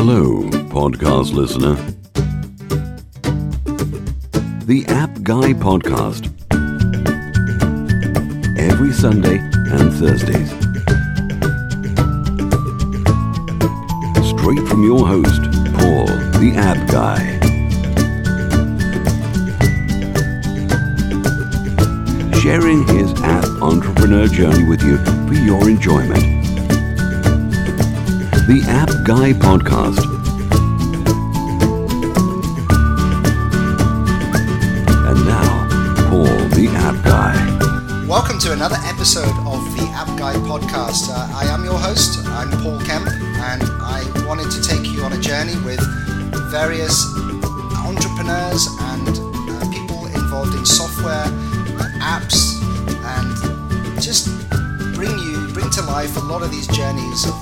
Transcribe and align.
Hello, 0.00 0.42
podcast 0.70 1.32
listener. 1.32 1.74
The 4.64 4.84
App 4.86 5.10
Guy 5.24 5.54
Podcast. 5.54 6.30
Every 8.56 8.92
Sunday 8.92 9.38
and 9.38 9.92
Thursdays. 9.92 10.50
Straight 14.28 14.68
from 14.68 14.84
your 14.84 15.04
host, 15.04 15.42
Paul, 15.74 16.06
the 16.38 16.52
App 16.54 16.78
Guy. 16.86 17.18
Sharing 22.38 22.86
his 22.86 23.12
app 23.22 23.46
entrepreneur 23.60 24.28
journey 24.28 24.62
with 24.62 24.80
you 24.84 24.98
for 25.26 25.34
your 25.34 25.68
enjoyment. 25.68 26.37
The 28.48 28.64
App 28.66 28.88
Guy 29.04 29.34
Podcast. 29.34 30.00
And 35.04 35.26
now, 35.26 35.68
Paul, 36.08 36.24
the 36.56 36.68
App 36.72 36.96
Guy. 37.04 38.06
Welcome 38.08 38.38
to 38.38 38.54
another 38.54 38.78
episode 38.84 39.36
of 39.44 39.60
the 39.76 39.84
App 39.92 40.08
Guy 40.16 40.32
podcast. 40.48 41.10
Uh, 41.10 41.28
I 41.36 41.44
am 41.52 41.62
your 41.62 41.76
host, 41.76 42.26
I'm 42.28 42.48
Paul 42.62 42.80
Kemp, 42.80 43.08
and 43.12 43.64
I 43.84 44.00
wanted 44.26 44.50
to 44.50 44.62
take 44.62 44.86
you 44.86 45.02
on 45.02 45.12
a 45.12 45.20
journey 45.20 45.56
with 45.60 45.84
various 46.48 47.04
entrepreneurs 47.84 48.66
and 48.80 49.12
uh, 49.12 49.70
people 49.70 50.06
involved 50.06 50.54
in 50.54 50.64
software, 50.64 51.28
uh, 51.76 51.92
apps, 52.00 52.64
and 53.12 54.00
just 54.00 54.32
bring 54.94 55.18
you, 55.18 55.48
bring 55.52 55.68
to 55.68 55.82
life 55.82 56.16
a 56.16 56.20
lot 56.20 56.42
of 56.42 56.50
these 56.50 56.66
journeys 56.68 57.26
have 57.26 57.37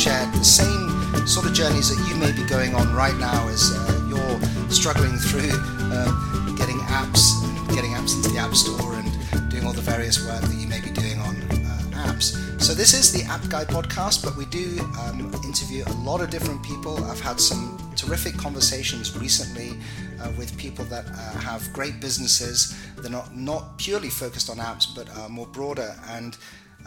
shared, 0.00 0.32
the 0.32 0.42
same 0.42 1.26
sort 1.26 1.44
of 1.44 1.52
journeys 1.52 1.94
that 1.94 2.08
you 2.08 2.14
may 2.16 2.32
be 2.32 2.42
going 2.48 2.74
on 2.74 2.90
right 2.94 3.16
now 3.18 3.46
as 3.48 3.70
uh, 3.76 4.06
you're 4.08 4.70
struggling 4.70 5.18
through 5.18 5.50
uh, 5.52 6.54
getting 6.56 6.78
apps, 6.88 7.36
getting 7.74 7.90
apps 7.90 8.16
into 8.16 8.30
the 8.30 8.38
App 8.38 8.54
Store 8.54 8.94
and 8.94 9.50
doing 9.50 9.66
all 9.66 9.74
the 9.74 9.82
various 9.82 10.24
work 10.26 10.40
that 10.40 10.56
you 10.56 10.66
may 10.66 10.80
be 10.80 10.88
doing 10.88 11.18
on 11.18 11.36
uh, 11.36 12.08
apps. 12.08 12.32
So 12.62 12.72
this 12.72 12.94
is 12.94 13.12
the 13.12 13.24
App 13.30 13.46
Guy 13.50 13.66
podcast, 13.66 14.24
but 14.24 14.38
we 14.38 14.46
do 14.46 14.80
um, 15.00 15.30
interview 15.44 15.84
a 15.86 15.92
lot 16.00 16.22
of 16.22 16.30
different 16.30 16.62
people. 16.62 17.04
I've 17.04 17.20
had 17.20 17.38
some 17.38 17.76
terrific 17.94 18.38
conversations 18.38 19.14
recently 19.18 19.78
uh, 20.22 20.32
with 20.38 20.56
people 20.56 20.86
that 20.86 21.04
uh, 21.08 21.38
have 21.40 21.70
great 21.74 22.00
businesses. 22.00 22.74
They're 22.96 23.10
not 23.10 23.36
not 23.36 23.76
purely 23.76 24.08
focused 24.08 24.48
on 24.48 24.56
apps, 24.56 24.86
but 24.94 25.14
are 25.18 25.28
more 25.28 25.46
broader. 25.48 25.94
And 26.08 26.38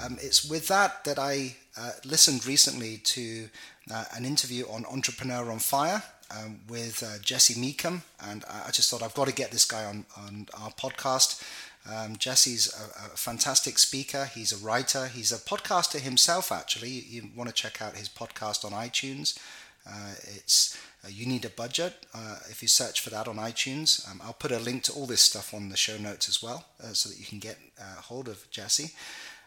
um, 0.02 0.17
it's 0.22 0.45
with 0.49 0.67
that 0.67 1.03
that 1.05 1.19
I 1.19 1.55
uh, 1.77 1.91
listened 2.05 2.45
recently 2.45 2.97
to 2.97 3.49
uh, 3.94 4.05
an 4.16 4.25
interview 4.25 4.66
on 4.69 4.86
Entrepreneur 4.86 5.52
on 5.52 5.59
Fire. 5.59 6.03
Um, 6.31 6.61
with 6.67 7.03
uh, 7.03 7.22
Jesse 7.22 7.59
Mecham, 7.61 8.02
and 8.19 8.44
I 8.49 8.71
just 8.71 8.89
thought 8.89 9.03
I've 9.03 9.14
got 9.14 9.27
to 9.27 9.33
get 9.33 9.52
this 9.52 9.66
guy 9.66 9.86
on, 9.86 10.05
on 10.17 10.47
our 10.59 10.71
podcast. 10.71 11.44
Um, 11.89 12.16
Jesse's 12.16 12.73
a, 12.73 13.05
a, 13.05 13.17
fantastic 13.17 13.77
speaker. 13.77 14.25
He's 14.25 14.52
a 14.53 14.66
writer. 14.66 15.08
He's 15.08 15.31
a 15.31 15.38
podcaster 15.38 15.99
himself, 15.99 16.52
actually. 16.52 16.89
You, 16.89 17.03
you 17.08 17.30
want 17.36 17.49
to 17.49 17.53
check 17.53 17.81
out 17.81 17.97
his 17.97 18.08
podcast 18.08 18.64
on 18.64 18.71
iTunes. 18.71 19.38
Uh, 19.86 20.14
it's 20.36 20.77
uh, 21.03 21.09
You 21.09 21.25
Need 21.25 21.44
a 21.44 21.49
Budget. 21.49 21.94
Uh, 22.14 22.38
if 22.49 22.61
you 22.61 22.69
search 22.69 23.02
for 23.02 23.09
that 23.09 23.27
on 23.27 23.36
iTunes, 23.36 24.09
um, 24.09 24.21
I'll 24.23 24.33
put 24.33 24.52
a 24.52 24.59
link 24.59 24.83
to 24.83 24.94
all 24.94 25.05
this 25.05 25.21
stuff 25.21 25.53
on 25.53 25.69
the 25.69 25.77
show 25.77 25.97
notes 25.97 26.30
as 26.30 26.41
well 26.41 26.66
uh, 26.81 26.94
so 26.94 27.09
that 27.09 27.19
you 27.19 27.25
can 27.25 27.39
get 27.39 27.58
uh, 27.80 28.02
hold 28.02 28.30
of 28.30 28.49
Jesse. 28.49 28.91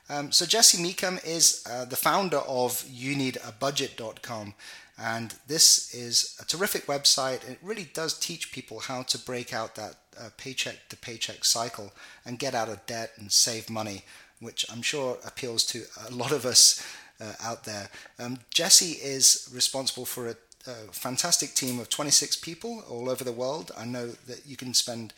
Um, 0.09 0.31
so, 0.31 0.47
Jesse 0.47 0.81
Mecham 0.81 1.19
is 1.25 1.67
uh, 1.71 1.85
the 1.85 1.97
founder 1.97 2.39
of 2.39 2.85
YouNeedABudget.com. 2.85 4.55
And 4.99 5.35
this 5.47 5.95
is 5.95 6.39
a 6.41 6.45
terrific 6.47 6.87
website. 6.87 7.49
It 7.49 7.59
really 7.63 7.91
does 7.93 8.19
teach 8.19 8.51
people 8.53 8.81
how 8.81 9.03
to 9.03 9.19
break 9.19 9.53
out 9.53 9.75
that 9.75 9.97
uh, 10.19 10.31
paycheck 10.39 10.89
to 10.89 10.97
paycheck 10.97 11.45
cycle 11.45 11.93
and 12.25 12.39
get 12.39 12.55
out 12.55 12.71
of 12.71 12.85
debt 12.87 13.13
and 13.19 13.31
save 13.31 13.69
money, 13.69 14.05
which 14.41 14.65
I'm 14.73 14.81
sure 14.81 15.19
appeals 15.27 15.65
to 15.67 15.85
a 16.09 16.15
lot 16.15 16.33
of 16.33 16.47
us 16.47 16.83
uh, 17.21 17.33
out 17.43 17.65
there. 17.65 17.91
Um, 18.19 18.39
Jesse 18.49 18.93
is 18.93 19.51
responsible 19.53 20.07
for 20.07 20.29
a, 20.29 20.37
a, 20.67 20.75
fantastic 20.93 21.55
team 21.55 21.79
of 21.79 21.91
26 21.91 22.37
people 22.37 22.83
all 22.89 23.11
over 23.11 23.25
the 23.25 23.33
world. 23.33 23.73
I 23.77 23.85
know 23.85 24.09
that 24.27 24.47
you 24.47 24.57
can 24.57 24.73
spend 24.73 25.13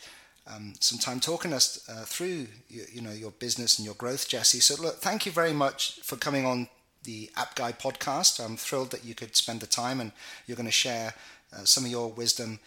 um, 0.53 0.73
some 0.79 0.97
time 0.99 1.19
talking 1.19 1.53
us 1.53 1.87
uh, 1.89 2.03
through 2.05 2.47
you, 2.69 2.83
you 2.91 3.01
know 3.01 3.11
your 3.11 3.31
business 3.31 3.77
and 3.77 3.85
your 3.85 3.95
growth, 3.95 4.27
Jesse. 4.27 4.59
So 4.59 4.81
look, 4.81 4.95
thank 4.97 5.25
you 5.25 5.31
very 5.31 5.53
much 5.53 5.99
for 6.03 6.15
coming 6.15 6.45
on 6.45 6.67
the 7.03 7.29
App 7.37 7.55
Guy 7.55 7.71
podcast. 7.71 8.43
I'm 8.43 8.57
thrilled 8.57 8.91
that 8.91 9.05
you 9.05 9.15
could 9.15 9.35
spend 9.35 9.61
the 9.61 9.67
time 9.67 10.01
and 10.01 10.11
you're 10.45 10.57
going 10.57 10.65
to 10.65 10.71
share 10.71 11.13
uh, 11.53 11.63
some 11.63 11.85
of 11.85 11.91
your 11.91 12.09
wisdom 12.09 12.59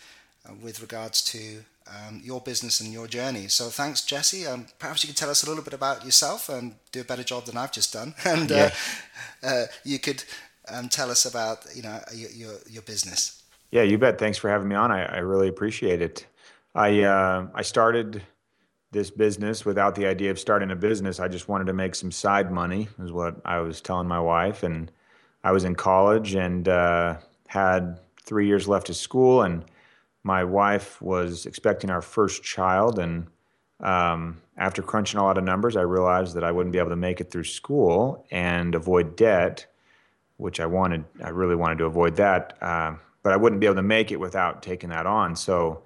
uh, 0.48 0.52
with 0.62 0.80
regards 0.80 1.22
to 1.22 1.64
um, 1.88 2.20
your 2.24 2.40
business 2.40 2.80
and 2.80 2.92
your 2.92 3.06
journey. 3.06 3.48
So 3.48 3.68
thanks, 3.68 4.02
Jesse. 4.04 4.46
Um, 4.46 4.66
perhaps 4.78 5.02
you 5.04 5.08
could 5.08 5.16
tell 5.16 5.30
us 5.30 5.42
a 5.42 5.48
little 5.48 5.64
bit 5.64 5.74
about 5.74 6.04
yourself 6.04 6.48
and 6.48 6.76
do 6.92 7.00
a 7.00 7.04
better 7.04 7.24
job 7.24 7.44
than 7.46 7.56
I've 7.56 7.72
just 7.72 7.92
done. 7.92 8.14
And 8.24 8.50
uh, 8.52 8.70
Yeah. 9.42 9.66
you 9.84 9.98
could 9.98 10.24
um, 10.68 10.88
tell 10.88 11.10
us 11.10 11.24
about 11.26 11.66
you 11.74 11.82
know 11.82 12.00
your, 12.14 12.30
your, 12.30 12.54
your 12.70 12.82
business. 12.82 13.42
Yeah, 13.70 13.82
you 13.82 13.98
bet. 13.98 14.18
Thanks 14.18 14.38
for 14.38 14.50
having 14.50 14.68
me 14.68 14.76
on. 14.76 14.90
I, 14.90 15.04
I 15.04 15.18
really 15.18 15.48
appreciate 15.48 16.00
it. 16.02 16.26
I 16.74 17.02
uh, 17.02 17.48
I 17.54 17.62
started 17.62 18.22
this 18.92 19.10
business 19.10 19.64
without 19.64 19.94
the 19.94 20.06
idea 20.06 20.30
of 20.30 20.38
starting 20.38 20.70
a 20.70 20.76
business. 20.76 21.18
I 21.18 21.28
just 21.28 21.48
wanted 21.48 21.66
to 21.66 21.72
make 21.72 21.94
some 21.94 22.10
side 22.10 22.52
money, 22.52 22.88
is 22.98 23.12
what 23.12 23.36
I 23.44 23.58
was 23.60 23.80
telling 23.80 24.06
my 24.06 24.20
wife. 24.20 24.62
And 24.62 24.90
I 25.44 25.52
was 25.52 25.64
in 25.64 25.74
college 25.74 26.34
and 26.34 26.68
uh, 26.68 27.16
had 27.48 27.98
three 28.22 28.46
years 28.46 28.68
left 28.68 28.90
of 28.90 28.96
school, 28.96 29.42
and 29.42 29.64
my 30.24 30.44
wife 30.44 31.00
was 31.02 31.46
expecting 31.46 31.90
our 31.90 32.02
first 32.02 32.42
child. 32.42 32.98
And 32.98 33.26
um, 33.80 34.40
after 34.56 34.82
crunching 34.82 35.18
a 35.18 35.24
lot 35.24 35.38
of 35.38 35.44
numbers, 35.44 35.76
I 35.76 35.82
realized 35.82 36.34
that 36.36 36.44
I 36.44 36.52
wouldn't 36.52 36.72
be 36.72 36.78
able 36.78 36.90
to 36.90 36.96
make 36.96 37.20
it 37.20 37.30
through 37.30 37.44
school 37.44 38.26
and 38.30 38.74
avoid 38.74 39.16
debt, 39.16 39.66
which 40.36 40.60
I 40.60 40.66
wanted. 40.66 41.04
I 41.22 41.30
really 41.30 41.56
wanted 41.56 41.78
to 41.78 41.86
avoid 41.86 42.16
that, 42.16 42.56
uh, 42.62 42.94
but 43.22 43.32
I 43.32 43.36
wouldn't 43.36 43.60
be 43.60 43.66
able 43.66 43.76
to 43.76 43.82
make 43.82 44.12
it 44.12 44.20
without 44.20 44.62
taking 44.62 44.90
that 44.90 45.06
on. 45.06 45.34
So 45.34 45.82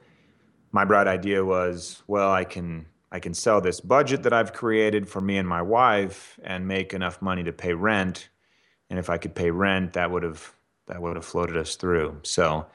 my 0.76 0.84
bright 0.84 1.08
idea 1.08 1.42
was, 1.42 2.02
well, 2.06 2.30
I 2.30 2.44
can 2.44 2.84
I 3.10 3.18
can 3.18 3.32
sell 3.32 3.62
this 3.62 3.80
budget 3.80 4.24
that 4.24 4.34
I've 4.34 4.52
created 4.52 5.08
for 5.08 5.22
me 5.22 5.38
and 5.38 5.48
my 5.48 5.62
wife 5.62 6.38
and 6.44 6.68
make 6.68 6.92
enough 6.92 7.22
money 7.22 7.42
to 7.44 7.52
pay 7.52 7.72
rent. 7.72 8.28
And 8.90 8.98
if 8.98 9.08
I 9.08 9.16
could 9.16 9.34
pay 9.34 9.50
rent, 9.50 9.94
that 9.94 10.10
would 10.10 10.22
have 10.22 10.52
that 10.86 11.00
would 11.00 11.16
have 11.16 11.24
floated 11.24 11.56
us 11.56 11.76
through. 11.76 12.20
So 12.24 12.66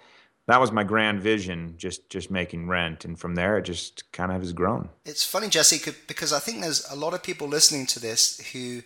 that 0.47 0.59
was 0.59 0.72
my 0.72 0.84
grand 0.84 1.22
vision, 1.22 1.75
just 1.78 2.09
just 2.09 2.31
making 2.31 2.67
rent, 2.67 3.06
and 3.06 3.19
from 3.19 3.35
there 3.35 3.59
it 3.59 3.66
just 3.66 4.11
kind 4.11 4.31
of 4.31 4.41
has 4.41 4.51
grown. 4.51 4.90
It's 5.06 5.23
funny, 5.23 5.47
Jesse, 5.47 5.79
because 6.07 6.34
I 6.34 6.40
think 6.40 6.61
there's 6.61 6.84
a 6.91 6.95
lot 6.95 7.13
of 7.13 7.22
people 7.22 7.47
listening 7.47 7.85
to 7.94 8.00
this 8.00 8.22
who 8.51 8.81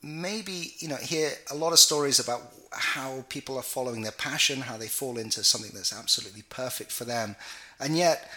maybe 0.00 0.74
you 0.78 0.86
know 0.86 1.00
hear 1.12 1.32
a 1.50 1.56
lot 1.56 1.72
of 1.72 1.80
stories 1.80 2.20
about 2.20 2.42
how 2.72 3.24
people 3.28 3.58
are 3.58 3.68
following 3.74 4.02
their 4.02 4.18
passion, 4.28 4.60
how 4.60 4.76
they 4.76 4.86
fall 5.00 5.18
into 5.18 5.42
something 5.42 5.72
that's 5.74 5.92
absolutely 5.92 6.42
perfect 6.42 6.92
for 6.92 7.04
them, 7.04 7.34
and 7.80 7.96
yet. 7.96 8.30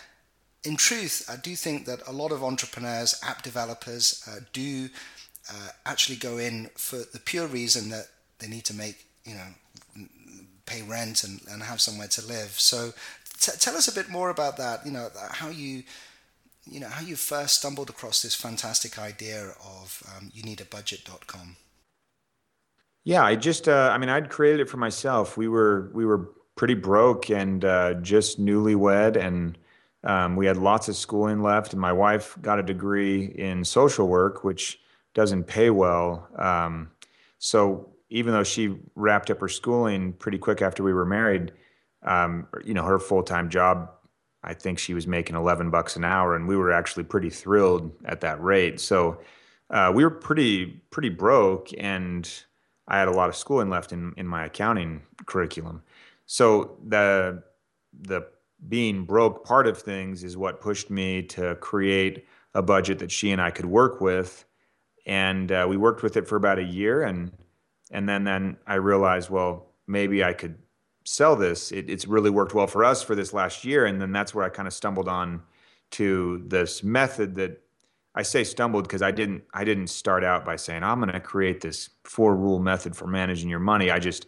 In 0.66 0.76
truth, 0.76 1.26
I 1.32 1.38
do 1.38 1.56
think 1.56 1.86
that 1.86 2.06
a 2.06 2.12
lot 2.12 2.34
of 2.34 2.44
entrepreneurs, 2.44 3.18
app 3.24 3.44
developers, 3.44 4.22
uh, 4.28 4.42
do 4.52 4.90
uh, 5.50 5.70
actually 5.86 6.18
go 6.18 6.38
in 6.38 6.70
for 6.76 6.98
the 6.98 7.22
pure 7.24 7.48
reason 7.48 7.90
that 7.92 8.08
they 8.40 8.48
need 8.48 8.66
to 8.66 8.76
make, 8.76 9.06
you 9.24 9.36
know, 9.36 10.06
pay 10.66 10.82
rent 10.82 11.24
and, 11.24 11.40
and 11.50 11.64
have 11.64 11.82
somewhere 11.82 12.08
to 12.10 12.26
live. 12.26 12.60
So 12.60 12.92
t- 13.40 13.58
tell 13.58 13.76
us 13.76 13.88
a 13.88 13.94
bit 13.94 14.10
more 14.10 14.30
about 14.30 14.58
that, 14.58 14.86
you 14.86 14.92
know, 14.92 15.10
how 15.32 15.50
you, 15.50 15.84
you 16.70 16.80
know, 16.80 16.90
how 16.90 17.02
you 17.02 17.16
first 17.16 17.56
stumbled 17.56 17.90
across 17.90 18.22
this 18.22 18.36
fantastic 18.36 19.00
idea 19.00 19.54
of 19.64 20.04
um, 20.16 20.30
you 20.34 20.44
need 20.44 20.62
a 20.62 20.66
budget.com. 20.66 21.56
Yeah, 23.04 23.24
I 23.24 23.36
just 23.36 23.68
uh, 23.68 23.90
I 23.92 23.98
mean 23.98 24.10
I'd 24.10 24.30
created 24.30 24.60
it 24.60 24.70
for 24.70 24.78
myself. 24.78 25.38
We 25.38 25.48
were 25.48 25.90
we 25.94 26.06
were 26.06 26.30
pretty 26.60 26.74
broke 26.74 27.30
and 27.30 27.64
uh, 27.64 27.94
just 27.94 28.38
newlywed 28.38 29.16
and 29.16 29.58
um, 30.04 30.36
we 30.36 30.46
had 30.46 30.58
lots 30.58 30.90
of 30.90 30.98
schooling 30.98 31.42
left, 31.42 31.72
and 31.72 31.82
my 31.82 31.94
wife 31.94 32.38
got 32.42 32.60
a 32.60 32.64
degree 32.64 33.24
in 33.24 33.64
social 33.64 34.10
work, 34.10 34.44
which 34.44 34.78
doesn't 35.14 35.46
pay 35.46 35.70
well. 35.70 36.28
Um, 36.38 36.92
so 37.38 37.90
even 38.10 38.34
though 38.34 38.44
she 38.44 38.76
wrapped 38.96 39.32
up 39.32 39.40
her 39.40 39.48
schooling 39.48 40.12
pretty 40.12 40.38
quick 40.38 40.62
after 40.62 40.84
we 40.84 40.92
were 40.92 41.06
married, 41.06 41.54
um, 42.04 42.46
you 42.66 42.74
know, 42.74 42.84
her 42.84 43.00
full 43.00 43.24
time 43.24 43.50
job, 43.50 43.92
I 44.44 44.54
think 44.54 44.80
she 44.80 44.94
was 44.94 45.08
making 45.08 45.38
11 45.38 45.70
bucks 45.70 45.96
an 45.96 46.04
hour, 46.04 46.36
and 46.36 46.46
we 46.46 46.58
were 46.58 46.74
actually 46.74 47.06
pretty 47.06 47.30
thrilled 47.30 47.90
at 48.04 48.20
that 48.20 48.44
rate. 48.44 48.82
So 48.82 49.22
uh, 49.70 49.94
we 49.96 50.04
were 50.04 50.12
pretty 50.12 50.82
pretty 50.92 51.10
broke, 51.10 51.70
and 51.78 52.30
I 52.86 53.00
had 53.00 53.08
a 53.08 53.14
lot 53.14 53.30
of 53.30 53.38
schooling 53.38 53.70
left 53.70 53.94
in 53.94 54.14
in 54.18 54.28
my 54.28 54.44
accounting 54.46 55.04
curriculum. 55.26 55.84
So 56.32 56.78
the 56.88 57.42
the 58.02 58.28
being 58.68 59.04
broke 59.04 59.44
part 59.44 59.66
of 59.66 59.80
things 59.80 60.24
is 60.24 60.38
what 60.38 60.62
pushed 60.62 60.92
me 60.92 61.24
to 61.24 61.56
create 61.56 62.28
a 62.54 62.62
budget 62.62 63.00
that 63.00 63.10
she 63.12 63.32
and 63.32 63.42
I 63.42 63.50
could 63.50 63.66
work 63.66 64.00
with, 64.00 64.46
and 65.08 65.52
uh, 65.52 65.66
we 65.68 65.76
worked 65.76 66.04
with 66.04 66.18
it 66.18 66.28
for 66.28 66.36
about 66.36 66.60
a 66.60 66.64
year, 66.64 67.02
and 67.02 67.32
and 67.90 68.08
then 68.08 68.26
then 68.26 68.58
I 68.68 68.76
realized, 68.76 69.32
well, 69.32 69.74
maybe 69.88 70.24
I 70.24 70.34
could 70.34 70.60
sell 71.04 71.36
this. 71.36 71.72
It, 71.72 71.90
it's 71.90 72.06
really 72.06 72.30
worked 72.30 72.54
well 72.54 72.68
for 72.68 72.86
us 72.86 73.02
for 73.02 73.16
this 73.16 73.34
last 73.34 73.66
year. 73.66 73.88
And 73.88 74.00
then 74.00 74.12
that's 74.12 74.36
where 74.36 74.46
I 74.46 74.50
kind 74.50 74.68
of 74.68 74.74
stumbled 74.76 75.08
on 75.08 75.42
to 75.92 76.44
this 76.46 76.84
method 76.84 77.34
that 77.38 77.60
I 78.14 78.22
say 78.22 78.44
stumbled 78.44 78.84
because 78.84 79.02
I 79.02 79.10
didn't 79.10 79.46
I 79.52 79.64
didn't 79.64 79.88
start 79.88 80.24
out 80.24 80.46
by 80.46 80.58
saying 80.58 80.84
I'm 80.84 81.00
going 81.00 81.12
to 81.12 81.20
create 81.20 81.62
this 81.62 81.90
four 82.04 82.36
rule 82.36 82.60
method 82.60 82.96
for 82.96 83.08
managing 83.08 83.50
your 83.50 83.60
money. 83.60 83.90
I 83.90 83.98
just 83.98 84.28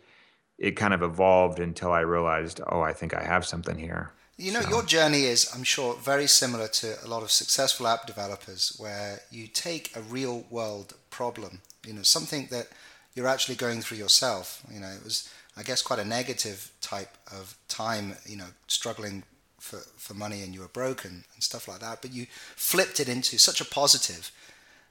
it 0.62 0.76
kind 0.76 0.94
of 0.94 1.02
evolved 1.02 1.60
until 1.60 1.92
I 1.92 2.02
realized, 2.02 2.62
oh, 2.68 2.82
I 2.82 2.94
think 2.94 3.16
I 3.16 3.24
have 3.24 3.48
something 3.48 3.80
here. 3.80 4.12
You 4.38 4.54
know, 4.54 4.62
so. 4.62 4.70
your 4.70 4.84
journey 4.84 5.24
is, 5.24 5.52
I'm 5.56 5.64
sure, 5.64 5.96
very 5.96 6.28
similar 6.28 6.68
to 6.68 6.98
a 7.04 7.08
lot 7.08 7.24
of 7.24 7.32
successful 7.32 7.88
app 7.88 8.06
developers, 8.06 8.76
where 8.78 9.22
you 9.32 9.48
take 9.48 9.96
a 9.96 10.02
real 10.02 10.46
world 10.52 10.94
problem, 11.10 11.62
you 11.86 11.94
know, 11.94 12.04
something 12.04 12.48
that 12.52 12.68
you're 13.16 13.28
actually 13.28 13.56
going 13.56 13.82
through 13.82 13.98
yourself. 13.98 14.62
You 14.72 14.80
know, 14.80 14.90
it 14.90 15.04
was, 15.04 15.28
I 15.58 15.64
guess, 15.64 15.82
quite 15.82 15.98
a 16.00 16.06
negative 16.06 16.72
type 16.80 17.18
of 17.32 17.58
time, 17.68 18.18
you 18.28 18.38
know, 18.38 18.52
struggling 18.68 19.24
for, 19.58 19.80
for 19.98 20.14
money 20.14 20.44
and 20.44 20.54
you 20.54 20.62
were 20.62 20.68
broken 20.68 21.24
and 21.34 21.44
stuff 21.44 21.68
like 21.68 21.80
that. 21.80 22.04
But 22.04 22.14
you 22.14 22.28
flipped 22.56 23.00
it 23.00 23.10
into 23.10 23.40
such 23.40 23.62
a 23.62 23.66
positive, 23.66 24.32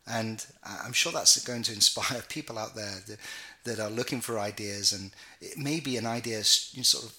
and 0.05 0.45
uh, 0.65 0.79
I'm 0.85 0.93
sure 0.93 1.13
that's 1.13 1.45
going 1.45 1.63
to 1.63 1.73
inspire 1.73 2.23
people 2.29 2.59
out 2.59 2.75
there 2.75 3.19
that 3.65 3.79
are 3.79 3.91
looking 3.91 4.21
for 4.21 4.39
ideas, 4.39 4.93
and 4.93 5.11
it 5.41 5.59
may 5.59 5.81
be 5.81 5.97
an 5.97 6.07
idea 6.07 6.43
sort 6.45 7.05
of 7.05 7.13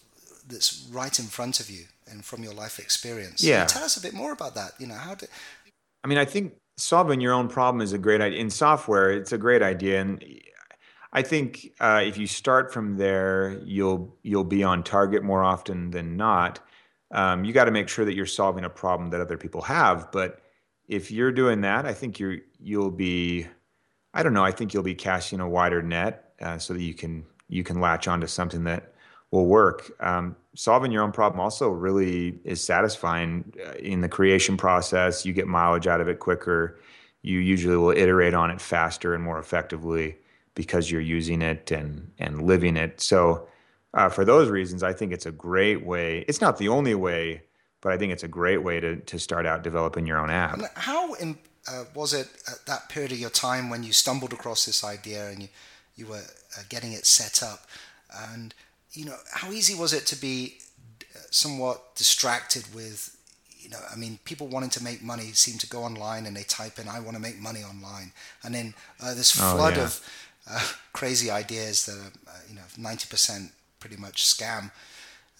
that's 0.48 0.88
right 0.92 1.20
in 1.20 1.26
front 1.26 1.60
of 1.60 1.70
you 1.70 1.86
and 2.08 2.26
from 2.26 2.44
your 2.44 2.54
life 2.54 2.80
experience. 2.80 3.44
Yeah. 3.44 3.66
tell 3.66 3.84
us 3.84 3.98
a 3.98 4.02
bit 4.02 4.14
more 4.14 4.34
about 4.34 4.56
that. 4.56 4.72
You 4.80 4.88
know, 4.88 4.96
how 4.96 5.16
do 5.16 5.28
I 6.04 6.08
mean, 6.08 6.18
I 6.18 6.26
think 6.26 6.54
solving 6.78 7.22
your 7.22 7.34
own 7.34 7.48
problem 7.48 7.82
is 7.82 7.94
a 7.94 7.98
great 7.98 8.22
idea. 8.22 8.40
In 8.40 8.50
software, 8.50 9.12
it's 9.12 9.32
a 9.32 9.38
great 9.38 9.62
idea. 9.62 10.02
And 10.02 10.24
I 11.14 11.22
think 11.22 11.72
uh, 11.80 12.02
if 12.04 12.18
you 12.18 12.28
start 12.28 12.74
from 12.74 12.98
there, 12.98 13.60
you'll 13.64 14.16
you'll 14.24 14.44
be 14.44 14.64
on 14.64 14.84
target 14.84 15.24
more 15.24 15.44
often 15.44 15.92
than 15.92 16.18
not. 16.18 16.60
Um, 17.12 17.44
you 17.44 17.54
got 17.54 17.66
to 17.66 17.72
make 17.72 17.90
sure 17.90 18.06
that 18.06 18.16
you're 18.16 18.26
solving 18.26 18.64
a 18.64 18.70
problem 18.70 19.10
that 19.12 19.22
other 19.22 19.38
people 19.38 19.62
have. 19.62 20.12
But 20.12 20.42
if 20.88 21.12
you're 21.12 21.32
doing 21.32 21.62
that, 21.62 21.86
I 21.86 21.94
think 21.94 22.20
you're 22.20 22.38
you'll 22.60 22.92
be, 22.92 23.48
I 24.14 24.24
don't 24.24 24.34
know, 24.34 24.46
I 24.46 24.52
think 24.52 24.74
you'll 24.74 24.84
be 24.84 24.96
casting 24.96 25.40
a 25.40 25.48
wider 25.48 25.82
net 25.82 26.31
uh, 26.42 26.58
so 26.58 26.74
that 26.74 26.82
you 26.82 26.94
can 26.94 27.26
you 27.48 27.64
can 27.64 27.80
latch 27.80 28.08
onto 28.08 28.28
something 28.28 28.64
that 28.64 28.94
will 29.32 29.46
work. 29.46 29.92
Um, 30.00 30.36
solving 30.56 30.92
your 30.92 31.04
own 31.04 31.12
problem 31.12 31.40
also 31.40 31.70
really 31.70 32.40
is 32.44 32.64
satisfying 32.64 33.54
uh, 33.66 33.74
in 33.74 34.02
the 34.02 34.10
creation 34.10 34.58
process. 34.58 35.26
You 35.26 35.34
get 35.34 35.48
mileage 35.48 35.88
out 35.88 36.02
of 36.02 36.08
it 36.08 36.20
quicker. 36.20 36.80
You 37.22 37.40
usually 37.40 37.78
will 37.78 37.92
iterate 37.92 38.34
on 38.34 38.52
it 38.52 38.60
faster 38.60 39.14
and 39.14 39.24
more 39.24 39.40
effectively 39.40 40.18
because 40.56 40.92
you're 40.92 41.02
using 41.02 41.42
it 41.42 41.72
and 41.72 42.12
and 42.20 42.44
living 42.44 42.78
it. 42.78 43.02
So 43.02 43.48
uh, 43.94 44.10
for 44.10 44.26
those 44.26 44.50
reasons, 44.50 44.84
I 44.84 44.94
think 44.94 45.12
it's 45.12 45.26
a 45.26 45.32
great 45.32 45.86
way. 45.86 46.26
It's 46.28 46.42
not 46.42 46.58
the 46.58 46.70
only 46.70 46.96
way, 46.96 47.44
but 47.82 47.92
I 47.92 47.98
think 47.98 48.14
it's 48.14 48.24
a 48.24 48.30
great 48.30 48.64
way 48.64 48.80
to 48.80 48.98
to 48.98 49.20
start 49.20 49.46
out 49.46 49.64
developing 49.64 50.06
your 50.06 50.18
own 50.18 50.30
app. 50.30 50.60
How 50.76 51.14
in, 51.16 51.38
uh, 51.68 51.86
was 51.94 52.14
it 52.14 52.28
at 52.48 52.66
that 52.66 52.90
period 52.90 53.12
of 53.12 53.20
your 53.20 53.30
time 53.30 53.70
when 53.70 53.84
you 53.84 53.94
stumbled 53.94 54.34
across 54.34 54.66
this 54.66 54.84
idea 54.84 55.30
and 55.30 55.44
you 55.44 55.50
you 56.02 56.08
were 56.08 56.26
uh, 56.58 56.64
getting 56.70 56.92
it 56.94 57.06
set 57.06 57.44
up 57.44 57.68
and 58.34 58.54
you 58.94 59.06
know, 59.06 59.16
how 59.32 59.52
easy 59.52 59.76
was 59.76 59.94
it 59.94 60.06
to 60.08 60.16
be 60.16 60.58
uh, 61.16 61.20
somewhat 61.30 61.96
distracted 61.96 62.64
with, 62.74 63.18
you 63.60 63.70
know, 63.70 63.80
I 63.92 63.96
mean, 63.96 64.20
people 64.26 64.48
wanting 64.48 64.70
to 64.72 64.84
make 64.84 65.02
money 65.02 65.32
seem 65.32 65.58
to 65.60 65.68
go 65.68 65.84
online 65.84 66.26
and 66.26 66.36
they 66.36 66.44
type 66.44 66.78
in, 66.80 66.88
I 66.88 67.00
want 67.00 67.16
to 67.16 67.22
make 67.22 67.40
money 67.40 67.62
online. 67.62 68.12
And 68.44 68.54
then 68.54 68.74
uh, 69.02 69.14
this 69.14 69.40
oh, 69.40 69.56
flood 69.56 69.74
oh, 69.76 69.78
yeah. 69.78 69.84
of 69.84 70.10
uh, 70.50 70.68
crazy 70.94 71.32
ideas 71.32 71.86
that 71.86 71.96
are, 71.96 72.32
uh, 72.32 72.40
you 72.50 72.56
know, 72.56 72.62
90% 72.78 73.52
pretty 73.80 73.98
much 73.98 74.26
scam. 74.26 74.72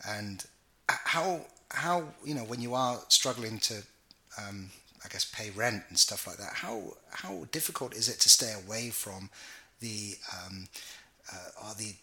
And 0.08 0.46
how, 0.88 1.42
how, 1.70 2.06
you 2.24 2.36
know, 2.36 2.44
when 2.44 2.62
you 2.62 2.74
are 2.74 3.00
struggling 3.10 3.60
to, 3.60 3.84
um, 4.38 4.70
I 5.04 5.10
guess, 5.10 5.26
pay 5.26 5.50
rent 5.50 5.84
and 5.90 5.98
stuff 5.98 6.26
like 6.26 6.38
that, 6.38 6.54
how, 6.54 6.96
how 7.12 7.46
difficult 7.52 7.96
is 7.96 8.08
it 8.08 8.20
to 8.22 8.30
stay 8.30 8.54
away 8.54 8.92
from 8.92 9.30
the, 9.82 10.16
um, 10.34 10.68
uh, 11.32 11.68
are 11.68 11.76
the 11.76 11.96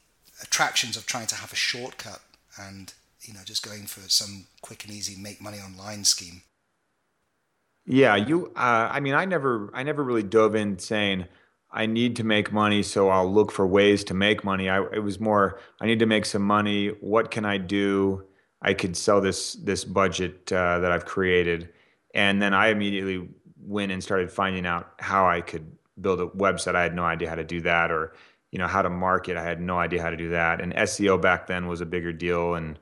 attractions 0.42 0.96
of 0.96 1.06
trying 1.06 1.26
to 1.26 1.34
have 1.34 1.52
a 1.52 1.56
shortcut 1.56 2.20
and 2.60 2.92
you 3.22 3.34
know 3.34 3.40
just 3.44 3.64
going 3.64 3.86
for 3.86 4.08
some 4.08 4.46
quick 4.62 4.84
and 4.84 4.92
easy 4.92 5.20
make 5.20 5.40
money 5.40 5.58
online 5.58 6.04
scheme? 6.04 6.42
Yeah 7.86 8.16
you 8.16 8.52
uh, 8.56 8.88
i 8.90 9.00
mean 9.00 9.14
i 9.14 9.25
never 9.25 9.70
i 9.75 9.82
never 9.82 10.02
really 10.04 10.22
dove 10.22 10.54
in 10.54 10.78
saying 10.78 11.25
i 11.70 11.86
need 11.86 12.16
to 12.16 12.25
make 12.25 12.52
money 12.52 12.82
so 12.82 13.08
i'll 13.08 13.32
look 13.32 13.50
for 13.50 13.66
ways 13.66 14.04
to 14.04 14.14
make 14.14 14.44
money. 14.44 14.69
I, 14.69 14.82
it 14.92 15.02
was 15.02 15.19
more 15.19 15.58
i 15.80 15.86
need 15.86 15.98
to 16.00 16.06
make 16.06 16.26
some 16.26 16.42
money. 16.42 16.88
What 17.00 17.30
can 17.30 17.44
i 17.44 17.58
do? 17.58 18.25
I 18.60 18.75
could 18.75 18.96
sell 18.96 19.20
this 19.20 19.54
this 19.54 19.84
budget 19.84 20.52
uh, 20.52 20.80
that 20.80 20.92
i've 20.92 21.06
created. 21.06 21.70
And 22.14 22.42
then 22.42 22.54
i 22.54 22.69
immediately 22.69 23.28
went 23.60 23.92
and 23.92 24.02
started 24.02 24.30
finding 24.30 24.66
out 24.66 24.92
how 24.98 25.26
i 25.26 25.40
could 25.40 25.77
build 26.00 26.20
a 26.20 26.26
website 26.26 26.74
i 26.74 26.82
had 26.82 26.94
no 26.94 27.04
idea 27.04 27.28
how 27.28 27.34
to 27.34 27.44
do 27.44 27.60
that 27.60 27.90
or 27.90 28.12
you 28.50 28.58
know 28.58 28.66
how 28.66 28.82
to 28.82 28.90
market. 28.90 29.36
I 29.36 29.42
had 29.42 29.60
no 29.60 29.78
idea 29.78 30.02
how 30.02 30.10
to 30.10 30.16
do 30.16 30.30
that, 30.30 30.60
and 30.60 30.72
SEO 30.74 31.20
back 31.20 31.46
then 31.46 31.66
was 31.66 31.80
a 31.80 31.86
bigger 31.86 32.12
deal 32.12 32.54
and 32.54 32.78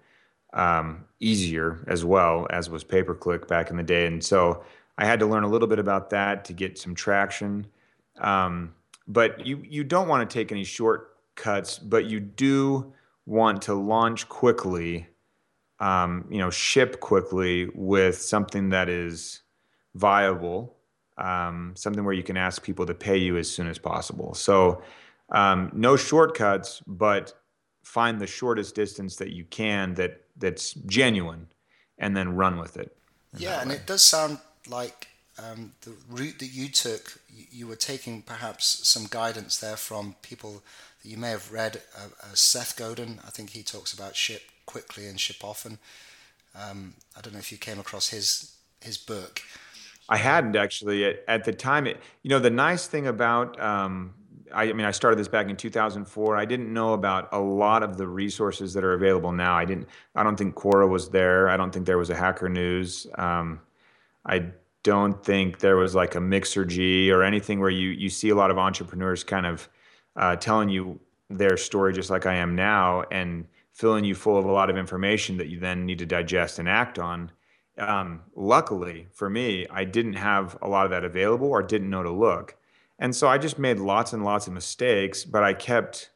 um, 0.52 1.04
easier 1.20 1.84
as 1.88 2.04
well 2.04 2.46
as 2.50 2.70
was 2.70 2.84
pay 2.84 3.02
per 3.02 3.14
click 3.14 3.48
back 3.48 3.70
in 3.70 3.76
the 3.76 3.82
day. 3.82 4.06
And 4.06 4.24
so 4.24 4.64
I 4.96 5.04
had 5.04 5.20
to 5.20 5.26
learn 5.26 5.42
a 5.42 5.48
little 5.48 5.68
bit 5.68 5.78
about 5.78 6.10
that 6.10 6.44
to 6.46 6.52
get 6.52 6.78
some 6.78 6.94
traction. 6.94 7.66
Um, 8.20 8.74
but 9.08 9.44
you 9.46 9.62
you 9.68 9.84
don't 9.84 10.08
want 10.08 10.28
to 10.28 10.32
take 10.32 10.52
any 10.52 10.64
shortcuts, 10.64 11.78
but 11.78 12.06
you 12.06 12.20
do 12.20 12.92
want 13.26 13.62
to 13.62 13.74
launch 13.74 14.28
quickly, 14.28 15.08
um, 15.80 16.26
you 16.30 16.38
know, 16.38 16.50
ship 16.50 17.00
quickly 17.00 17.68
with 17.74 18.20
something 18.20 18.70
that 18.70 18.88
is 18.88 19.42
viable, 19.94 20.75
um, 21.18 21.72
something 21.76 22.04
where 22.04 22.14
you 22.14 22.22
can 22.22 22.36
ask 22.36 22.62
people 22.62 22.86
to 22.86 22.94
pay 22.94 23.16
you 23.16 23.36
as 23.36 23.50
soon 23.50 23.66
as 23.66 23.78
possible. 23.78 24.34
So 24.34 24.82
um, 25.30 25.70
no 25.74 25.96
shortcuts, 25.96 26.82
but 26.86 27.32
find 27.82 28.20
the 28.20 28.26
shortest 28.26 28.74
distance 28.74 29.16
that 29.16 29.30
you 29.30 29.44
can 29.44 29.94
that 29.94 30.22
that's 30.36 30.74
genuine, 30.74 31.48
and 31.98 32.16
then 32.16 32.34
run 32.36 32.58
with 32.58 32.76
it. 32.76 32.96
Yeah, 33.36 33.62
and 33.62 33.72
it 33.72 33.86
does 33.86 34.02
sound 34.02 34.38
like 34.68 35.08
um, 35.38 35.72
the 35.82 35.92
route 36.08 36.38
that 36.38 36.52
you 36.52 36.68
took, 36.68 37.20
you, 37.28 37.44
you, 37.50 37.66
were 37.66 37.76
taking 37.76 38.22
perhaps 38.22 38.86
some 38.86 39.06
guidance 39.08 39.58
there 39.58 39.76
from 39.76 40.16
people 40.22 40.62
that 41.02 41.08
you 41.08 41.16
may 41.16 41.30
have 41.30 41.52
read. 41.52 41.82
Uh, 41.96 42.08
uh, 42.22 42.34
Seth 42.34 42.76
Godin, 42.76 43.20
I 43.26 43.30
think 43.30 43.50
he 43.50 43.62
talks 43.62 43.92
about 43.92 44.16
ship 44.16 44.42
quickly 44.64 45.06
and 45.06 45.20
ship 45.20 45.42
often. 45.42 45.78
Um, 46.54 46.94
I 47.16 47.20
don't 47.20 47.34
know 47.34 47.38
if 47.38 47.52
you 47.52 47.58
came 47.58 47.78
across 47.78 48.08
his 48.08 48.56
his 48.80 48.98
book. 48.98 49.42
I 50.08 50.16
hadn't 50.16 50.56
actually 50.56 51.04
at, 51.04 51.24
at 51.28 51.44
the 51.44 51.52
time. 51.52 51.86
It, 51.86 52.00
you 52.22 52.30
know, 52.30 52.38
the 52.38 52.50
nice 52.50 52.86
thing 52.86 53.06
about 53.06 53.60
um, 53.60 54.14
I, 54.52 54.64
I, 54.64 54.72
mean, 54.72 54.86
I 54.86 54.90
started 54.90 55.18
this 55.18 55.28
back 55.28 55.48
in 55.48 55.56
2004. 55.56 56.36
I 56.36 56.44
didn't 56.44 56.72
know 56.72 56.92
about 56.92 57.28
a 57.32 57.38
lot 57.38 57.82
of 57.82 57.96
the 57.96 58.06
resources 58.06 58.72
that 58.74 58.84
are 58.84 58.94
available 58.94 59.32
now. 59.32 59.56
I 59.56 59.64
didn't. 59.64 59.88
I 60.14 60.22
don't 60.22 60.36
think 60.36 60.54
Quora 60.54 60.88
was 60.88 61.10
there. 61.10 61.48
I 61.48 61.56
don't 61.56 61.72
think 61.72 61.86
there 61.86 61.98
was 61.98 62.10
a 62.10 62.14
Hacker 62.14 62.48
News. 62.48 63.06
Um, 63.16 63.60
I 64.24 64.46
don't 64.82 65.22
think 65.24 65.58
there 65.58 65.76
was 65.76 65.94
like 65.94 66.14
a 66.14 66.18
Mixergy 66.18 67.10
or 67.10 67.22
anything 67.22 67.60
where 67.60 67.70
you 67.70 67.90
you 67.90 68.08
see 68.08 68.30
a 68.30 68.34
lot 68.34 68.50
of 68.50 68.58
entrepreneurs 68.58 69.24
kind 69.24 69.46
of 69.46 69.68
uh, 70.16 70.36
telling 70.36 70.68
you 70.68 71.00
their 71.28 71.56
story 71.56 71.92
just 71.92 72.08
like 72.08 72.24
I 72.24 72.36
am 72.36 72.54
now 72.54 73.02
and 73.10 73.46
filling 73.72 74.04
you 74.04 74.14
full 74.14 74.38
of 74.38 74.44
a 74.44 74.52
lot 74.52 74.70
of 74.70 74.76
information 74.76 75.36
that 75.36 75.48
you 75.48 75.58
then 75.58 75.84
need 75.84 75.98
to 75.98 76.06
digest 76.06 76.58
and 76.58 76.68
act 76.68 76.98
on. 76.98 77.30
Um, 77.78 78.22
luckily 78.34 79.06
for 79.12 79.28
me, 79.28 79.66
I 79.70 79.84
didn't 79.84 80.14
have 80.14 80.56
a 80.62 80.68
lot 80.68 80.86
of 80.86 80.90
that 80.90 81.04
available 81.04 81.48
or 81.48 81.62
didn't 81.62 81.90
know 81.90 82.02
to 82.02 82.10
look. 82.10 82.56
And 82.98 83.14
so 83.14 83.28
I 83.28 83.36
just 83.38 83.58
made 83.58 83.78
lots 83.78 84.12
and 84.12 84.24
lots 84.24 84.46
of 84.46 84.54
mistakes, 84.54 85.24
but 85.24 85.42
I 85.42 85.52
kept 85.52 86.10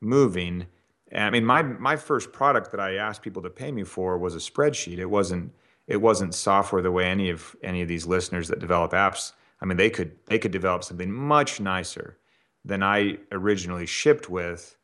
moving. 0.00 0.66
I 1.14 1.30
mean, 1.30 1.44
my 1.44 1.62
my 1.62 1.96
first 1.96 2.32
product 2.32 2.70
that 2.72 2.80
I 2.80 2.96
asked 2.96 3.22
people 3.22 3.42
to 3.42 3.50
pay 3.50 3.72
me 3.72 3.84
for 3.84 4.18
was 4.18 4.34
a 4.34 4.38
spreadsheet. 4.38 4.98
It 4.98 5.06
wasn't 5.06 5.52
it 5.86 5.98
wasn't 5.98 6.34
software 6.34 6.82
the 6.82 6.92
way 6.92 7.06
any 7.06 7.30
of 7.30 7.56
any 7.62 7.80
of 7.80 7.88
these 7.88 8.06
listeners 8.06 8.48
that 8.48 8.58
develop 8.58 8.92
apps. 8.92 9.32
I 9.60 9.64
mean, 9.64 9.76
they 9.78 9.90
could 9.90 10.12
they 10.26 10.38
could 10.38 10.52
develop 10.52 10.84
something 10.84 11.10
much 11.10 11.60
nicer 11.60 12.18
than 12.64 12.82
I 12.82 13.18
originally 13.32 13.86
shipped 13.86 14.28
with. 14.28 14.76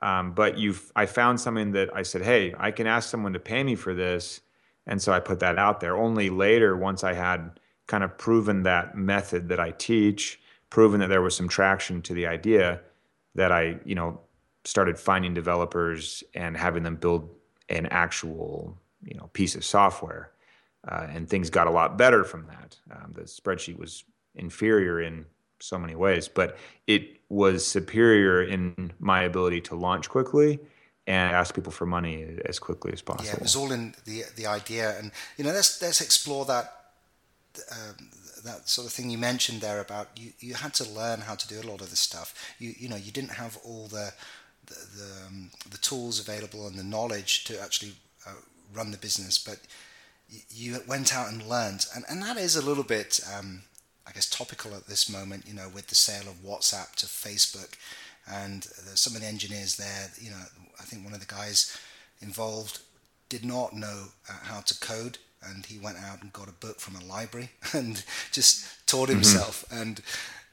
Um, 0.00 0.32
but 0.32 0.58
you, 0.58 0.76
I 0.94 1.06
found 1.06 1.40
something 1.40 1.72
that 1.72 1.94
I 1.94 2.02
said, 2.02 2.22
hey, 2.22 2.54
I 2.58 2.70
can 2.70 2.86
ask 2.86 3.08
someone 3.10 3.32
to 3.32 3.40
pay 3.40 3.64
me 3.64 3.74
for 3.74 3.94
this, 3.94 4.42
and 4.86 5.00
so 5.00 5.12
I 5.12 5.20
put 5.20 5.40
that 5.40 5.58
out 5.58 5.80
there. 5.80 5.96
Only 5.96 6.30
later, 6.30 6.76
once 6.76 7.04
I 7.04 7.12
had 7.12 7.58
kind 7.86 8.04
of 8.04 8.16
proven 8.18 8.62
that 8.64 8.96
method 8.96 9.48
that 9.48 9.60
I 9.60 9.70
teach 9.72 10.40
proven 10.70 11.00
that 11.00 11.08
there 11.08 11.22
was 11.22 11.36
some 11.36 11.48
traction 11.48 12.02
to 12.02 12.14
the 12.14 12.26
idea 12.26 12.80
that 13.34 13.52
I, 13.52 13.78
you 13.84 13.94
know, 13.94 14.20
started 14.64 14.98
finding 14.98 15.34
developers 15.34 16.24
and 16.34 16.56
having 16.56 16.82
them 16.82 16.96
build 16.96 17.30
an 17.68 17.86
actual, 17.86 18.76
you 19.02 19.16
know, 19.16 19.30
piece 19.32 19.54
of 19.54 19.64
software. 19.64 20.32
Uh, 20.88 21.06
and 21.10 21.28
things 21.28 21.50
got 21.50 21.66
a 21.66 21.70
lot 21.70 21.98
better 21.98 22.24
from 22.24 22.46
that. 22.46 22.76
Um, 22.90 23.12
the 23.12 23.22
spreadsheet 23.22 23.78
was 23.78 24.04
inferior 24.34 25.00
in 25.00 25.26
so 25.60 25.78
many 25.78 25.94
ways, 25.94 26.28
but 26.28 26.58
it 26.86 27.20
was 27.28 27.66
superior 27.66 28.42
in 28.42 28.92
my 28.98 29.22
ability 29.22 29.60
to 29.62 29.74
launch 29.74 30.08
quickly 30.08 30.60
and 31.06 31.34
ask 31.34 31.54
people 31.54 31.72
for 31.72 31.86
money 31.86 32.38
as 32.44 32.58
quickly 32.58 32.92
as 32.92 33.00
possible. 33.00 33.26
Yeah, 33.26 33.36
it 33.36 33.42
was 33.42 33.56
all 33.56 33.72
in 33.72 33.94
the 34.04 34.24
the 34.34 34.46
idea, 34.46 34.98
and 34.98 35.12
you 35.36 35.44
know, 35.44 35.52
let's 35.52 35.80
let's 35.80 36.00
explore 36.00 36.44
that 36.46 36.72
um, 37.72 38.10
that 38.44 38.68
sort 38.68 38.86
of 38.86 38.92
thing 38.92 39.10
you 39.10 39.18
mentioned 39.18 39.60
there 39.60 39.80
about 39.80 40.08
you, 40.16 40.32
you 40.40 40.54
had 40.54 40.74
to 40.74 40.88
learn 40.88 41.20
how 41.20 41.34
to 41.34 41.48
do 41.48 41.60
a 41.60 41.68
lot 41.68 41.80
of 41.80 41.90
this 41.90 42.00
stuff. 42.00 42.34
You 42.58 42.74
you 42.76 42.88
know 42.88 42.96
you 42.96 43.12
didn't 43.12 43.32
have 43.32 43.58
all 43.64 43.86
the 43.86 44.12
the 44.66 44.74
the, 44.74 45.26
um, 45.26 45.50
the 45.70 45.78
tools 45.78 46.18
available 46.20 46.66
and 46.66 46.78
the 46.78 46.84
knowledge 46.84 47.44
to 47.44 47.60
actually 47.60 47.94
uh, 48.26 48.32
run 48.74 48.90
the 48.90 48.98
business, 48.98 49.38
but 49.38 49.58
you 50.50 50.78
went 50.88 51.14
out 51.14 51.30
and 51.30 51.46
learned, 51.46 51.86
and 51.94 52.04
and 52.08 52.22
that 52.22 52.36
is 52.36 52.56
a 52.56 52.66
little 52.66 52.84
bit. 52.84 53.20
Um, 53.36 53.62
I 54.08 54.12
guess 54.12 54.30
topical 54.30 54.72
at 54.76 54.86
this 54.86 55.10
moment, 55.10 55.48
you 55.48 55.54
know, 55.54 55.68
with 55.68 55.88
the 55.88 55.96
sale 55.96 56.28
of 56.28 56.44
WhatsApp 56.44 56.94
to 56.96 57.06
Facebook, 57.06 57.74
and 58.28 58.64
some 58.64 59.14
of 59.14 59.20
the 59.20 59.26
engineers 59.26 59.76
there, 59.76 60.10
you 60.20 60.30
know, 60.30 60.42
I 60.80 60.82
think 60.84 61.04
one 61.04 61.14
of 61.14 61.20
the 61.20 61.26
guys 61.26 61.78
involved 62.20 62.80
did 63.28 63.44
not 63.44 63.72
know 63.72 64.04
uh, 64.28 64.32
how 64.42 64.60
to 64.60 64.78
code, 64.80 65.18
and 65.42 65.66
he 65.66 65.78
went 65.78 65.98
out 65.98 66.22
and 66.22 66.32
got 66.32 66.48
a 66.48 66.52
book 66.52 66.80
from 66.80 66.96
a 66.96 67.04
library 67.04 67.50
and 67.72 68.04
just 68.32 68.86
taught 68.86 69.08
mm-hmm. 69.08 69.16
himself. 69.16 69.64
Mm-hmm. 69.68 69.82
And 69.82 70.02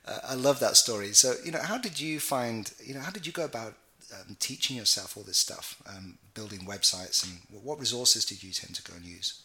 uh, 0.05 0.19
I 0.29 0.35
love 0.35 0.59
that 0.59 0.75
story. 0.75 1.13
So, 1.13 1.33
you 1.43 1.51
know, 1.51 1.61
how 1.61 1.77
did 1.77 1.99
you 1.99 2.19
find, 2.19 2.71
you 2.83 2.93
know, 2.93 2.99
how 2.99 3.11
did 3.11 3.25
you 3.25 3.31
go 3.31 3.45
about 3.45 3.75
um, 4.13 4.35
teaching 4.39 4.77
yourself 4.77 5.17
all 5.17 5.23
this 5.23 5.37
stuff, 5.37 5.81
um, 5.87 6.17
building 6.33 6.61
websites, 6.61 7.23
and 7.23 7.39
what 7.63 7.79
resources 7.79 8.25
did 8.25 8.43
you 8.43 8.51
tend 8.51 8.75
to 8.75 8.83
go 8.83 8.95
and 8.95 9.05
use? 9.05 9.41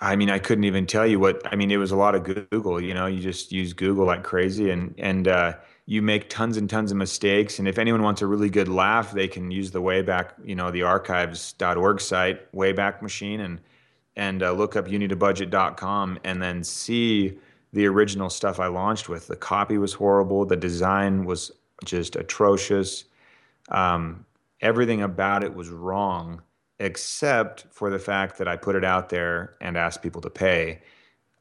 I 0.00 0.16
mean, 0.16 0.30
I 0.30 0.40
couldn't 0.40 0.64
even 0.64 0.86
tell 0.86 1.06
you 1.06 1.20
what. 1.20 1.40
I 1.50 1.54
mean, 1.54 1.70
it 1.70 1.76
was 1.76 1.92
a 1.92 1.96
lot 1.96 2.14
of 2.14 2.24
Google. 2.24 2.80
You 2.80 2.92
know, 2.92 3.06
you 3.06 3.20
just 3.20 3.52
use 3.52 3.72
Google 3.72 4.04
like 4.04 4.24
crazy, 4.24 4.70
and 4.70 4.94
and 4.98 5.28
uh, 5.28 5.54
you 5.92 6.00
make 6.00 6.30
tons 6.30 6.56
and 6.56 6.70
tons 6.70 6.90
of 6.90 6.96
mistakes. 6.96 7.58
And 7.58 7.68
if 7.68 7.76
anyone 7.76 8.00
wants 8.00 8.22
a 8.22 8.26
really 8.26 8.48
good 8.48 8.66
laugh, 8.66 9.12
they 9.12 9.28
can 9.28 9.50
use 9.50 9.72
the 9.72 9.82
Wayback, 9.82 10.30
you 10.42 10.54
know, 10.54 10.70
the 10.70 10.84
archives.org 10.84 12.00
site, 12.00 12.50
Wayback 12.52 13.02
Machine, 13.02 13.40
and 13.40 13.60
and 14.16 14.42
uh, 14.42 14.52
look 14.52 14.74
up 14.74 14.86
youneedabudget.com 14.86 16.18
and 16.24 16.40
then 16.40 16.64
see 16.64 17.38
the 17.74 17.86
original 17.86 18.30
stuff 18.30 18.58
I 18.58 18.68
launched 18.68 19.10
with. 19.10 19.26
The 19.26 19.36
copy 19.36 19.76
was 19.76 19.92
horrible. 19.92 20.46
The 20.46 20.56
design 20.56 21.26
was 21.26 21.50
just 21.84 22.16
atrocious. 22.16 23.04
Um, 23.68 24.24
everything 24.62 25.02
about 25.02 25.44
it 25.44 25.54
was 25.54 25.68
wrong, 25.68 26.40
except 26.78 27.66
for 27.70 27.90
the 27.90 27.98
fact 27.98 28.38
that 28.38 28.48
I 28.48 28.56
put 28.56 28.76
it 28.76 28.84
out 28.84 29.10
there 29.10 29.56
and 29.60 29.76
asked 29.76 30.00
people 30.00 30.22
to 30.22 30.30
pay 30.30 30.80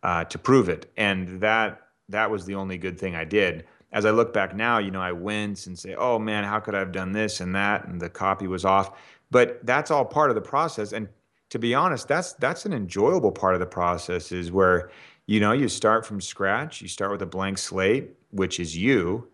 uh, 0.03 0.25
to 0.25 0.38
prove 0.38 0.67
it, 0.67 0.91
and 0.98 1.39
that 1.39 1.88
that 2.10 2.29
was 2.29 2.43
the 2.43 2.55
only 2.55 2.77
good 2.77 3.00
thing 3.00 3.15
I 3.15 3.24
did. 3.24 3.65
As 3.93 4.05
I 4.05 4.12
look 4.12 4.33
back 4.33 4.55
now, 4.55 4.77
you 4.77 4.91
know, 4.91 5.01
I 5.01 5.12
wince 5.12 5.67
and 5.67 5.77
say, 5.77 5.95
"Oh 5.95 6.17
man, 6.19 6.43
how 6.43 6.60
could 6.60 6.75
I 6.75 6.79
have 6.79 6.91
done 6.91 7.12
this 7.12 7.41
and 7.41 7.55
that?" 7.55 7.88
And 7.88 8.00
the 8.01 8.10
copy 8.10 8.48
was 8.48 8.65
off. 8.65 8.98
But 9.31 9.65
that's 9.65 9.91
all 9.91 10.05
part 10.05 10.29
of 10.31 10.36
the 10.36 10.41
process, 10.41 10.93
and 10.93 11.07
to 11.50 11.60
be 11.60 11.75
honest, 11.75 12.07
that's 12.07 12.33
that's 12.33 12.65
an 12.65 12.74
enjoyable 12.74 13.31
part 13.31 13.53
of 13.53 13.60
the 13.60 13.65
process 13.65 14.31
is 14.31 14.51
where 14.51 14.89
you 15.27 15.39
know 15.39 15.51
you 15.51 15.67
start 15.67 16.05
from 16.05 16.21
scratch, 16.21 16.81
you 16.81 16.88
start 16.88 17.12
with 17.12 17.21
a 17.21 17.25
blank 17.25 17.57
slate, 17.57 18.10
which 18.31 18.60
is 18.60 18.75
you, 18.75 19.27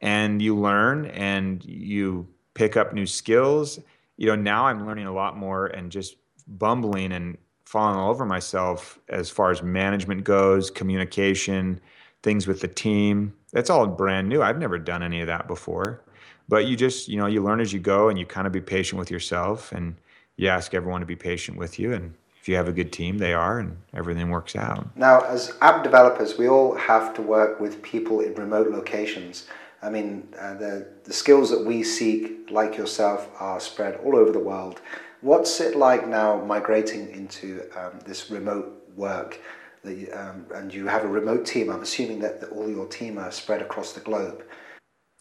and 0.00 0.40
you 0.40 0.56
learn 0.56 1.06
and 1.06 1.64
you 1.64 2.26
pick 2.54 2.76
up 2.76 2.92
new 2.92 3.06
skills. 3.06 3.80
You 4.16 4.28
know, 4.28 4.36
now 4.36 4.66
I'm 4.66 4.86
learning 4.86 5.06
a 5.06 5.12
lot 5.12 5.36
more 5.36 5.66
and 5.66 5.90
just 5.90 6.16
bumbling 6.46 7.12
and 7.12 7.36
falling 7.64 7.98
all 7.98 8.10
over 8.10 8.24
myself 8.24 8.98
as 9.08 9.28
far 9.30 9.50
as 9.50 9.62
management 9.62 10.22
goes, 10.22 10.70
communication, 10.70 11.80
things 12.22 12.46
with 12.46 12.60
the 12.60 12.68
team. 12.68 13.34
That's 13.54 13.70
all 13.70 13.86
brand 13.86 14.28
new. 14.28 14.42
I've 14.42 14.58
never 14.58 14.78
done 14.78 15.02
any 15.02 15.20
of 15.20 15.28
that 15.28 15.46
before. 15.46 16.02
But 16.48 16.66
you 16.66 16.76
just, 16.76 17.08
you 17.08 17.16
know, 17.16 17.26
you 17.26 17.40
learn 17.40 17.60
as 17.60 17.72
you 17.72 17.78
go 17.78 18.08
and 18.08 18.18
you 18.18 18.26
kind 18.26 18.46
of 18.46 18.52
be 18.52 18.60
patient 18.60 18.98
with 18.98 19.10
yourself 19.10 19.70
and 19.72 19.94
you 20.36 20.48
ask 20.48 20.74
everyone 20.74 21.00
to 21.00 21.06
be 21.06 21.16
patient 21.16 21.56
with 21.56 21.78
you. 21.78 21.92
And 21.92 22.14
if 22.40 22.48
you 22.48 22.56
have 22.56 22.68
a 22.68 22.72
good 22.72 22.92
team 22.92 23.16
they 23.16 23.32
are 23.32 23.60
and 23.60 23.76
everything 23.94 24.28
works 24.28 24.56
out. 24.56 24.94
Now 24.96 25.20
as 25.20 25.54
app 25.62 25.84
developers 25.84 26.36
we 26.36 26.48
all 26.48 26.74
have 26.74 27.14
to 27.14 27.22
work 27.22 27.60
with 27.60 27.80
people 27.80 28.20
in 28.20 28.34
remote 28.34 28.70
locations. 28.70 29.46
I 29.80 29.88
mean 29.88 30.28
uh, 30.38 30.54
the, 30.54 30.88
the 31.04 31.12
skills 31.12 31.48
that 31.50 31.64
we 31.64 31.84
seek 31.84 32.50
like 32.50 32.76
yourself 32.76 33.30
are 33.38 33.60
spread 33.60 34.00
all 34.04 34.16
over 34.16 34.32
the 34.32 34.40
world. 34.40 34.80
What's 35.20 35.60
it 35.60 35.76
like 35.76 36.06
now 36.08 36.44
migrating 36.44 37.08
into 37.10 37.66
um, 37.78 38.00
this 38.04 38.30
remote 38.30 38.84
work 38.96 39.40
um, 39.84 40.46
and 40.54 40.72
you 40.72 40.86
have 40.86 41.04
a 41.04 41.08
remote 41.08 41.44
team 41.44 41.70
i'm 41.70 41.82
assuming 41.82 42.18
that, 42.20 42.40
that 42.40 42.50
all 42.50 42.68
your 42.68 42.86
team 42.86 43.18
are 43.18 43.30
spread 43.30 43.60
across 43.60 43.92
the 43.92 44.00
globe 44.00 44.42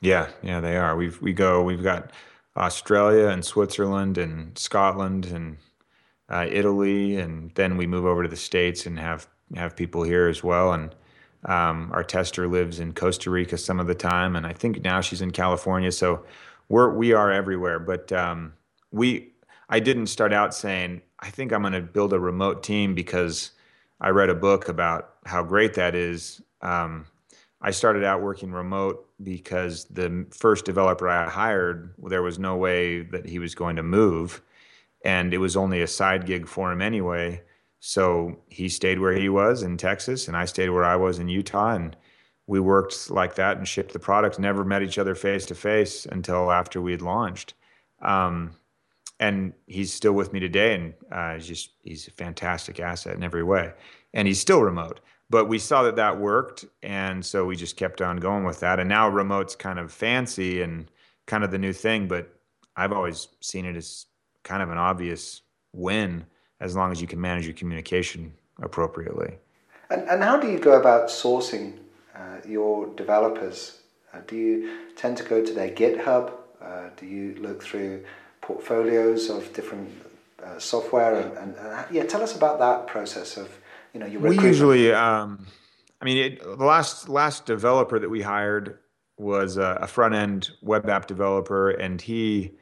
yeah 0.01 0.29
yeah 0.41 0.59
they 0.59 0.77
are 0.77 0.95
we've 0.95 1.21
we 1.21 1.33
go 1.33 1.61
we've 1.63 1.83
got 1.83 2.11
Australia 2.55 3.27
and 3.27 3.43
Switzerland 3.43 4.17
and 4.17 4.57
Scotland 4.57 5.25
and 5.25 5.57
uh, 6.29 6.47
Italy, 6.49 7.17
and 7.17 7.51
then 7.55 7.77
we 7.77 7.87
move 7.87 8.05
over 8.05 8.23
to 8.23 8.29
the 8.29 8.35
states 8.35 8.85
and 8.85 8.99
have 8.99 9.27
have 9.55 9.75
people 9.75 10.03
here 10.03 10.27
as 10.27 10.43
well. 10.43 10.73
And 10.73 10.95
um, 11.45 11.91
our 11.93 12.03
tester 12.03 12.47
lives 12.47 12.79
in 12.79 12.93
Costa 12.93 13.29
Rica 13.29 13.57
some 13.57 13.79
of 13.79 13.87
the 13.87 13.95
time, 13.95 14.35
and 14.35 14.45
I 14.45 14.53
think 14.53 14.81
now 14.83 15.01
she's 15.01 15.21
in 15.21 15.31
California. 15.31 15.91
So 15.91 16.25
we're 16.69 16.93
we 16.93 17.13
are 17.13 17.31
everywhere. 17.31 17.79
But 17.79 18.11
um, 18.11 18.53
we 18.91 19.33
I 19.69 19.79
didn't 19.79 20.07
start 20.07 20.33
out 20.33 20.53
saying 20.53 21.01
I 21.19 21.29
think 21.29 21.51
I'm 21.51 21.61
going 21.61 21.73
to 21.73 21.81
build 21.81 22.13
a 22.13 22.19
remote 22.19 22.63
team 22.63 22.93
because 22.93 23.51
I 24.03 24.09
read 24.09 24.29
a 24.29 24.35
book 24.35 24.67
about 24.67 25.15
how 25.25 25.41
great 25.43 25.73
that 25.75 25.95
is. 25.95 26.41
Um, 26.61 27.05
I 27.61 27.71
started 27.71 28.03
out 28.03 28.21
working 28.21 28.51
remote 28.51 29.07
because 29.23 29.85
the 29.85 30.25
first 30.31 30.65
developer 30.65 31.07
I 31.07 31.29
hired, 31.29 31.93
there 31.97 32.21
was 32.21 32.37
no 32.37 32.57
way 32.57 33.01
that 33.01 33.25
he 33.25 33.39
was 33.39 33.55
going 33.55 33.77
to 33.77 33.83
move. 33.83 34.41
And 35.05 35.33
it 35.33 35.37
was 35.37 35.55
only 35.55 35.81
a 35.81 35.87
side 35.87 36.25
gig 36.25 36.47
for 36.47 36.71
him 36.71 36.81
anyway. 36.81 37.41
So 37.79 38.37
he 38.49 38.67
stayed 38.67 38.99
where 38.99 39.13
he 39.13 39.29
was 39.29 39.63
in 39.63 39.77
Texas, 39.77 40.27
and 40.27 40.35
I 40.35 40.45
stayed 40.45 40.69
where 40.69 40.85
I 40.85 40.97
was 40.97 41.19
in 41.19 41.29
Utah. 41.29 41.73
And 41.73 41.95
we 42.45 42.59
worked 42.59 43.09
like 43.09 43.35
that 43.35 43.57
and 43.57 43.67
shipped 43.67 43.93
the 43.93 43.99
product, 43.99 44.37
never 44.37 44.65
met 44.65 44.83
each 44.83 44.97
other 44.97 45.15
face 45.15 45.45
to 45.45 45.55
face 45.55 46.05
until 46.05 46.51
after 46.51 46.81
we 46.81 46.91
had 46.91 47.01
launched. 47.01 47.53
Um, 48.01 48.55
and 49.27 49.53
he's 49.67 49.93
still 49.93 50.13
with 50.13 50.33
me 50.33 50.39
today, 50.39 50.75
and 50.75 50.93
uh, 51.11 51.35
he's 51.35 51.47
just 51.47 51.71
he's 51.83 52.07
a 52.07 52.11
fantastic 52.11 52.79
asset 52.79 53.15
in 53.15 53.23
every 53.23 53.43
way. 53.43 53.73
And 54.13 54.27
he's 54.27 54.39
still 54.39 54.61
remote 54.61 54.99
but 55.29 55.45
we 55.45 55.57
saw 55.57 55.81
that 55.81 55.95
that 55.95 56.19
worked 56.19 56.63
and 56.83 57.25
so 57.25 57.43
we 57.43 57.55
just 57.55 57.75
kept 57.75 58.01
on 58.01 58.17
going 58.17 58.43
with 58.43 58.59
that. 58.59 58.79
And 58.79 58.87
now 58.87 59.09
remote's 59.09 59.55
kind 59.55 59.79
of 59.79 59.91
fancy 59.91 60.61
and 60.61 60.91
kind 61.25 61.43
of 61.43 61.49
the 61.49 61.57
new 61.57 61.73
thing 61.73 62.07
but 62.07 62.37
i've 62.75 62.91
always 62.91 63.29
seen 63.39 63.65
it 63.65 63.75
as 63.75 64.05
kind 64.43 64.61
of 64.61 64.69
an 64.69 64.77
obvious 64.77 65.41
win 65.71 66.25
as 66.59 66.75
long 66.75 66.91
as 66.91 67.01
you 67.01 67.07
can 67.07 67.19
manage 67.19 67.45
your 67.45 67.55
communication 67.55 68.33
appropriately. 68.61 69.35
And, 69.89 70.07
and 70.07 70.23
how 70.23 70.39
do 70.39 70.49
you 70.51 70.59
go 70.59 70.79
about 70.79 71.09
sourcing 71.09 71.79
uh, 72.15 72.37
your 72.47 72.93
developers? 72.95 73.79
Uh, 74.13 74.19
do 74.27 74.35
you 74.35 74.77
tend 74.95 75.17
to 75.17 75.23
go 75.23 75.43
to 75.43 75.53
their 75.53 75.69
github? 75.69 76.31
Uh, 76.61 76.89
do 76.95 77.05
you 77.05 77.35
look 77.39 77.63
through 77.63 78.05
portfolios 78.43 79.29
of 79.29 79.51
different 79.53 79.89
uh, 80.43 80.59
software 80.59 81.15
and, 81.21 81.37
and, 81.37 81.55
and 81.55 81.95
yeah 81.95 82.03
tell 82.03 82.21
us 82.21 82.35
about 82.35 82.59
that 82.59 82.85
process 82.85 83.37
of 83.37 83.49
you 83.93 83.99
know, 83.99 84.07
you 84.07 84.19
we 84.19 84.39
usually, 84.39 84.91
um, 84.91 85.45
I 86.01 86.05
mean, 86.05 86.17
it, 86.17 86.41
the 86.41 86.65
last 86.65 87.07
last 87.09 87.45
developer 87.45 87.99
that 87.99 88.09
we 88.09 88.23
hired 88.23 88.79
was 89.17 89.57
a, 89.57 89.77
a 89.81 89.87
front 89.87 90.15
end 90.15 90.49
web 90.61 90.89
app 90.89 91.07
developer, 91.07 91.69
and 91.69 92.01
he. 92.01 92.53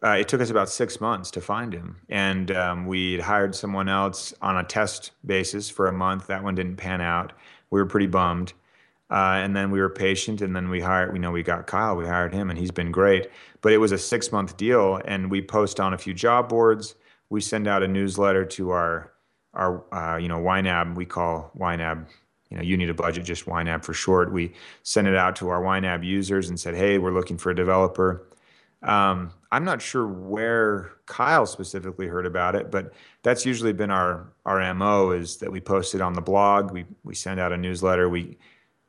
Uh, 0.00 0.10
it 0.10 0.28
took 0.28 0.40
us 0.40 0.48
about 0.48 0.68
six 0.68 1.00
months 1.00 1.28
to 1.28 1.40
find 1.40 1.72
him, 1.72 1.96
and 2.08 2.52
um, 2.52 2.86
we 2.86 3.18
hired 3.18 3.52
someone 3.52 3.88
else 3.88 4.32
on 4.40 4.56
a 4.56 4.62
test 4.62 5.10
basis 5.26 5.68
for 5.68 5.88
a 5.88 5.92
month. 5.92 6.28
That 6.28 6.44
one 6.44 6.54
didn't 6.54 6.76
pan 6.76 7.00
out. 7.00 7.32
We 7.70 7.80
were 7.80 7.86
pretty 7.86 8.06
bummed, 8.06 8.52
uh, 9.10 9.40
and 9.42 9.56
then 9.56 9.70
we 9.70 9.80
were 9.80 9.88
patient, 9.88 10.42
and 10.42 10.54
then 10.54 10.68
we 10.68 10.80
hired. 10.80 11.12
We 11.12 11.18
know 11.18 11.30
we 11.30 11.42
got 11.42 11.66
Kyle. 11.66 11.96
We 11.96 12.06
hired 12.06 12.34
him, 12.34 12.50
and 12.50 12.58
he's 12.58 12.70
been 12.70 12.92
great. 12.92 13.30
But 13.62 13.72
it 13.72 13.78
was 13.78 13.92
a 13.92 13.98
six 13.98 14.30
month 14.30 14.56
deal, 14.56 15.00
and 15.04 15.30
we 15.30 15.40
post 15.40 15.80
on 15.80 15.94
a 15.94 15.98
few 15.98 16.14
job 16.14 16.48
boards. 16.48 16.94
We 17.30 17.40
send 17.40 17.66
out 17.66 17.82
a 17.82 17.88
newsletter 17.88 18.44
to 18.44 18.70
our 18.70 19.12
our 19.54 19.82
uh, 19.94 20.18
you 20.18 20.28
know 20.28 20.40
YNAB 20.40 20.94
we 20.94 21.06
call 21.06 21.50
YNAB 21.58 22.06
you 22.50 22.56
know 22.56 22.62
you 22.62 22.76
need 22.76 22.90
a 22.90 22.94
budget 22.94 23.24
just 23.24 23.46
YNAB 23.46 23.84
for 23.84 23.94
short. 23.94 24.32
We 24.32 24.52
sent 24.82 25.06
it 25.06 25.16
out 25.16 25.36
to 25.36 25.48
our 25.48 25.62
YNAB 25.62 26.04
users 26.04 26.48
and 26.48 26.58
said, 26.58 26.74
hey, 26.74 26.98
we're 26.98 27.12
looking 27.12 27.38
for 27.38 27.50
a 27.50 27.54
developer. 27.56 28.26
Um, 28.82 29.32
I'm 29.50 29.64
not 29.64 29.82
sure 29.82 30.06
where 30.06 30.92
Kyle 31.06 31.46
specifically 31.46 32.06
heard 32.06 32.26
about 32.26 32.54
it, 32.54 32.70
but 32.70 32.92
that's 33.22 33.44
usually 33.44 33.72
been 33.72 33.90
our 33.90 34.32
our 34.44 34.74
mo 34.74 35.10
is 35.10 35.38
that 35.38 35.50
we 35.50 35.60
post 35.60 35.94
it 35.94 36.00
on 36.00 36.12
the 36.12 36.20
blog. 36.20 36.70
We 36.70 36.84
we 37.04 37.14
send 37.14 37.40
out 37.40 37.52
a 37.52 37.56
newsletter. 37.56 38.08
We 38.08 38.38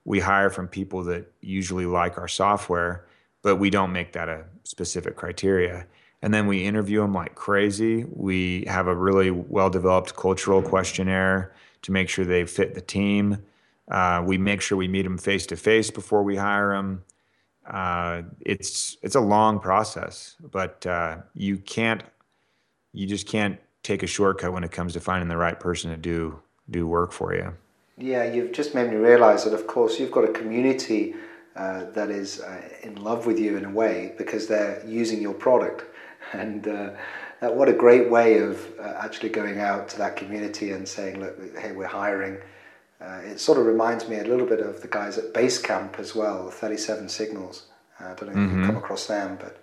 we 0.06 0.20
hire 0.20 0.50
from 0.50 0.68
people 0.68 1.03
that 1.06 1.32
usually 1.41 1.86
like 1.86 2.18
our 2.18 2.27
software, 2.27 3.06
but 3.41 3.58
we 3.58 3.70
don't 3.70 3.91
make 3.91 4.13
that 4.13 4.29
a 4.29 4.46
specific 4.63 5.15
criteria 5.15 5.86
and 6.22 6.34
then 6.34 6.48
we 6.48 6.65
interview 6.65 7.01
them 7.01 7.13
like 7.13 7.36
crazy. 7.36 8.06
We 8.12 8.65
have 8.68 8.88
a 8.88 8.96
really 8.96 9.32
well 9.32 9.70
developed 9.70 10.15
cultural 10.15 10.62
questionnaire 10.62 11.53
to 11.84 11.91
make 11.91 12.10
sure 12.10 12.25
they 12.25 12.46
fit 12.46 12.74
the 12.74 12.82
team. 12.82 13.38
Uh, 13.89 14.22
we 14.25 14.38
make 14.38 14.62
sure 14.62 14.77
we 14.77 14.88
meet 14.88 15.03
them 15.03 15.18
face 15.18 15.46
to 15.48 15.56
face 15.56 15.89
before 15.89 16.24
we 16.24 16.36
hire 16.36 16.74
them. 16.74 17.03
uh, 17.68 18.24
it's 18.41 18.98
it's 19.01 19.15
a 19.15 19.20
long 19.20 19.60
process, 19.60 20.36
but 20.51 20.86
uh, 20.86 21.18
you 21.34 21.58
can't 21.58 22.03
you 22.94 23.08
just 23.08 23.27
can't 23.27 23.60
take 23.84 24.03
a 24.03 24.08
shortcut 24.08 24.51
when 24.53 24.63
it 24.63 24.72
comes 24.72 24.94
to 24.94 25.00
finding 25.00 25.29
the 25.29 25.38
right 25.38 25.60
person 25.60 25.91
to 25.91 25.98
do 25.98 26.39
do 26.70 26.88
work 26.88 27.12
for 27.12 27.34
you. 27.34 27.53
Yeah, 28.00 28.24
you've 28.24 28.53
just 28.53 28.74
made 28.74 28.89
me 28.89 28.96
realize 28.96 29.44
that, 29.44 29.53
of 29.53 29.68
course, 29.68 30.00
you've 30.00 30.12
got 30.12 30.24
a 30.24 30.32
community 30.32 31.15
uh, 31.56 31.86
that 31.91 32.10
is 32.10 32.39
uh, 32.39 32.62
in 32.84 32.96
love 33.03 33.25
with 33.25 33.38
you 33.38 33.58
in 33.58 33.65
a 33.65 33.70
way 33.70 34.13
because 34.18 34.48
they're 34.48 34.82
using 34.88 35.22
your 35.22 35.34
product. 35.34 35.84
And 36.32 36.68
uh, 36.68 36.91
what 37.41 37.70
a 37.70 37.74
great 37.74 38.12
way 38.12 38.38
of 38.38 38.63
uh, 38.79 38.94
actually 39.03 39.29
going 39.29 39.60
out 39.60 39.89
to 39.89 39.98
that 39.98 40.15
community 40.15 40.74
and 40.74 40.88
saying, 40.88 41.20
look, 41.20 41.58
hey, 41.58 41.72
we're 41.72 41.88
hiring. 41.88 42.38
Uh, 43.01 43.22
it 43.24 43.39
sort 43.39 43.58
of 43.58 43.65
reminds 43.65 44.08
me 44.08 44.20
a 44.20 44.24
little 44.25 44.46
bit 44.46 44.60
of 44.60 44.82
the 44.82 44.88
guys 44.88 45.18
at 45.18 45.34
Basecamp 45.34 45.98
as 45.98 46.13
well, 46.13 46.51
37 46.51 47.10
Signals. 47.10 47.65
Uh, 48.00 48.10
I 48.10 48.13
don't 48.13 48.25
know 48.25 48.29
if 48.29 48.36
mm-hmm. 48.36 48.58
you've 48.60 48.68
come 48.68 48.77
across 48.77 49.08
them, 49.08 49.39
but 49.39 49.60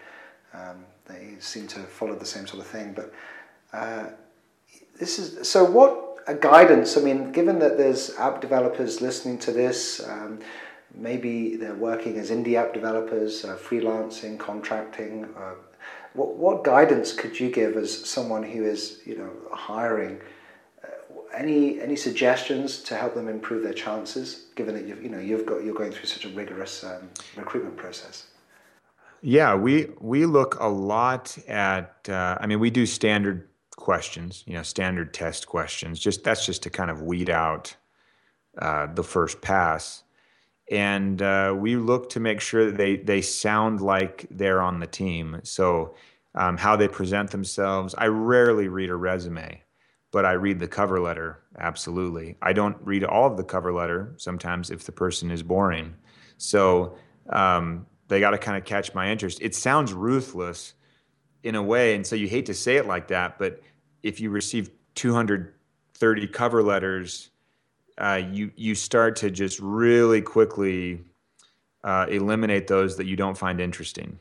um, 0.54 0.84
they 1.04 1.36
seem 1.38 1.68
to 1.68 1.78
follow 1.80 2.16
the 2.16 2.26
same 2.26 2.48
sort 2.48 2.62
of 2.62 2.66
thing. 2.66 2.92
But 2.92 3.12
this 4.98 5.20
is 5.20 5.48
so 5.48 5.62
what 5.62 6.05
a 6.26 6.34
guidance. 6.34 6.96
I 6.96 7.00
mean, 7.00 7.32
given 7.32 7.58
that 7.60 7.76
there's 7.76 8.14
app 8.16 8.40
developers 8.40 9.00
listening 9.00 9.38
to 9.38 9.52
this, 9.52 10.06
um, 10.06 10.40
maybe 10.94 11.56
they're 11.56 11.74
working 11.74 12.18
as 12.18 12.30
indie 12.30 12.54
app 12.54 12.74
developers, 12.74 13.44
uh, 13.44 13.56
freelancing, 13.56 14.38
contracting. 14.38 15.24
Uh, 15.36 15.54
what, 16.14 16.36
what 16.36 16.64
guidance 16.64 17.12
could 17.12 17.38
you 17.38 17.50
give 17.50 17.76
as 17.76 18.08
someone 18.08 18.42
who 18.42 18.64
is, 18.64 19.00
you 19.04 19.16
know, 19.16 19.30
hiring? 19.52 20.20
Uh, 20.82 20.88
any 21.34 21.80
any 21.80 21.96
suggestions 21.96 22.82
to 22.84 22.96
help 22.96 23.14
them 23.14 23.28
improve 23.28 23.62
their 23.62 23.74
chances, 23.74 24.46
given 24.54 24.74
that 24.74 24.86
you've 24.86 25.02
you 25.02 25.10
know 25.10 25.18
you've 25.18 25.46
got 25.46 25.62
you're 25.62 25.74
going 25.74 25.92
through 25.92 26.06
such 26.06 26.24
a 26.24 26.30
rigorous 26.30 26.82
um, 26.84 27.08
recruitment 27.36 27.76
process? 27.76 28.26
Yeah, 29.20 29.54
we 29.54 29.90
we 30.00 30.26
look 30.26 30.56
a 30.60 30.68
lot 30.68 31.36
at. 31.46 32.08
Uh, 32.08 32.38
I 32.40 32.46
mean, 32.46 32.60
we 32.60 32.70
do 32.70 32.86
standard 32.86 33.48
questions, 33.76 34.42
you 34.46 34.54
know, 34.54 34.62
standard 34.62 35.14
test 35.14 35.46
questions. 35.46 36.00
Just 36.00 36.24
that's 36.24 36.44
just 36.44 36.62
to 36.64 36.70
kind 36.70 36.90
of 36.90 37.02
weed 37.02 37.30
out 37.30 37.76
uh, 38.58 38.86
the 38.92 39.04
first 39.04 39.40
pass, 39.40 40.02
and 40.70 41.22
uh, 41.22 41.54
we 41.56 41.76
look 41.76 42.10
to 42.10 42.20
make 42.20 42.40
sure 42.40 42.66
that 42.66 42.76
they 42.76 42.96
they 42.96 43.22
sound 43.22 43.80
like 43.80 44.26
they're 44.30 44.62
on 44.62 44.80
the 44.80 44.86
team. 44.86 45.40
So 45.42 45.94
um, 46.36 46.56
how 46.56 46.76
they 46.76 46.88
present 46.88 47.30
themselves. 47.30 47.94
I 47.96 48.06
rarely 48.06 48.68
read 48.68 48.90
a 48.90 48.94
resume, 48.94 49.62
but 50.12 50.24
I 50.24 50.32
read 50.32 50.60
the 50.60 50.68
cover 50.68 51.00
letter 51.00 51.40
absolutely. 51.58 52.36
I 52.42 52.52
don't 52.52 52.76
read 52.82 53.02
all 53.04 53.26
of 53.26 53.36
the 53.36 53.44
cover 53.44 53.72
letter 53.72 54.14
sometimes 54.18 54.70
if 54.70 54.84
the 54.84 54.92
person 54.92 55.30
is 55.30 55.42
boring. 55.42 55.94
So 56.36 56.96
um, 57.30 57.86
they 58.08 58.20
got 58.20 58.30
to 58.30 58.38
kind 58.38 58.58
of 58.58 58.64
catch 58.64 58.94
my 58.94 59.10
interest. 59.10 59.38
It 59.40 59.54
sounds 59.54 59.92
ruthless 59.92 60.74
in 61.42 61.54
a 61.54 61.62
way. 61.62 61.94
And 61.94 62.06
so 62.06 62.16
you 62.16 62.28
hate 62.28 62.46
to 62.46 62.54
say 62.54 62.76
it 62.76 62.86
like 62.86 63.08
that, 63.08 63.38
but 63.38 63.62
if 64.02 64.20
you 64.20 64.30
receive 64.30 64.70
230 64.94 66.26
cover 66.28 66.62
letters, 66.62 67.30
uh, 67.98 68.20
you 68.30 68.50
you 68.56 68.74
start 68.74 69.16
to 69.16 69.30
just 69.30 69.58
really 69.60 70.20
quickly 70.20 71.00
uh, 71.84 72.06
eliminate 72.08 72.66
those 72.66 72.96
that 72.96 73.06
you 73.06 73.16
don't 73.16 73.38
find 73.38 73.60
interesting. 73.60 74.18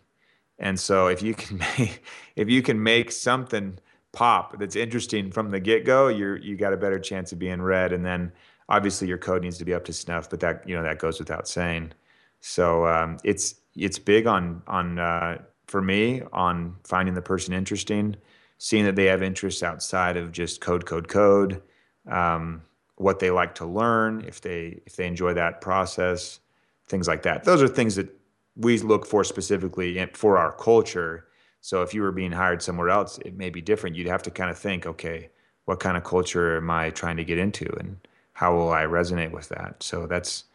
And 0.59 0.79
so 0.79 1.07
if 1.07 1.21
you 1.21 1.33
can 1.33 1.57
make, 1.77 2.03
if 2.35 2.49
you 2.49 2.61
can 2.61 2.81
make 2.81 3.11
something 3.11 3.77
pop 4.11 4.57
that's 4.59 4.77
interesting 4.77 5.29
from 5.29 5.51
the 5.51 5.59
get 5.59 5.85
go, 5.85 6.07
you're 6.07 6.37
you 6.37 6.55
got 6.55 6.73
a 6.73 6.77
better 6.77 6.99
chance 6.99 7.31
of 7.31 7.39
being 7.39 7.61
read. 7.61 7.91
And 7.91 8.05
then 8.05 8.31
obviously 8.69 9.07
your 9.07 9.17
code 9.17 9.41
needs 9.41 9.57
to 9.57 9.65
be 9.65 9.73
up 9.73 9.85
to 9.85 9.93
snuff, 9.93 10.29
but 10.29 10.39
that 10.39 10.67
you 10.67 10.75
know 10.75 10.83
that 10.83 10.99
goes 10.99 11.19
without 11.19 11.47
saying. 11.47 11.91
So 12.39 12.87
um, 12.87 13.17
it's 13.23 13.55
it's 13.75 13.99
big 13.99 14.27
on 14.27 14.61
on 14.67 14.99
uh, 14.99 15.39
for 15.75 15.81
me 15.81 16.21
on 16.31 16.73
finding 16.85 17.15
the 17.15 17.21
person 17.21 17.53
interesting, 17.53 18.15
seeing 18.59 18.85
that 18.85 18.95
they 18.95 19.07
have 19.07 19.21
interests 19.21 19.61
outside 19.61 20.15
of 20.15 20.31
just 20.31 20.61
code, 20.61 20.85
code, 20.85 21.09
code, 21.09 21.61
um, 22.09 22.61
what 22.95 23.19
they 23.19 23.29
like 23.29 23.53
to 23.55 23.65
learn, 23.65 24.23
if 24.25 24.39
they 24.39 24.79
if 24.85 24.95
they 24.95 25.05
enjoy 25.05 25.33
that 25.33 25.59
process, 25.59 26.39
things 26.87 27.09
like 27.09 27.23
that. 27.23 27.43
Those 27.43 27.61
are 27.61 27.67
things 27.67 27.97
that 27.97 28.07
we 28.55 28.77
look 28.77 29.05
for 29.05 29.25
specifically 29.25 30.09
for 30.13 30.37
our 30.37 30.53
culture. 30.53 31.27
So 31.59 31.81
if 31.81 31.93
you 31.93 32.01
were 32.01 32.13
being 32.13 32.31
hired 32.31 32.61
somewhere 32.61 32.89
else, 32.89 33.17
it 33.25 33.35
may 33.35 33.49
be 33.49 33.59
different. 33.59 33.97
You'd 33.97 34.07
have 34.07 34.23
to 34.23 34.31
kind 34.31 34.49
of 34.49 34.57
think, 34.57 34.85
okay, 34.85 35.29
what 35.65 35.81
kind 35.81 35.97
of 35.97 36.05
culture 36.05 36.55
am 36.55 36.71
I 36.71 36.89
trying 36.91 37.17
to 37.17 37.25
get 37.25 37.37
into, 37.37 37.69
and 37.77 37.97
how 38.31 38.55
will 38.55 38.71
I 38.71 38.83
resonate 38.83 39.31
with 39.31 39.49
that? 39.49 39.83
So 39.83 40.07
that's 40.07 40.45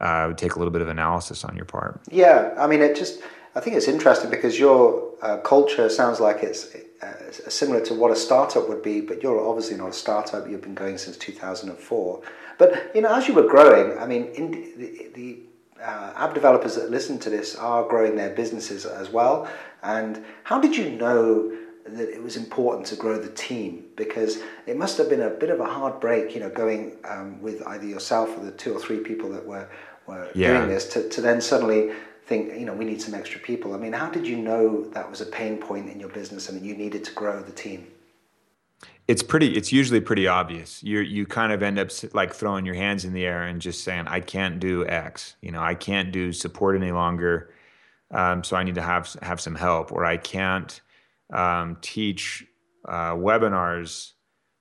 uh, 0.00 0.24
would 0.26 0.38
take 0.38 0.56
a 0.56 0.58
little 0.58 0.72
bit 0.72 0.82
of 0.82 0.88
analysis 0.88 1.44
on 1.44 1.54
your 1.54 1.64
part. 1.64 2.00
Yeah, 2.10 2.54
I 2.58 2.66
mean, 2.66 2.82
it 2.82 2.96
just 2.96 3.22
I 3.54 3.60
think 3.60 3.76
it's 3.76 3.88
interesting 3.88 4.30
because 4.30 4.58
your 4.58 5.12
uh, 5.22 5.38
culture 5.38 5.88
sounds 5.88 6.20
like 6.20 6.42
it's 6.42 6.74
uh, 7.02 7.30
similar 7.48 7.80
to 7.86 7.94
what 7.94 8.10
a 8.10 8.16
startup 8.16 8.68
would 8.68 8.82
be, 8.82 9.00
but 9.00 9.22
you're 9.22 9.46
obviously 9.46 9.76
not 9.76 9.90
a 9.90 9.92
startup. 9.92 10.48
You've 10.48 10.62
been 10.62 10.74
going 10.74 10.98
since 10.98 11.16
2004. 11.16 12.22
But 12.58 12.90
you 12.94 13.02
know, 13.02 13.14
as 13.14 13.28
you 13.28 13.34
were 13.34 13.46
growing, 13.46 13.98
I 13.98 14.06
mean, 14.06 14.26
in 14.34 14.50
the, 14.76 15.10
the 15.14 15.38
uh, 15.82 16.12
app 16.16 16.34
developers 16.34 16.74
that 16.74 16.90
listen 16.90 17.18
to 17.20 17.30
this 17.30 17.54
are 17.56 17.84
growing 17.84 18.16
their 18.16 18.30
businesses 18.30 18.84
as 18.84 19.10
well. 19.10 19.48
And 19.82 20.24
how 20.44 20.60
did 20.60 20.76
you 20.76 20.90
know 20.90 21.56
that 21.86 22.08
it 22.08 22.22
was 22.22 22.36
important 22.36 22.86
to 22.88 22.96
grow 22.96 23.18
the 23.18 23.30
team? 23.30 23.84
Because 23.96 24.38
it 24.66 24.76
must 24.76 24.98
have 24.98 25.08
been 25.08 25.22
a 25.22 25.30
bit 25.30 25.50
of 25.50 25.60
a 25.60 25.66
hard 25.66 26.00
break, 26.00 26.34
you 26.34 26.40
know, 26.40 26.50
going 26.50 26.96
um, 27.04 27.40
with 27.40 27.64
either 27.66 27.86
yourself 27.86 28.36
or 28.36 28.44
the 28.44 28.52
two 28.52 28.74
or 28.74 28.80
three 28.80 28.98
people 28.98 29.30
that 29.30 29.46
were 29.46 29.68
were 30.08 30.28
yeah. 30.34 30.56
doing 30.56 30.70
this 30.70 30.88
to, 30.88 31.08
to 31.10 31.20
then 31.20 31.40
suddenly 31.40 31.92
think, 32.28 32.52
you 32.52 32.66
know, 32.66 32.74
we 32.74 32.84
need 32.84 33.00
some 33.00 33.14
extra 33.14 33.40
people. 33.40 33.74
I 33.74 33.78
mean, 33.78 33.92
how 33.92 34.10
did 34.10 34.26
you 34.26 34.36
know 34.36 34.84
that 34.90 35.10
was 35.10 35.20
a 35.22 35.26
pain 35.26 35.56
point 35.56 35.88
in 35.88 35.98
your 35.98 36.10
business 36.10 36.48
and 36.48 36.64
you 36.64 36.76
needed 36.76 37.02
to 37.04 37.12
grow 37.12 37.40
the 37.40 37.52
team? 37.52 37.86
It's 39.08 39.22
pretty. 39.22 39.56
It's 39.56 39.72
usually 39.72 40.02
pretty 40.02 40.28
obvious. 40.28 40.82
You 40.82 41.00
you 41.00 41.24
kind 41.24 41.50
of 41.50 41.62
end 41.62 41.78
up 41.78 41.88
like 42.12 42.34
throwing 42.34 42.66
your 42.66 42.74
hands 42.74 43.06
in 43.06 43.14
the 43.14 43.24
air 43.24 43.44
and 43.44 43.58
just 43.58 43.82
saying, 43.82 44.06
"I 44.06 44.20
can't 44.20 44.60
do 44.60 44.86
X." 44.86 45.36
You 45.40 45.50
know, 45.50 45.62
I 45.62 45.74
can't 45.74 46.12
do 46.12 46.30
support 46.30 46.76
any 46.76 46.92
longer, 46.92 47.54
um, 48.10 48.44
so 48.44 48.54
I 48.54 48.64
need 48.64 48.74
to 48.74 48.82
have 48.82 49.16
have 49.22 49.40
some 49.40 49.54
help. 49.54 49.92
Or 49.92 50.04
I 50.04 50.18
can't 50.18 50.78
um, 51.32 51.78
teach 51.80 52.46
uh, 52.86 53.14
webinars, 53.14 54.12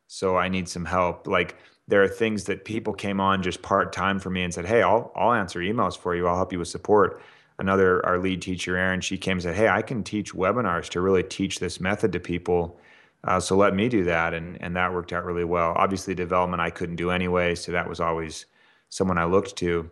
so 0.07 0.37
I 0.37 0.47
need 0.47 0.69
some 0.69 0.85
help. 0.85 1.27
Like 1.27 1.57
there 1.89 2.01
are 2.01 2.07
things 2.07 2.45
that 2.45 2.63
people 2.63 2.93
came 2.93 3.19
on 3.19 3.43
just 3.43 3.61
part 3.61 3.91
time 3.91 4.17
for 4.17 4.29
me 4.29 4.43
and 4.43 4.53
said, 4.53 4.65
"Hey, 4.65 4.81
I'll 4.81 5.11
I'll 5.13 5.33
answer 5.33 5.59
emails 5.59 5.97
for 5.97 6.15
you. 6.15 6.25
I'll 6.25 6.37
help 6.37 6.53
you 6.53 6.59
with 6.59 6.69
support." 6.69 7.21
Another 7.59 8.05
our 8.05 8.19
lead 8.19 8.41
teacher 8.41 8.77
Erin, 8.77 9.01
she 9.01 9.17
came 9.17 9.33
and 9.33 9.43
said, 9.43 9.55
"Hey, 9.55 9.67
I 9.67 9.81
can 9.81 10.03
teach 10.03 10.33
webinars 10.33 10.89
to 10.89 11.01
really 11.01 11.23
teach 11.23 11.59
this 11.59 11.79
method 11.79 12.11
to 12.13 12.19
people." 12.19 12.79
Uh, 13.23 13.39
so 13.39 13.55
let 13.57 13.75
me 13.75 13.89
do 13.89 14.03
that, 14.05 14.33
and 14.33 14.61
and 14.61 14.75
that 14.75 14.93
worked 14.93 15.13
out 15.13 15.25
really 15.25 15.43
well. 15.43 15.73
Obviously, 15.75 16.15
development 16.15 16.61
I 16.61 16.69
couldn't 16.69 16.95
do 16.95 17.11
anyway, 17.11 17.55
so 17.55 17.71
that 17.71 17.89
was 17.89 17.99
always 17.99 18.45
someone 18.89 19.17
I 19.17 19.25
looked 19.25 19.55
to. 19.57 19.89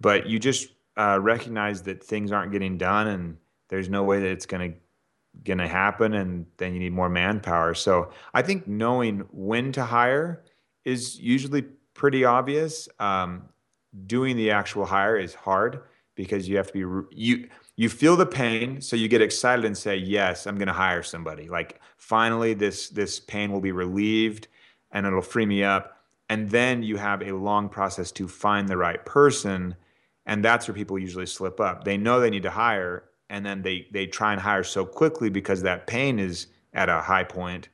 But 0.00 0.26
you 0.26 0.38
just 0.38 0.68
uh, 0.96 1.18
recognize 1.20 1.82
that 1.82 2.02
things 2.02 2.32
aren't 2.32 2.52
getting 2.52 2.78
done, 2.78 3.08
and 3.08 3.36
there's 3.68 3.88
no 3.88 4.04
way 4.04 4.20
that 4.20 4.30
it's 4.30 4.46
going 4.46 4.72
to 4.72 4.78
going 5.44 5.58
to 5.58 5.68
happen, 5.68 6.14
and 6.14 6.46
then 6.56 6.72
you 6.74 6.80
need 6.80 6.92
more 6.92 7.08
manpower. 7.08 7.74
So 7.74 8.10
I 8.34 8.42
think 8.42 8.66
knowing 8.66 9.20
when 9.30 9.72
to 9.72 9.84
hire 9.84 10.42
is 10.84 11.18
usually 11.20 11.62
pretty 11.94 12.24
obvious. 12.24 12.88
Um, 12.98 13.48
doing 14.06 14.36
the 14.36 14.50
actual 14.50 14.84
hire 14.84 15.16
is 15.16 15.34
hard 15.34 15.80
because 16.18 16.48
you 16.48 16.56
have 16.56 16.66
to 16.66 17.06
be 17.06 17.16
you 17.16 17.48
you 17.76 17.88
feel 17.88 18.16
the 18.16 18.26
pain 18.26 18.80
so 18.80 18.96
you 18.96 19.06
get 19.06 19.22
excited 19.22 19.64
and 19.64 19.78
say 19.78 19.96
yes 19.96 20.46
i'm 20.46 20.56
going 20.56 20.66
to 20.66 20.74
hire 20.74 21.02
somebody. 21.02 21.48
Like 21.48 21.80
finally 21.96 22.52
this 22.52 22.90
this 22.90 23.20
pain 23.20 23.52
will 23.52 23.60
be 23.60 23.72
relieved 23.72 24.48
and 24.90 25.06
it'll 25.06 25.22
free 25.22 25.46
me 25.46 25.62
up. 25.62 25.96
And 26.28 26.50
then 26.50 26.82
you 26.82 26.96
have 26.96 27.22
a 27.22 27.32
long 27.32 27.68
process 27.70 28.12
to 28.12 28.28
find 28.28 28.68
the 28.68 28.76
right 28.76 29.02
person 29.06 29.76
and 30.26 30.44
that's 30.44 30.68
where 30.68 30.74
people 30.74 30.98
usually 30.98 31.24
slip 31.24 31.60
up. 31.60 31.84
They 31.84 31.96
know 31.96 32.20
they 32.20 32.30
need 32.30 32.42
to 32.42 32.50
hire 32.50 33.04
and 33.30 33.46
then 33.46 33.62
they 33.62 33.86
they 33.92 34.06
try 34.06 34.32
and 34.32 34.40
hire 34.40 34.64
so 34.64 34.84
quickly 34.84 35.30
because 35.30 35.62
that 35.62 35.86
pain 35.86 36.18
is 36.18 36.48
at 36.74 36.88
a 36.88 37.00
high 37.00 37.24
point 37.24 37.68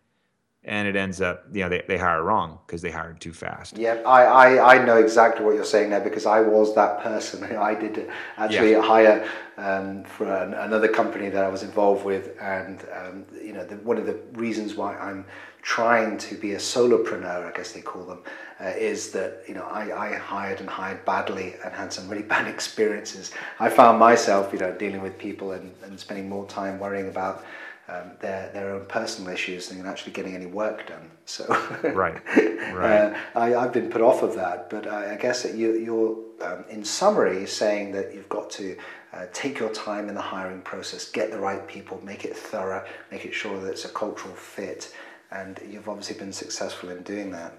and 0.65 0.89
it 0.89 0.97
ends 0.97 1.21
up 1.21 1.45
you 1.53 1.63
know 1.63 1.69
they, 1.69 1.83
they 1.87 1.99
hire 1.99 2.23
wrong 2.23 2.59
because 2.67 2.81
they 2.81 2.91
hired 2.91 3.21
too 3.21 3.33
fast. 3.33 3.77
Yeah 3.77 3.95
I, 4.07 4.25
I 4.25 4.75
i 4.75 4.85
know 4.85 4.97
exactly 4.97 5.45
what 5.45 5.55
you're 5.55 5.65
saying 5.65 5.91
there 5.91 6.01
because 6.01 6.27
i 6.27 6.41
was 6.41 6.75
that 6.75 7.03
person. 7.03 7.45
I 7.57 7.75
did 7.75 8.11
actually 8.37 8.73
yeah. 8.73 8.83
hire 8.83 9.29
um, 9.57 10.05
for 10.05 10.27
an, 10.27 10.55
another 10.55 10.89
company 10.89 11.29
that 11.29 11.45
i 11.45 11.49
was 11.49 11.63
involved 11.63 12.05
with 12.05 12.37
and 12.41 12.85
um, 12.95 13.25
you 13.43 13.53
know 13.53 13.65
the, 13.65 13.77
one 13.77 13.99
of 13.99 14.07
the 14.07 14.19
reasons 14.33 14.75
why 14.75 14.97
i'm 14.97 15.25
trying 15.63 16.19
to 16.19 16.35
be 16.35 16.53
a 16.53 16.59
solopreneur 16.59 17.47
i 17.47 17.57
guess 17.57 17.73
they 17.73 17.81
call 17.81 18.05
them 18.05 18.23
uh, 18.61 18.73
is 18.79 19.11
that 19.11 19.43
you 19.47 19.55
know 19.55 19.65
I, 19.65 20.13
I 20.13 20.15
hired 20.17 20.61
and 20.61 20.69
hired 20.69 21.05
badly 21.05 21.55
and 21.65 21.75
had 21.75 21.93
some 21.93 22.09
really 22.09 22.23
bad 22.35 22.47
experiences. 22.47 23.33
I 23.59 23.69
found 23.69 23.99
myself 23.99 24.53
you 24.53 24.59
know 24.59 24.73
dealing 24.73 25.03
with 25.03 25.19
people 25.19 25.53
and, 25.53 25.73
and 25.83 25.99
spending 25.99 26.29
more 26.29 26.47
time 26.47 26.79
worrying 26.79 27.09
about 27.09 27.45
um, 27.89 28.13
their 28.21 28.51
their 28.53 28.75
own 28.75 28.87
personal 28.87 29.33
issues 29.33 29.69
than 29.69 29.85
actually 29.87 30.13
getting 30.13 30.35
any 30.35 30.47
work 30.47 30.87
done. 30.87 31.11
So 31.27 31.45
right, 31.83 32.21
right. 32.73 33.15
Uh, 33.15 33.15
I, 33.35 33.51
have 33.51 33.73
been 33.73 33.91
put 33.91 34.01
off 34.01 34.23
of 34.23 34.35
that, 34.37 34.71
but 34.71 34.87
I, 34.87 35.15
I 35.15 35.17
guess 35.17 35.43
that 35.43 35.55
you, 35.55 35.75
you're 35.75 36.17
um, 36.47 36.65
in 36.69 36.85
summary 36.85 37.47
saying 37.47 37.93
that 37.93 38.15
you've 38.15 38.29
got 38.29 38.51
to 38.51 38.77
uh, 39.13 39.27
take 39.33 39.59
your 39.59 39.71
time 39.71 40.09
in 40.09 40.15
the 40.15 40.21
hiring 40.21 40.63
process, 40.63 41.11
get 41.11 41.31
the 41.31 41.39
right 41.39 41.67
people, 41.69 42.01
make 42.05 42.25
it 42.25 42.37
thorough, 42.37 42.85
make 43.11 43.25
it 43.25 43.35
sure 43.35 43.61
that 43.61 43.71
it's 43.71 43.85
a 43.85 43.91
cultural 43.91 44.35
fit. 44.35 44.95
And 45.31 45.61
you've 45.69 45.89
obviously 45.89 46.17
been 46.17 46.33
successful 46.33 46.91
in 46.91 47.03
doing 47.03 47.31
that. 47.33 47.53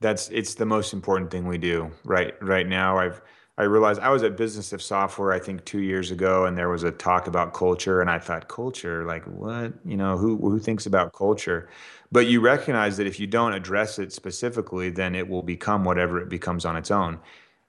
That's 0.00 0.28
it's 0.28 0.54
the 0.54 0.66
most 0.66 0.92
important 0.92 1.30
thing 1.30 1.46
we 1.46 1.58
do 1.58 1.90
right 2.04 2.34
right 2.42 2.66
now. 2.66 2.98
I've 2.98 3.22
I 3.58 3.62
realized 3.62 4.00
I 4.00 4.10
was 4.10 4.22
at 4.22 4.36
Business 4.36 4.72
of 4.74 4.82
Software, 4.82 5.32
I 5.32 5.38
think 5.38 5.64
two 5.64 5.80
years 5.80 6.10
ago, 6.10 6.44
and 6.44 6.58
there 6.58 6.68
was 6.68 6.82
a 6.82 6.90
talk 6.90 7.26
about 7.26 7.54
culture, 7.54 8.02
and 8.02 8.10
I 8.10 8.18
thought, 8.18 8.48
culture, 8.48 9.04
like 9.04 9.24
what? 9.24 9.72
You 9.84 9.96
know, 9.96 10.18
who 10.18 10.36
who 10.36 10.58
thinks 10.58 10.84
about 10.84 11.14
culture? 11.14 11.68
But 12.12 12.26
you 12.26 12.40
recognize 12.40 12.98
that 12.98 13.06
if 13.06 13.18
you 13.18 13.26
don't 13.26 13.54
address 13.54 13.98
it 13.98 14.12
specifically, 14.12 14.90
then 14.90 15.14
it 15.14 15.28
will 15.28 15.42
become 15.42 15.84
whatever 15.84 16.20
it 16.20 16.28
becomes 16.28 16.66
on 16.66 16.76
its 16.76 16.90
own. 16.90 17.18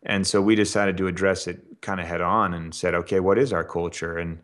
And 0.04 0.28
so 0.28 0.42
we 0.42 0.56
decided 0.56 0.98
to 0.98 1.08
address 1.08 1.48
it 1.48 1.82
kind 1.82 2.00
of 2.02 2.08
head 2.08 2.22
on 2.22 2.54
and 2.54 2.76
said, 2.76 2.94
okay, 2.94 3.20
what 3.20 3.38
is 3.38 3.54
our 3.54 3.64
culture? 3.64 4.18
And 4.18 4.40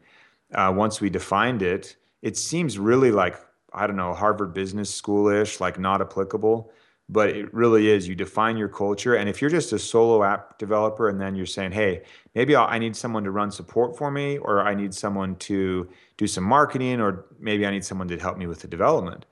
uh, 0.53 0.73
once 0.75 1.01
we 1.01 1.09
defined 1.09 1.61
it, 1.61 1.95
it 2.21 2.37
seems 2.37 2.79
really 2.79 3.11
like 3.11 3.35
I 3.73 3.85
don't 3.87 3.97
know 3.97 4.13
Harvard 4.13 4.53
Business 4.53 5.01
Schoolish, 5.01 5.59
like 5.59 5.77
not 5.77 6.01
applicable 6.01 6.71
but 7.13 7.29
it 7.29 7.53
really 7.53 7.89
is 7.89 8.07
you 8.07 8.15
define 8.15 8.57
your 8.57 8.67
culture 8.67 9.15
and 9.15 9.29
if 9.29 9.41
you're 9.41 9.49
just 9.49 9.71
a 9.71 9.79
solo 9.79 10.23
app 10.23 10.57
developer 10.57 11.07
and 11.09 11.21
then 11.21 11.35
you're 11.35 11.45
saying 11.45 11.71
hey 11.71 12.01
maybe 12.35 12.55
I'll, 12.55 12.67
i 12.67 12.77
need 12.77 12.95
someone 12.95 13.23
to 13.23 13.31
run 13.31 13.51
support 13.51 13.97
for 13.97 14.11
me 14.11 14.37
or 14.39 14.61
i 14.61 14.73
need 14.73 14.93
someone 14.93 15.35
to 15.37 15.89
do 16.17 16.27
some 16.27 16.43
marketing 16.43 16.99
or 16.99 17.25
maybe 17.39 17.65
i 17.65 17.71
need 17.71 17.85
someone 17.85 18.09
to 18.09 18.17
help 18.17 18.37
me 18.37 18.47
with 18.47 18.59
the 18.59 18.67
development 18.67 19.25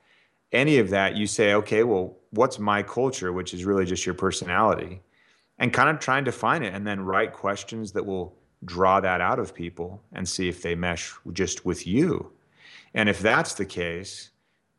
any 0.52 0.78
of 0.78 0.88
that 0.90 1.16
you 1.16 1.26
say 1.26 1.54
okay 1.54 1.82
well 1.82 2.16
what's 2.32 2.58
my 2.58 2.82
culture 2.82 3.32
which 3.32 3.54
is 3.54 3.64
really 3.64 3.84
just 3.84 4.04
your 4.04 4.14
personality? 4.14 5.00
And 5.58 5.72
kind 5.72 5.90
of 5.90 6.00
trying 6.00 6.24
to 6.24 6.32
find 6.32 6.64
it 6.64 6.74
and 6.74 6.86
then 6.86 7.04
write 7.04 7.32
questions 7.32 7.92
that 7.92 8.04
will 8.04 8.36
draw 8.64 9.00
that 9.00 9.20
out 9.20 9.38
of 9.38 9.54
people 9.54 10.02
and 10.12 10.28
see 10.28 10.48
if 10.48 10.62
they 10.62 10.74
mesh 10.74 11.12
just 11.32 11.64
with 11.64 11.86
you. 11.86 12.32
And 12.94 13.08
if 13.08 13.20
that's 13.20 13.54
the 13.54 13.64
case 13.64 14.30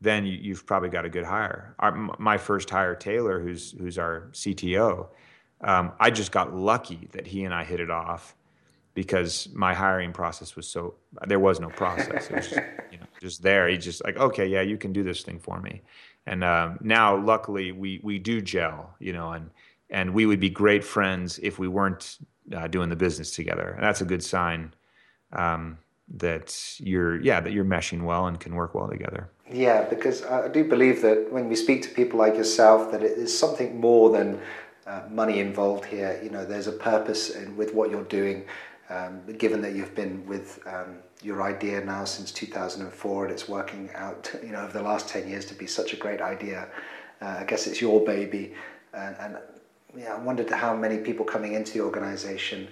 then 0.04 0.26
you, 0.26 0.54
have 0.54 0.66
probably 0.66 0.90
got 0.90 1.06
a 1.06 1.10
good 1.10 1.24
hire. 1.24 1.76
Our, 1.80 1.92
my 2.20 2.38
first 2.38 2.70
hire, 2.70 2.94
Taylor, 2.94 3.40
who's 3.40 3.72
who's 3.72 3.98
our 3.98 4.28
CTO, 4.34 5.08
um, 5.62 5.94
I 6.00 6.12
just 6.12 6.32
got 6.32 6.54
lucky 6.54 7.08
that 7.14 7.26
he 7.26 7.46
and 7.46 7.54
I 7.54 7.64
hit 7.64 7.80
it 7.80 7.90
off 7.90 8.36
because 8.94 9.48
my 9.54 9.74
hiring 9.74 10.12
process 10.12 10.56
was 10.56 10.68
so 10.68 10.96
there 11.26 11.40
was 11.40 11.60
no 11.62 11.70
process. 11.70 12.30
It 12.30 12.36
was 12.36 12.50
just, 12.50 12.62
you 12.92 12.98
know, 12.98 13.06
just 13.22 13.42
there. 13.42 13.70
He's 13.70 13.86
just 13.86 14.04
like, 14.04 14.18
okay, 14.18 14.46
yeah, 14.46 14.62
you 14.62 14.78
can 14.78 14.92
do 14.92 15.04
this 15.04 15.24
thing 15.24 15.40
for 15.40 15.60
me. 15.62 15.82
And 16.26 16.44
um, 16.44 16.78
now, 16.82 17.18
luckily, 17.18 17.72
we 17.72 18.02
we 18.04 18.20
do 18.20 18.42
gel, 18.42 18.94
you 19.00 19.14
know, 19.14 19.32
and 19.32 19.50
and 19.90 20.14
we 20.14 20.26
would 20.26 20.40
be 20.40 20.50
great 20.50 20.84
friends 20.84 21.40
if 21.42 21.60
we 21.60 21.70
weren't 21.70 22.18
uh, 22.54 22.68
doing 22.68 22.90
the 22.90 22.96
business 22.98 23.32
together. 23.32 23.70
And 23.70 23.84
that's 23.84 24.02
a 24.02 24.06
good 24.06 24.24
sign. 24.24 24.74
Um, 25.32 25.78
that 26.10 26.76
you're 26.80 27.20
yeah 27.22 27.40
that 27.40 27.54
you're 27.54 27.66
meshing 27.66 28.04
well 28.04 28.28
and 28.28 28.40
can 28.40 28.56
work 28.56 28.76
well 28.76 28.88
together. 28.88 29.30
Yeah 29.52 29.88
because 29.90 30.24
i 30.26 30.48
do 30.48 30.64
believe 30.64 31.02
that 31.02 31.32
when 31.32 31.50
we 31.50 31.56
speak 31.56 31.82
to 31.84 31.90
people 31.90 32.20
like 32.20 32.36
yourself 32.36 32.92
that 32.92 33.02
it 33.04 33.18
is 33.18 33.38
something 33.38 33.80
more 33.80 34.12
than 34.12 34.40
uh, 34.86 35.04
money 35.10 35.40
involved 35.40 35.86
here. 35.86 36.20
You 36.24 36.30
know 36.30 36.46
there's 36.46 36.68
a 36.68 36.74
purpose 36.74 37.30
in, 37.30 37.56
with 37.56 37.74
what 37.74 37.90
you're 37.90 38.04
doing 38.04 38.46
um, 38.90 39.22
given 39.38 39.62
that 39.62 39.74
you've 39.74 39.96
been 39.96 40.26
with 40.26 40.60
um, 40.66 40.98
your 41.22 41.42
idea 41.42 41.80
now 41.80 42.04
since 42.04 42.32
2004 42.32 43.24
and 43.26 43.34
it's 43.34 43.48
working 43.48 43.90
out 43.96 44.30
you 44.44 44.52
know 44.52 44.62
over 44.62 44.74
the 44.74 44.84
last 44.84 45.08
10 45.08 45.28
years 45.30 45.46
to 45.46 45.54
be 45.54 45.68
such 45.68 45.94
a 45.94 45.96
great 45.96 46.22
idea. 46.22 46.68
Uh, 47.22 47.38
i 47.40 47.44
guess 47.46 47.66
it's 47.68 47.80
your 47.80 48.04
baby. 48.04 48.54
And, 48.94 49.16
and 49.20 49.38
yeah 49.96 50.14
i 50.16 50.20
wondered 50.20 50.50
how 50.50 50.76
many 50.76 50.98
people 50.98 51.26
coming 51.26 51.54
into 51.54 51.74
the 51.74 51.82
organization 51.82 52.68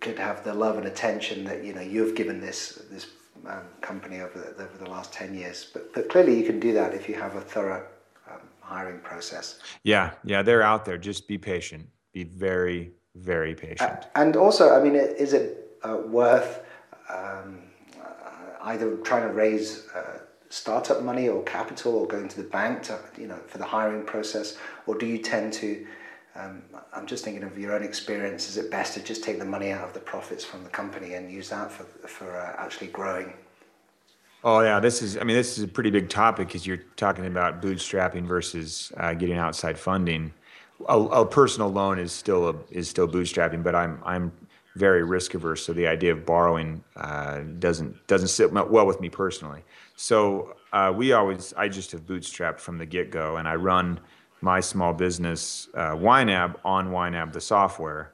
could 0.00 0.18
have 0.18 0.44
the 0.44 0.54
love 0.54 0.76
and 0.76 0.86
attention 0.86 1.44
that 1.44 1.64
you 1.64 1.72
know 1.72 1.80
you've 1.80 2.14
given 2.14 2.40
this 2.40 2.82
this 2.90 3.06
um, 3.46 3.62
company 3.80 4.20
over 4.20 4.38
the, 4.38 4.64
over 4.64 4.76
the 4.78 4.90
last 4.90 5.12
10 5.12 5.34
years. 5.34 5.70
But 5.72 5.92
but 5.94 6.08
clearly 6.08 6.38
you 6.38 6.44
can 6.44 6.60
do 6.60 6.72
that 6.74 6.94
if 6.94 7.08
you 7.08 7.14
have 7.14 7.36
a 7.36 7.40
thorough 7.40 7.86
um, 8.30 8.40
hiring 8.60 9.00
process. 9.00 9.58
Yeah 9.82 10.12
yeah 10.24 10.42
they're 10.42 10.62
out 10.62 10.84
there. 10.84 10.98
Just 10.98 11.28
be 11.28 11.38
patient. 11.38 11.88
Be 12.12 12.24
very 12.24 12.92
very 13.16 13.54
patient. 13.54 13.80
uh, 13.90 13.96
and 14.14 14.36
also 14.36 14.72
i 14.78 14.80
mean 14.80 14.94
is 14.94 15.32
it 15.32 15.76
uh, 15.82 15.96
worth 16.06 16.64
um, 17.08 17.58
uh, 18.00 18.70
either 18.70 18.96
trying 18.98 19.26
to 19.26 19.34
raise 19.34 19.88
uh, 19.96 20.20
startup 20.50 21.02
money 21.02 21.28
or 21.28 21.42
capital 21.44 21.94
or 21.96 22.06
going 22.06 22.28
to 22.28 22.36
the 22.36 22.48
bank 22.48 22.82
to 22.82 22.98
you 23.16 23.26
know 23.26 23.38
for 23.46 23.58
the 23.58 23.64
hiring 23.64 24.04
process? 24.04 24.58
Or 24.86 24.98
do 24.98 25.06
you 25.06 25.18
tend 25.18 25.52
to 25.54 25.86
um, 26.36 26.62
I'm 26.92 27.06
just 27.06 27.24
thinking 27.24 27.42
of 27.42 27.58
your 27.58 27.74
own 27.74 27.82
experience. 27.82 28.48
Is 28.48 28.56
it 28.56 28.70
best 28.70 28.94
to 28.94 29.02
just 29.02 29.24
take 29.24 29.38
the 29.38 29.44
money 29.44 29.70
out 29.70 29.84
of 29.84 29.94
the 29.94 30.00
profits 30.00 30.44
from 30.44 30.62
the 30.62 30.70
company 30.70 31.14
and 31.14 31.30
use 31.30 31.48
that 31.50 31.70
for, 31.70 31.84
for 32.06 32.38
uh, 32.38 32.54
actually 32.58 32.88
growing? 32.88 33.32
Oh 34.42 34.60
yeah, 34.60 34.80
this 34.80 35.02
is. 35.02 35.18
I 35.18 35.24
mean, 35.24 35.36
this 35.36 35.58
is 35.58 35.64
a 35.64 35.68
pretty 35.68 35.90
big 35.90 36.08
topic 36.08 36.48
because 36.48 36.66
you're 36.66 36.78
talking 36.96 37.26
about 37.26 37.60
bootstrapping 37.60 38.24
versus 38.24 38.90
uh, 38.96 39.12
getting 39.12 39.36
outside 39.36 39.78
funding. 39.78 40.32
A, 40.88 40.98
a, 40.98 41.26
personal 41.26 41.68
loan 41.68 41.98
is 41.98 42.10
still 42.10 42.48
a, 42.48 42.54
is 42.70 42.88
still 42.88 43.06
bootstrapping, 43.06 43.62
but 43.62 43.74
I'm 43.74 44.00
I'm 44.02 44.32
very 44.76 45.02
risk 45.02 45.34
averse, 45.34 45.62
so 45.66 45.74
the 45.74 45.86
idea 45.86 46.12
of 46.12 46.24
borrowing 46.24 46.82
uh, 46.96 47.40
doesn't 47.58 48.06
doesn't 48.06 48.28
sit 48.28 48.50
well 48.50 48.86
with 48.86 48.98
me 49.00 49.10
personally. 49.10 49.62
So 49.96 50.56
uh, 50.72 50.90
we 50.96 51.12
always 51.12 51.52
I 51.54 51.68
just 51.68 51.92
have 51.92 52.06
bootstrapped 52.06 52.60
from 52.60 52.78
the 52.78 52.86
get 52.86 53.10
go, 53.10 53.36
and 53.36 53.46
I 53.46 53.56
run 53.56 54.00
my 54.40 54.60
small 54.60 54.92
business 54.92 55.68
uh, 55.74 55.94
YNAB 55.94 56.56
on 56.64 56.90
YNAB 56.90 57.32
the 57.32 57.40
software, 57.40 58.12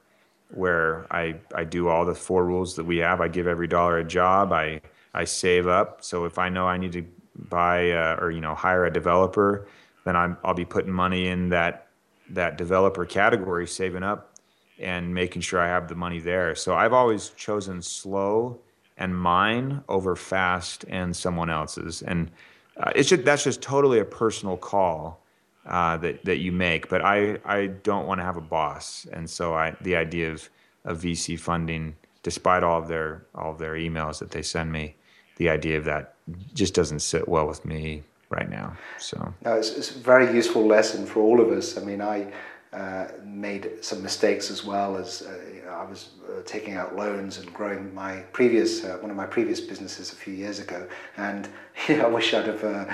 where 0.51 1.07
I, 1.11 1.35
I 1.55 1.63
do 1.63 1.87
all 1.87 2.05
the 2.05 2.15
four 2.15 2.45
rules 2.45 2.75
that 2.75 2.83
we 2.83 2.97
have. 2.97 3.21
I 3.21 3.27
give 3.27 3.47
every 3.47 3.67
dollar 3.67 3.97
a 3.99 4.03
job. 4.03 4.51
I 4.51 4.81
I 5.13 5.23
save 5.23 5.67
up. 5.67 6.03
So 6.03 6.25
if 6.25 6.37
I 6.37 6.49
know 6.49 6.67
I 6.67 6.77
need 6.77 6.91
to 6.93 7.05
buy 7.49 7.91
uh, 7.91 8.17
or 8.19 8.31
you 8.31 8.41
know 8.41 8.55
hire 8.55 8.85
a 8.85 8.91
developer, 8.91 9.67
then 10.05 10.15
I'm 10.15 10.37
I'll 10.43 10.53
be 10.53 10.65
putting 10.65 10.91
money 10.91 11.27
in 11.27 11.49
that 11.49 11.87
that 12.29 12.57
developer 12.57 13.05
category, 13.05 13.67
saving 13.67 14.03
up 14.03 14.35
and 14.79 15.13
making 15.13 15.41
sure 15.41 15.59
I 15.59 15.67
have 15.67 15.87
the 15.87 15.95
money 15.95 16.19
there. 16.19 16.53
So 16.53 16.75
I've 16.75 16.93
always 16.93 17.29
chosen 17.29 17.81
slow 17.81 18.59
and 18.97 19.15
mine 19.17 19.81
over 19.89 20.15
fast 20.15 20.85
and 20.87 21.15
someone 21.15 21.49
else's, 21.49 22.01
and 22.01 22.29
uh, 22.77 22.91
it's 22.95 23.09
just 23.09 23.23
that's 23.23 23.43
just 23.43 23.61
totally 23.61 23.99
a 23.99 24.05
personal 24.05 24.57
call 24.57 25.23
uh, 25.67 25.97
that 25.97 26.23
that 26.25 26.37
you 26.37 26.51
make. 26.51 26.89
But 26.89 27.03
I 27.03 27.37
I 27.45 27.67
don't 27.67 28.07
want 28.07 28.19
to 28.19 28.25
have 28.25 28.37
a 28.37 28.41
boss, 28.41 29.05
and 29.11 29.29
so 29.29 29.53
I 29.53 29.75
the 29.81 29.95
idea 29.95 30.31
of 30.31 30.49
of 30.85 31.01
VC 31.01 31.39
funding, 31.39 31.95
despite 32.23 32.63
all 32.63 32.79
of 32.79 32.87
their 32.87 33.25
all 33.35 33.51
of 33.51 33.59
their 33.59 33.73
emails 33.73 34.19
that 34.19 34.31
they 34.31 34.41
send 34.41 34.71
me, 34.71 34.95
the 35.37 35.49
idea 35.49 35.77
of 35.77 35.85
that 35.85 36.15
just 36.53 36.73
doesn't 36.73 36.99
sit 36.99 37.27
well 37.27 37.47
with 37.47 37.65
me 37.65 38.03
right 38.29 38.49
now. 38.49 38.75
So 38.97 39.33
no, 39.43 39.53
it's, 39.53 39.71
it's 39.71 39.95
a 39.95 39.99
very 39.99 40.33
useful 40.33 40.65
lesson 40.65 41.05
for 41.05 41.19
all 41.21 41.41
of 41.41 41.49
us. 41.49 41.77
I 41.77 41.83
mean, 41.83 42.01
I. 42.01 42.31
Uh, 42.73 43.07
made 43.23 43.81
some 43.81 44.03
mistakes 44.03 44.51
as 44.51 44.65
well 44.65 44.97
as 44.97 45.21
uh, 45.21 45.71
I 45.71 45.85
was 45.85 46.09
uh, 46.27 46.41
taking 46.45 46.73
out 46.73 46.97
loans 46.97 47.37
and 47.37 47.51
growing 47.53 47.95
my 47.95 48.17
previous 48.33 48.83
uh, 48.83 48.97
one 48.99 49.09
of 49.09 49.15
my 49.15 49.25
previous 49.25 49.61
businesses 49.61 50.11
a 50.11 50.15
few 50.15 50.33
years 50.33 50.59
ago, 50.59 50.85
and 51.15 51.47
I 51.87 52.07
wish 52.07 52.33
I'd 52.33 52.45
have 52.45 52.63
uh, 52.65 52.85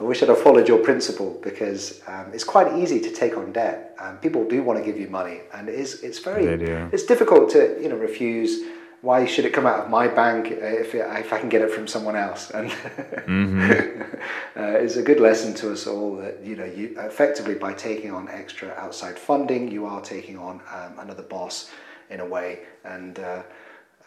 I 0.00 0.02
wish 0.02 0.22
I'd 0.22 0.28
have 0.28 0.40
followed 0.40 0.66
your 0.66 0.78
principle 0.78 1.38
because 1.42 2.02
um, 2.08 2.32
it's 2.32 2.44
quite 2.44 2.76
easy 2.78 3.00
to 3.00 3.10
take 3.10 3.36
on 3.36 3.52
debt. 3.52 3.96
Um, 4.00 4.18
people 4.18 4.46
do 4.46 4.62
want 4.62 4.78
to 4.78 4.84
give 4.84 4.98
you 4.98 5.08
money, 5.08 5.40
and 5.52 5.68
it 5.68 5.76
is, 5.76 6.02
it's 6.02 6.18
very 6.18 6.46
it's 6.92 7.04
difficult 7.04 7.50
to 7.50 7.78
you 7.80 7.88
know 7.88 7.96
refuse. 7.96 8.62
Why 9.02 9.26
should 9.26 9.44
it 9.44 9.52
come 9.52 9.66
out 9.66 9.80
of 9.80 9.90
my 9.90 10.08
bank 10.08 10.46
if, 10.50 10.94
it, 10.94 11.06
if 11.18 11.32
I 11.32 11.38
can 11.38 11.50
get 11.50 11.60
it 11.60 11.70
from 11.70 11.86
someone 11.86 12.16
else? 12.16 12.50
And 12.50 12.70
mm-hmm. 12.70 14.00
uh, 14.56 14.62
it's 14.62 14.96
a 14.96 15.02
good 15.02 15.20
lesson 15.20 15.52
to 15.56 15.72
us 15.72 15.86
all 15.86 16.16
that 16.16 16.40
you 16.42 16.56
know 16.56 16.64
you 16.64 16.96
effectively 16.98 17.54
by 17.54 17.72
taking 17.74 18.10
on 18.10 18.28
extra 18.28 18.70
outside 18.70 19.16
funding, 19.16 19.70
you 19.70 19.86
are 19.86 20.00
taking 20.00 20.38
on 20.38 20.60
um, 20.72 20.98
another 20.98 21.22
boss 21.22 21.70
in 22.10 22.18
a 22.18 22.26
way, 22.26 22.60
and 22.84 23.20
uh, 23.20 23.42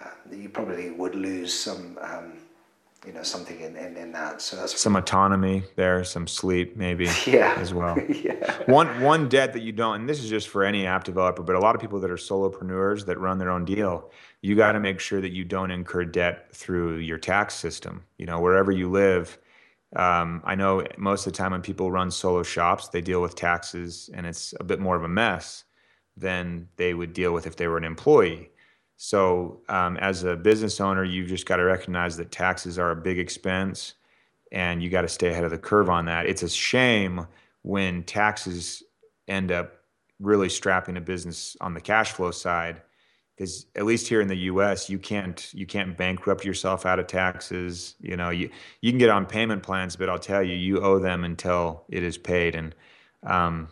uh, 0.04 0.10
you 0.32 0.50
probably 0.50 0.89
would 0.91 1.15
lose 1.15 1.54
some 1.54 1.97
um, 2.02 2.34
you 3.06 3.14
know 3.14 3.24
something 3.24 3.60
in, 3.60 3.76
in, 3.76 3.96
in 3.96 4.12
that. 4.12 4.42
So 4.42 4.56
that's 4.56 4.80
some 4.80 4.96
autonomy 4.96 5.64
there 5.76 6.04
some 6.04 6.28
sleep 6.28 6.76
maybe 6.76 7.08
yeah. 7.26 7.56
as 7.58 7.74
well. 7.74 7.98
Yeah. 8.08 8.64
One 8.66 9.02
one 9.02 9.30
debt 9.30 9.54
that 9.54 9.62
you 9.62 9.72
don't 9.72 10.02
and 10.02 10.10
this 10.10 10.24
is 10.24 10.30
just 10.30 10.48
for 10.50 10.64
any 10.64 10.86
app 10.86 11.04
developer 11.04 11.44
but 11.44 11.56
a 11.56 11.60
lot 11.60 11.76
of 11.76 11.82
people 11.82 12.00
that 12.00 12.10
are 12.10 12.18
solopreneurs 12.18 13.06
that 13.06 13.20
run 13.20 13.38
their 13.38 13.52
own 13.52 13.64
deal 13.66 14.12
you 14.42 14.56
got 14.56 14.74
to 14.74 14.80
make 14.80 15.00
sure 15.00 15.22
that 15.22 15.32
you 15.32 15.44
don't 15.44 15.72
incur 15.72 16.06
debt 16.06 16.48
through 16.54 16.98
your 16.98 17.18
tax 17.18 17.54
system. 17.54 18.04
You 18.18 18.26
know 18.26 18.40
wherever 18.40 18.72
you 18.72 18.90
live 18.90 19.38
um, 19.96 20.42
i 20.46 20.56
know 20.56 20.86
most 20.98 21.28
of 21.28 21.34
the 21.34 21.38
time 21.38 21.52
when 21.52 21.62
people 21.62 21.92
run 21.92 22.12
solo 22.12 22.44
shops 22.44 22.90
they 22.90 23.02
deal 23.02 23.22
with 23.22 23.36
taxes 23.36 24.10
and 24.14 24.26
it's 24.26 24.54
a 24.60 24.64
bit 24.64 24.80
more 24.80 24.96
of 24.96 25.04
a 25.04 25.08
mess 25.08 25.64
than 26.18 26.68
they 26.78 26.94
would 26.94 27.14
deal 27.14 27.32
with 27.34 27.46
if 27.46 27.56
they 27.56 27.68
were 27.68 27.78
an 27.78 27.84
employee 27.84 28.50
so, 28.98 29.62
um, 29.70 29.96
as 29.98 30.24
a 30.24 30.36
business 30.36 30.82
owner, 30.82 31.04
you've 31.04 31.28
just 31.28 31.46
got 31.46 31.58
to 31.58 31.64
recognize 31.64 32.18
that 32.18 32.32
taxes 32.32 32.80
are 32.80 32.90
a 32.90 32.96
big 32.96 33.20
expense 33.20 33.94
and 34.52 34.82
you 34.82 34.90
got 34.90 35.04
to 35.04 35.08
stay 35.08 35.30
ahead 35.30 35.44
of 35.44 35.52
the 35.52 35.58
curve 35.58 35.90
on 35.90 36.06
that. 36.06 36.26
It's 36.26 36.42
a 36.42 36.50
shame 36.50 37.28
when 37.62 38.04
taxes 38.04 38.82
end 39.28 39.52
up 39.52 39.74
really 40.20 40.50
strapping 40.50 40.98
a 40.98 41.02
business 41.02 41.56
on 41.62 41.76
the 41.76 41.82
cash 41.82 42.12
flow 42.12 42.32
side 42.32 42.82
because 43.36 43.68
at 43.76 43.86
least 43.86 44.08
here 44.08 44.20
in 44.20 44.28
the 44.28 44.38
U.S. 44.38 44.90
you 44.90 44.98
can't 44.98 45.52
you 45.54 45.68
can't 45.68 45.96
bankrupt 45.96 46.44
yourself 46.44 46.88
out 46.88 46.98
of 46.98 47.06
taxes. 47.06 47.94
You 48.00 48.18
know, 48.18 48.32
you 48.32 48.50
you 48.82 48.92
can 48.92 48.98
get 48.98 49.10
on 49.10 49.28
payment 49.28 49.62
plans, 49.62 49.96
but 49.96 50.10
I'll 50.10 50.18
tell 50.18 50.42
you, 50.42 50.56
you 50.56 50.82
owe 50.82 50.98
them 50.98 51.24
until 51.24 51.84
it 51.90 52.02
is 52.02 52.18
paid, 52.18 52.56
and 52.56 52.74
um, 53.24 53.68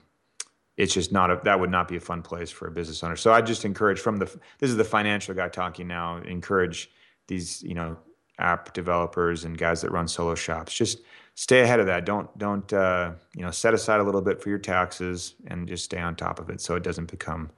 it's 0.78 0.94
just 0.94 1.12
not 1.12 1.32
a 1.32 1.40
that 1.44 1.60
would 1.60 1.72
not 1.72 1.88
be 1.88 1.96
a 1.96 2.02
fun 2.02 2.22
place 2.22 2.52
for 2.52 2.68
a 2.68 2.72
business 2.72 3.04
owner. 3.04 3.16
So 3.16 3.32
I 3.32 3.42
just 3.42 3.66
encourage 3.66 4.00
from 4.00 4.18
the 4.18 4.26
this 4.60 4.70
is 4.70 4.78
the 4.78 4.84
financial 4.84 5.34
guy 5.34 5.50
talking 5.50 5.88
now. 5.88 6.18
Encourage 6.18 6.92
these 7.28 7.64
you 7.64 7.74
know 7.74 7.98
app 8.38 8.74
developers 8.74 9.46
and 9.46 9.58
guys 9.58 9.82
that 9.82 9.92
run 9.92 10.08
solo 10.08 10.36
shops 10.36 10.76
just 10.76 11.00
stay 11.36 11.62
ahead 11.62 11.80
of 11.80 11.86
that. 11.86 12.06
Don't 12.06 12.36
don't 12.38 12.72
uh, 12.74 13.12
you 13.36 13.44
know 13.44 13.52
set 13.52 13.74
aside 13.74 14.00
a 14.00 14.04
little 14.04 14.22
bit 14.22 14.42
for 14.42 14.50
your 14.50 14.60
taxes 14.60 15.36
and 15.48 15.68
just 15.68 15.86
stay 15.86 16.00
on 16.00 16.16
top 16.16 16.40
of 16.40 16.50
it 16.50 16.60
so 16.60 16.76
it 16.76 16.84
doesn't 16.84 17.12
become 17.12 17.52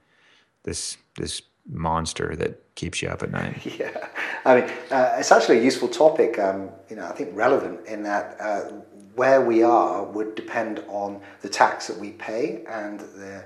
this 0.64 0.96
this 1.16 1.42
monster 1.70 2.34
that 2.36 2.74
keeps 2.74 3.02
you 3.02 3.08
up 3.08 3.22
at 3.22 3.30
night. 3.30 3.64
Yeah, 3.78 4.08
I 4.44 4.60
mean, 4.60 4.70
uh, 4.90 5.16
it's 5.18 5.30
actually 5.30 5.58
a 5.58 5.62
useful 5.62 5.88
topic. 5.88 6.38
Um, 6.38 6.70
you 6.88 6.96
know, 6.96 7.06
I 7.06 7.12
think 7.12 7.30
relevant 7.34 7.86
in 7.86 8.02
that 8.04 8.36
uh, 8.40 8.70
where 9.18 9.40
we 9.40 9.62
are 9.62 10.04
would 10.04 10.34
depend 10.34 10.82
on 10.88 11.20
the 11.42 11.48
tax 11.48 11.88
that 11.88 11.98
we 11.98 12.10
pay 12.12 12.64
and 12.68 13.00
the. 13.00 13.44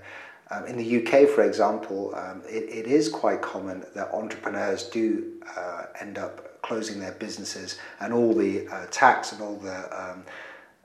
Um, 0.51 0.67
in 0.67 0.77
the 0.77 0.99
UK, 0.99 1.31
for 1.31 1.45
example, 1.45 2.15
um, 2.15 2.43
it, 2.47 2.65
it 2.65 2.87
is 2.87 3.09
quite 3.09 3.41
common 3.41 3.87
that 3.95 4.13
entrepreneurs 4.13 4.83
do 4.91 5.41
uh, 5.57 5.85
end 5.99 6.19
up 6.19 6.61
closing 6.61 7.01
their 7.01 7.13
businesses, 7.13 7.79
and 8.01 8.13
all 8.13 8.35
the 8.35 8.69
uh, 8.69 8.85
tax 8.91 9.33
and 9.33 9.41
all 9.41 9.57
the 9.57 9.79
um, 9.99 10.25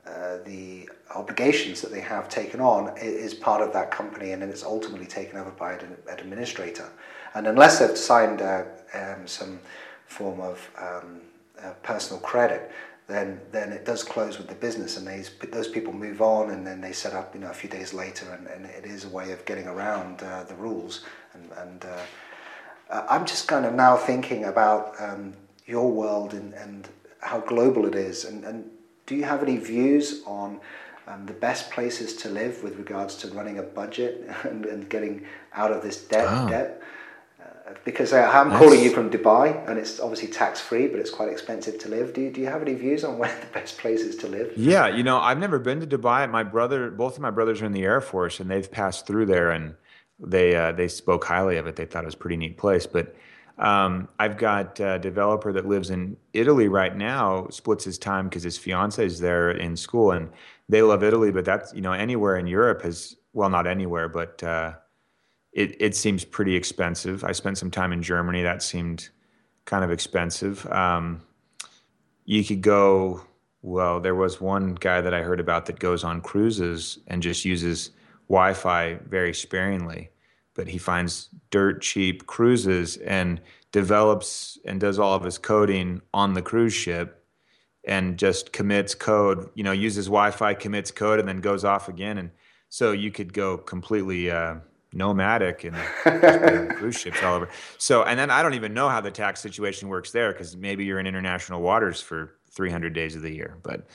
uh, 0.08 0.38
the 0.46 0.88
obligations 1.14 1.82
that 1.82 1.90
they 1.90 2.00
have 2.00 2.30
taken 2.30 2.60
on 2.60 2.96
is 2.96 3.34
part 3.34 3.60
of 3.60 3.72
that 3.74 3.90
company, 3.90 4.32
and 4.32 4.40
then 4.40 4.48
it's 4.48 4.64
ultimately 4.64 5.06
taken 5.06 5.38
over 5.38 5.50
by 5.50 5.74
an 5.74 5.96
administrator. 6.08 6.88
And 7.34 7.46
unless 7.46 7.78
they've 7.78 7.96
signed 7.96 8.40
uh, 8.40 8.64
um, 8.94 9.26
some 9.26 9.60
form 10.06 10.40
of 10.40 10.70
um, 10.78 11.20
uh, 11.62 11.72
personal 11.82 12.20
credit, 12.22 12.70
then 13.08 13.40
then 13.52 13.72
it 13.72 13.86
does 13.86 14.04
close 14.04 14.36
with 14.36 14.48
the 14.48 14.54
business, 14.54 14.98
and 14.98 15.06
these 15.06 15.30
those 15.50 15.66
people 15.66 15.92
move 15.92 16.20
on, 16.20 16.50
and 16.50 16.66
then 16.66 16.80
they 16.80 16.92
set 16.92 17.14
up 17.14 17.34
you 17.34 17.40
know 17.40 17.50
a 17.50 17.54
few 17.54 17.70
days 17.70 17.94
later, 17.94 18.30
and, 18.32 18.46
and 18.46 18.66
it 18.66 18.84
is 18.84 19.06
a 19.06 19.08
way 19.08 19.32
of 19.32 19.44
getting 19.46 19.66
around 19.66 20.22
uh, 20.22 20.44
the 20.44 20.54
rules. 20.54 21.04
And, 21.32 21.50
and 21.56 21.84
uh, 21.86 23.06
I'm 23.08 23.24
just 23.24 23.48
kind 23.48 23.64
of 23.64 23.74
now 23.74 23.96
thinking 23.96 24.44
about 24.44 24.94
um, 25.00 25.32
your 25.66 25.90
world 25.90 26.34
and, 26.34 26.52
and 26.52 26.88
how 27.20 27.40
global 27.40 27.86
it 27.86 27.94
is, 27.94 28.26
and, 28.26 28.44
and 28.44 28.70
do 29.06 29.16
you 29.16 29.24
have 29.24 29.42
any 29.42 29.56
views 29.56 30.22
on 30.26 30.60
um, 31.06 31.24
the 31.24 31.32
best 31.32 31.70
places 31.70 32.14
to 32.16 32.28
live 32.28 32.62
with 32.62 32.76
regards 32.76 33.16
to 33.16 33.28
running 33.28 33.58
a 33.58 33.62
budget 33.62 34.28
and, 34.42 34.66
and 34.66 34.90
getting 34.90 35.24
out 35.54 35.72
of 35.72 35.82
this 35.82 36.04
debt? 36.04 36.26
Oh. 36.28 36.46
debt? 36.46 36.82
Because 37.84 38.12
uh, 38.12 38.30
I'm 38.32 38.50
That's... 38.50 38.60
calling 38.60 38.80
you 38.80 38.90
from 38.90 39.10
Dubai, 39.10 39.68
and 39.68 39.78
it's 39.78 40.00
obviously 40.00 40.28
tax 40.28 40.60
free, 40.60 40.86
but 40.86 41.00
it's 41.00 41.10
quite 41.10 41.28
expensive 41.28 41.78
to 41.78 41.88
live. 41.88 42.14
Do 42.14 42.20
you, 42.22 42.30
do 42.30 42.40
you 42.40 42.46
have 42.46 42.62
any 42.62 42.74
views 42.74 43.04
on 43.04 43.18
where 43.20 43.34
the 43.40 43.46
best 43.46 43.78
places 43.78 44.16
to 44.16 44.28
live? 44.28 44.52
Yeah, 44.56 44.88
you 44.88 45.02
know, 45.02 45.18
I've 45.18 45.38
never 45.38 45.58
been 45.58 45.80
to 45.80 45.86
Dubai. 45.86 46.30
My 46.30 46.42
brother, 46.42 46.90
both 46.90 47.16
of 47.16 47.22
my 47.22 47.30
brothers 47.30 47.62
are 47.62 47.66
in 47.66 47.72
the 47.72 47.84
Air 47.84 48.00
Force, 48.00 48.40
and 48.40 48.50
they've 48.50 48.70
passed 48.70 49.06
through 49.06 49.26
there, 49.26 49.50
and 49.50 49.74
they 50.18 50.56
uh, 50.56 50.72
they 50.72 50.88
spoke 50.88 51.24
highly 51.24 51.56
of 51.56 51.66
it. 51.66 51.76
They 51.76 51.84
thought 51.84 52.04
it 52.04 52.06
was 52.06 52.14
a 52.14 52.18
pretty 52.18 52.36
neat 52.36 52.56
place, 52.56 52.86
but 52.86 53.14
um, 53.58 54.08
I've 54.18 54.36
got 54.36 54.78
a 54.80 54.98
developer 54.98 55.52
that 55.52 55.66
lives 55.66 55.90
in 55.90 56.16
Italy 56.32 56.68
right 56.68 56.96
now, 56.96 57.48
splits 57.50 57.84
his 57.84 57.98
time 57.98 58.28
because 58.28 58.44
his 58.44 58.56
fiance 58.56 59.04
is 59.04 59.18
there 59.20 59.50
in 59.50 59.76
school, 59.76 60.12
and 60.12 60.30
they 60.68 60.82
love 60.82 61.02
Italy. 61.02 61.30
But 61.32 61.44
that's 61.44 61.74
you 61.74 61.80
know 61.80 61.92
anywhere 61.92 62.36
in 62.36 62.46
Europe 62.46 62.82
has 62.82 63.16
well, 63.32 63.50
not 63.50 63.66
anywhere, 63.66 64.08
but 64.08 64.42
uh, 64.42 64.74
it 65.52 65.76
it 65.80 65.96
seems 65.96 66.24
pretty 66.24 66.54
expensive. 66.54 67.24
I 67.24 67.32
spent 67.32 67.58
some 67.58 67.70
time 67.70 67.92
in 67.92 68.02
Germany. 68.02 68.42
That 68.42 68.62
seemed 68.62 69.08
kind 69.64 69.84
of 69.84 69.90
expensive. 69.90 70.66
Um, 70.66 71.22
you 72.24 72.44
could 72.44 72.62
go. 72.62 73.22
Well, 73.60 74.00
there 74.00 74.14
was 74.14 74.40
one 74.40 74.76
guy 74.76 75.00
that 75.00 75.12
I 75.12 75.22
heard 75.22 75.40
about 75.40 75.66
that 75.66 75.80
goes 75.80 76.04
on 76.04 76.20
cruises 76.20 77.00
and 77.08 77.20
just 77.20 77.44
uses 77.44 77.90
Wi-Fi 78.28 79.00
very 79.08 79.34
sparingly 79.34 80.10
but 80.58 80.66
he 80.66 80.76
finds 80.76 81.28
dirt 81.52 81.80
cheap 81.80 82.26
cruises 82.26 82.96
and 82.96 83.40
develops 83.70 84.58
and 84.64 84.80
does 84.80 84.98
all 84.98 85.14
of 85.14 85.22
his 85.22 85.38
coding 85.38 86.02
on 86.12 86.34
the 86.34 86.42
cruise 86.42 86.74
ship 86.74 87.24
and 87.84 88.18
just 88.18 88.52
commits 88.52 88.92
code, 88.92 89.48
you 89.54 89.62
know, 89.62 89.70
uses 89.70 90.06
Wi-Fi, 90.06 90.54
commits 90.54 90.90
code, 90.90 91.20
and 91.20 91.28
then 91.28 91.40
goes 91.40 91.64
off 91.64 91.88
again. 91.88 92.18
And 92.18 92.32
so 92.70 92.90
you 92.90 93.12
could 93.12 93.32
go 93.32 93.56
completely 93.56 94.32
uh, 94.32 94.56
nomadic 94.92 95.64
and 95.64 95.76
cruise 96.76 96.98
ships 96.98 97.22
all 97.22 97.34
over. 97.34 97.48
So, 97.76 98.04
and 98.04 98.18
then 98.18 98.30
I 98.30 98.42
don't 98.42 98.54
even 98.54 98.74
know 98.74 98.88
how 98.88 99.00
the 99.00 99.10
tax 99.10 99.40
situation 99.40 99.88
works 99.88 100.10
there 100.10 100.32
because 100.32 100.56
maybe 100.56 100.84
you're 100.84 100.98
in 100.98 101.06
international 101.06 101.60
waters 101.60 102.00
for 102.00 102.34
300 102.50 102.92
days 102.92 103.14
of 103.14 103.22
the 103.22 103.30
year, 103.30 103.58
but 103.62 103.86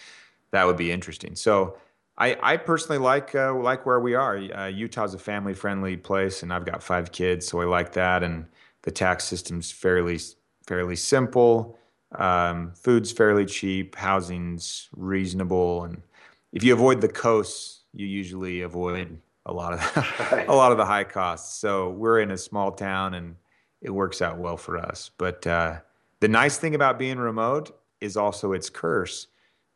that 0.52 0.66
would 0.66 0.78
be 0.78 0.92
interesting. 0.92 1.36
So 1.36 1.78
I, 2.18 2.38
I 2.42 2.58
personally 2.58 3.00
like 3.00 3.34
uh, 3.34 3.54
like 3.56 3.86
where 3.86 4.00
we 4.00 4.14
are. 4.14 4.38
Uh, 4.38 4.68
Utah's 4.68 5.14
a 5.14 5.20
family 5.20 5.54
friendly 5.54 5.98
place, 5.98 6.44
and 6.44 6.54
I've 6.54 6.66
got 6.66 6.84
five 6.84 7.12
kids, 7.12 7.48
so 7.48 7.60
I 7.62 7.66
like 7.66 7.94
that. 7.94 8.24
And 8.24 8.46
the 8.84 8.92
tax 8.92 9.24
system's 9.24 9.72
fairly 9.72 10.20
fairly 10.68 10.96
simple. 10.96 11.78
Um, 12.14 12.74
food's 12.76 13.12
fairly 13.12 13.46
cheap. 13.46 13.96
Housing's 13.96 14.90
reasonable, 14.96 15.84
and 15.84 16.04
if 16.52 16.64
you 16.64 16.74
avoid 16.74 17.02
the 17.02 17.08
coasts, 17.08 17.82
you 17.94 18.06
usually 18.06 18.62
avoid 18.62 19.20
a 19.46 19.54
lot 19.54 19.74
of 19.74 19.80
the, 19.80 20.46
a 20.52 20.56
lot 20.56 20.72
of 20.72 20.78
the 20.78 20.86
high 20.86 21.04
costs. 21.04 21.58
So 21.58 21.90
we're 21.90 22.20
in 22.20 22.32
a 22.32 22.38
small 22.38 22.72
town, 22.72 23.14
and 23.14 23.36
it 23.82 23.90
works 23.90 24.22
out 24.22 24.38
well 24.38 24.58
for 24.58 24.78
us. 24.78 25.12
But 25.18 25.46
uh, 25.46 25.80
the 26.20 26.28
nice 26.28 26.58
thing 26.58 26.76
about 26.76 26.98
being 26.98 27.18
remote 27.18 27.78
is 28.00 28.18
also 28.18 28.54
its 28.54 28.70
curse. 28.70 29.28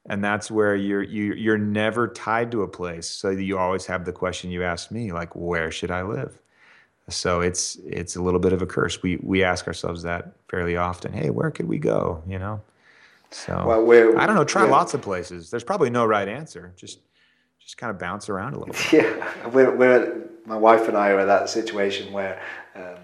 And 0.09 0.23
that's 0.23 0.49
where 0.49 0.75
you're 0.75 1.03
you, 1.03 1.33
you're 1.33 1.57
never 1.57 2.07
tied 2.07 2.51
to 2.51 2.61
a 2.61 2.67
place. 2.67 3.07
So 3.07 3.29
you 3.29 3.57
always 3.57 3.85
have 3.87 4.05
the 4.05 4.13
question 4.13 4.51
you 4.51 4.63
asked 4.63 4.89
me 4.89 5.11
like 5.11 5.35
where 5.35 5.69
should 5.69 5.91
i 5.91 6.01
live? 6.01 6.39
So 7.09 7.41
it's 7.41 7.75
it's 7.85 8.15
a 8.15 8.21
little 8.21 8.39
bit 8.39 8.53
of 8.53 8.61
a 8.61 8.65
curse. 8.65 9.01
We 9.03 9.17
we 9.17 9.43
ask 9.43 9.67
ourselves 9.67 10.03
that 10.03 10.31
fairly 10.49 10.77
often. 10.77 11.11
Hey 11.11 11.29
where 11.29 11.51
could 11.51 11.67
we 11.67 11.77
go? 11.77 12.23
You 12.25 12.39
know? 12.39 12.61
So 13.31 13.65
well, 13.67 14.17
i 14.17 14.25
don't 14.25 14.35
know. 14.35 14.45
Try 14.45 14.63
lots 14.63 14.93
of 14.93 15.01
places. 15.01 15.49
There's 15.49 15.63
probably 15.63 15.89
no 15.89 16.05
right 16.05 16.29
answer. 16.29 16.71
Just 16.77 16.99
just 17.67 17.77
kind 17.77 17.91
of 17.91 17.99
bounce 17.99 18.29
around 18.29 18.55
a 18.55 18.59
little 18.59 18.73
bit 18.73 18.93
yeah 18.93 19.47
we're, 19.49 19.75
we're 19.75 20.29
my 20.45 20.57
wife 20.57 20.87
and 20.87 20.97
i 20.97 21.09
are 21.09 21.19
in 21.19 21.27
that 21.27 21.49
situation 21.49 22.11
where 22.11 22.41
um, 22.75 22.95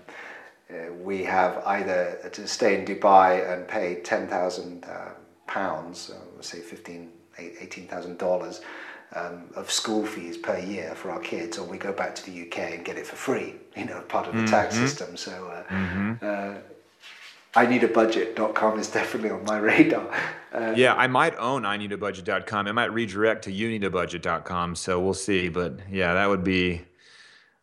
uh, 0.71 0.93
we 1.03 1.23
have 1.23 1.61
either 1.67 2.29
to 2.31 2.47
stay 2.47 2.79
in 2.79 2.85
dubai 2.85 3.29
and 3.53 3.67
pay 3.67 4.01
10000 4.01 4.85
uh, 4.85 5.09
pounds, 5.53 6.09
uh, 6.09 6.41
say 6.41 6.59
fifteen, 6.59 7.11
eighteen 7.37 7.87
thousand 7.87 8.17
dollars 8.17 8.61
um, 9.15 9.43
of 9.55 9.71
school 9.71 10.05
fees 10.05 10.37
per 10.37 10.57
year 10.57 10.95
for 10.95 11.11
our 11.11 11.19
kids, 11.19 11.57
or 11.57 11.65
we 11.65 11.77
go 11.77 11.93
back 11.93 12.15
to 12.15 12.25
the 12.29 12.41
UK 12.43 12.57
and 12.73 12.85
get 12.85 12.97
it 12.97 13.05
for 13.05 13.15
free. 13.15 13.55
You 13.75 13.85
know, 13.85 14.01
part 14.01 14.27
of 14.27 14.33
the 14.33 14.41
mm-hmm. 14.41 14.51
tax 14.51 14.75
system. 14.75 15.15
So. 15.17 15.31
Uh, 15.31 15.73
mm-hmm. 15.73 16.57
I 17.55 17.67
need 17.67 17.83
a 17.83 17.87
budget.com 17.87 18.79
is 18.79 18.89
definitely 18.89 19.29
on 19.29 19.43
my 19.43 19.57
radar. 19.69 20.09
Uh, 20.51 20.73
yeah, 20.75 20.95
I 20.95 21.07
might 21.07 21.35
own 21.37 21.65
I 21.65 21.77
need 21.77 21.91
a 21.91 21.97
budget.com. 21.97 22.67
It 22.67 22.73
might 22.73 22.93
redirect 22.93 23.43
to 23.45 23.51
you 23.51 23.69
need 23.69 23.83
a 23.83 23.89
budget.com. 23.89 24.75
So 24.75 24.99
we'll 24.99 25.13
see. 25.13 25.49
But 25.49 25.79
yeah, 25.89 26.13
that 26.13 26.29
would 26.29 26.43
be 26.43 26.81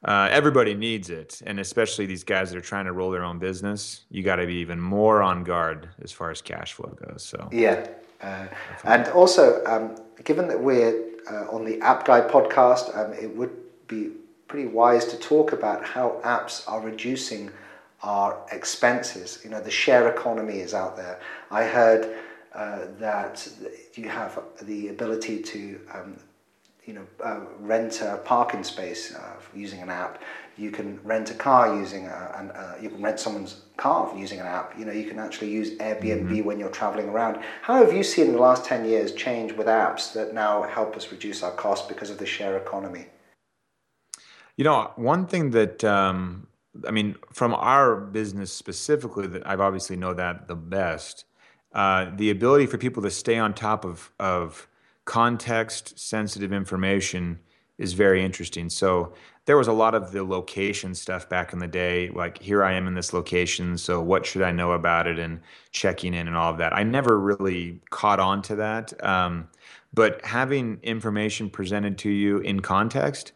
uh, 0.04 0.28
everybody 0.30 0.74
needs 0.74 1.10
it, 1.10 1.42
and 1.44 1.60
especially 1.60 2.06
these 2.06 2.24
guys 2.24 2.50
that 2.50 2.56
are 2.56 2.62
trying 2.62 2.86
to 2.86 2.92
roll 2.92 3.10
their 3.10 3.24
own 3.24 3.38
business. 3.38 4.04
You 4.10 4.22
got 4.22 4.36
to 4.36 4.46
be 4.46 4.54
even 4.56 4.80
more 4.80 5.22
on 5.22 5.44
guard 5.44 5.90
as 6.02 6.10
far 6.10 6.30
as 6.30 6.40
cash 6.40 6.72
flow 6.72 6.96
goes. 7.06 7.22
So 7.22 7.48
yeah, 7.52 7.86
uh, 8.22 8.46
and 8.84 9.08
also 9.08 9.62
um, 9.66 9.96
given 10.24 10.48
that 10.48 10.60
we're 10.60 11.04
uh, 11.30 11.50
on 11.50 11.64
the 11.64 11.80
App 11.80 12.06
Guy 12.06 12.22
podcast, 12.22 12.96
um, 12.96 13.12
it 13.12 13.36
would 13.36 13.54
be 13.88 14.12
pretty 14.48 14.68
wise 14.68 15.04
to 15.06 15.18
talk 15.18 15.52
about 15.52 15.84
how 15.84 16.20
apps 16.24 16.66
are 16.66 16.80
reducing 16.80 17.50
our 18.02 18.40
expenses. 18.52 19.40
You 19.44 19.50
know, 19.50 19.60
the 19.60 19.70
share 19.70 20.08
economy 20.08 20.60
is 20.60 20.74
out 20.74 20.96
there. 20.96 21.20
I 21.50 21.64
heard 21.64 22.16
uh, 22.54 22.86
that 22.98 23.46
you 23.94 24.08
have 24.08 24.42
the 24.62 24.88
ability 24.88 25.42
to 25.42 25.80
um, 25.94 26.16
you 26.90 26.94
know, 26.94 27.06
uh, 27.24 27.40
rent 27.60 28.00
a 28.00 28.16
parking 28.24 28.64
space 28.64 29.14
uh, 29.14 29.34
using 29.54 29.80
an 29.80 29.90
app. 29.90 30.20
You 30.56 30.72
can 30.72 30.98
rent 31.04 31.30
a 31.30 31.34
car 31.34 31.78
using 31.78 32.06
a, 32.06 32.34
an, 32.36 32.50
uh, 32.50 32.74
you 32.82 32.88
can 32.88 33.00
rent 33.00 33.20
someone's 33.20 33.62
car 33.76 34.12
using 34.16 34.40
an 34.40 34.46
app. 34.46 34.76
You 34.76 34.84
know, 34.86 34.92
you 34.92 35.08
can 35.08 35.20
actually 35.20 35.50
use 35.50 35.70
Airbnb 35.78 36.30
mm-hmm. 36.30 36.44
when 36.44 36.58
you're 36.58 36.70
traveling 36.70 37.08
around. 37.08 37.38
How 37.62 37.76
have 37.84 37.92
you 37.92 38.02
seen 38.02 38.26
in 38.26 38.32
the 38.32 38.40
last 38.40 38.64
10 38.64 38.84
years 38.86 39.12
change 39.12 39.52
with 39.52 39.68
apps 39.68 40.12
that 40.14 40.34
now 40.34 40.62
help 40.62 40.96
us 40.96 41.12
reduce 41.12 41.44
our 41.44 41.52
costs 41.52 41.86
because 41.86 42.10
of 42.10 42.18
the 42.18 42.26
share 42.26 42.56
economy? 42.56 43.06
You 44.56 44.64
know, 44.64 44.90
one 44.96 45.26
thing 45.26 45.50
that, 45.50 45.84
um, 45.84 46.48
I 46.86 46.90
mean, 46.90 47.16
from 47.32 47.54
our 47.54 47.96
business 47.96 48.52
specifically, 48.52 49.26
that 49.28 49.46
I've 49.46 49.60
obviously 49.60 49.96
know 49.96 50.14
that 50.14 50.48
the 50.48 50.56
best, 50.56 51.24
uh, 51.72 52.10
the 52.16 52.30
ability 52.30 52.66
for 52.66 52.78
people 52.78 53.02
to 53.02 53.10
stay 53.10 53.38
on 53.38 53.54
top 53.54 53.84
of, 53.84 54.10
of 54.18 54.68
context 55.04 55.98
sensitive 55.98 56.52
information 56.52 57.38
is 57.78 57.94
very 57.94 58.22
interesting. 58.24 58.68
So 58.68 59.14
there 59.46 59.56
was 59.56 59.66
a 59.66 59.72
lot 59.72 59.94
of 59.94 60.12
the 60.12 60.22
location 60.22 60.94
stuff 60.94 61.28
back 61.28 61.52
in 61.52 61.58
the 61.58 61.66
day, 61.66 62.10
like 62.10 62.40
here 62.40 62.62
I 62.62 62.74
am 62.74 62.86
in 62.86 62.94
this 62.94 63.12
location, 63.12 63.76
so 63.78 64.00
what 64.00 64.24
should 64.24 64.42
I 64.42 64.52
know 64.52 64.72
about 64.72 65.06
it, 65.06 65.18
and 65.18 65.40
checking 65.72 66.14
in 66.14 66.28
and 66.28 66.36
all 66.36 66.52
of 66.52 66.58
that. 66.58 66.72
I 66.72 66.82
never 66.82 67.18
really 67.18 67.80
caught 67.90 68.20
on 68.20 68.42
to 68.42 68.56
that, 68.56 69.04
um, 69.04 69.48
but 69.92 70.24
having 70.24 70.78
information 70.82 71.50
presented 71.50 71.98
to 71.98 72.10
you 72.10 72.38
in 72.38 72.60
context 72.60 73.32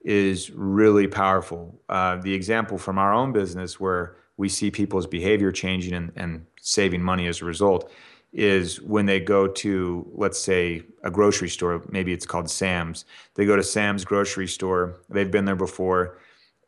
is 0.00 0.50
really 0.50 1.06
powerful. 1.08 1.80
Uh, 1.88 2.16
the 2.16 2.32
example 2.32 2.78
from 2.78 2.98
our 2.98 3.12
own 3.12 3.32
business 3.32 3.80
where 3.80 4.16
we 4.36 4.48
see 4.48 4.70
people's 4.70 5.06
behavior 5.06 5.50
changing 5.52 5.94
and, 5.94 6.12
and 6.16 6.46
saving 6.60 7.02
money 7.02 7.26
as 7.26 7.42
a 7.42 7.44
result 7.44 7.90
is 8.32 8.80
when 8.82 9.06
they 9.06 9.18
go 9.18 9.48
to, 9.48 10.06
let's 10.14 10.38
say, 10.38 10.82
a 11.02 11.10
grocery 11.10 11.48
store, 11.48 11.82
maybe 11.88 12.12
it's 12.12 12.26
called 12.26 12.48
Sam's. 12.48 13.04
They 13.34 13.46
go 13.46 13.56
to 13.56 13.62
Sam's 13.62 14.04
grocery 14.04 14.46
store, 14.46 15.00
they've 15.08 15.30
been 15.30 15.46
there 15.46 15.56
before, 15.56 16.18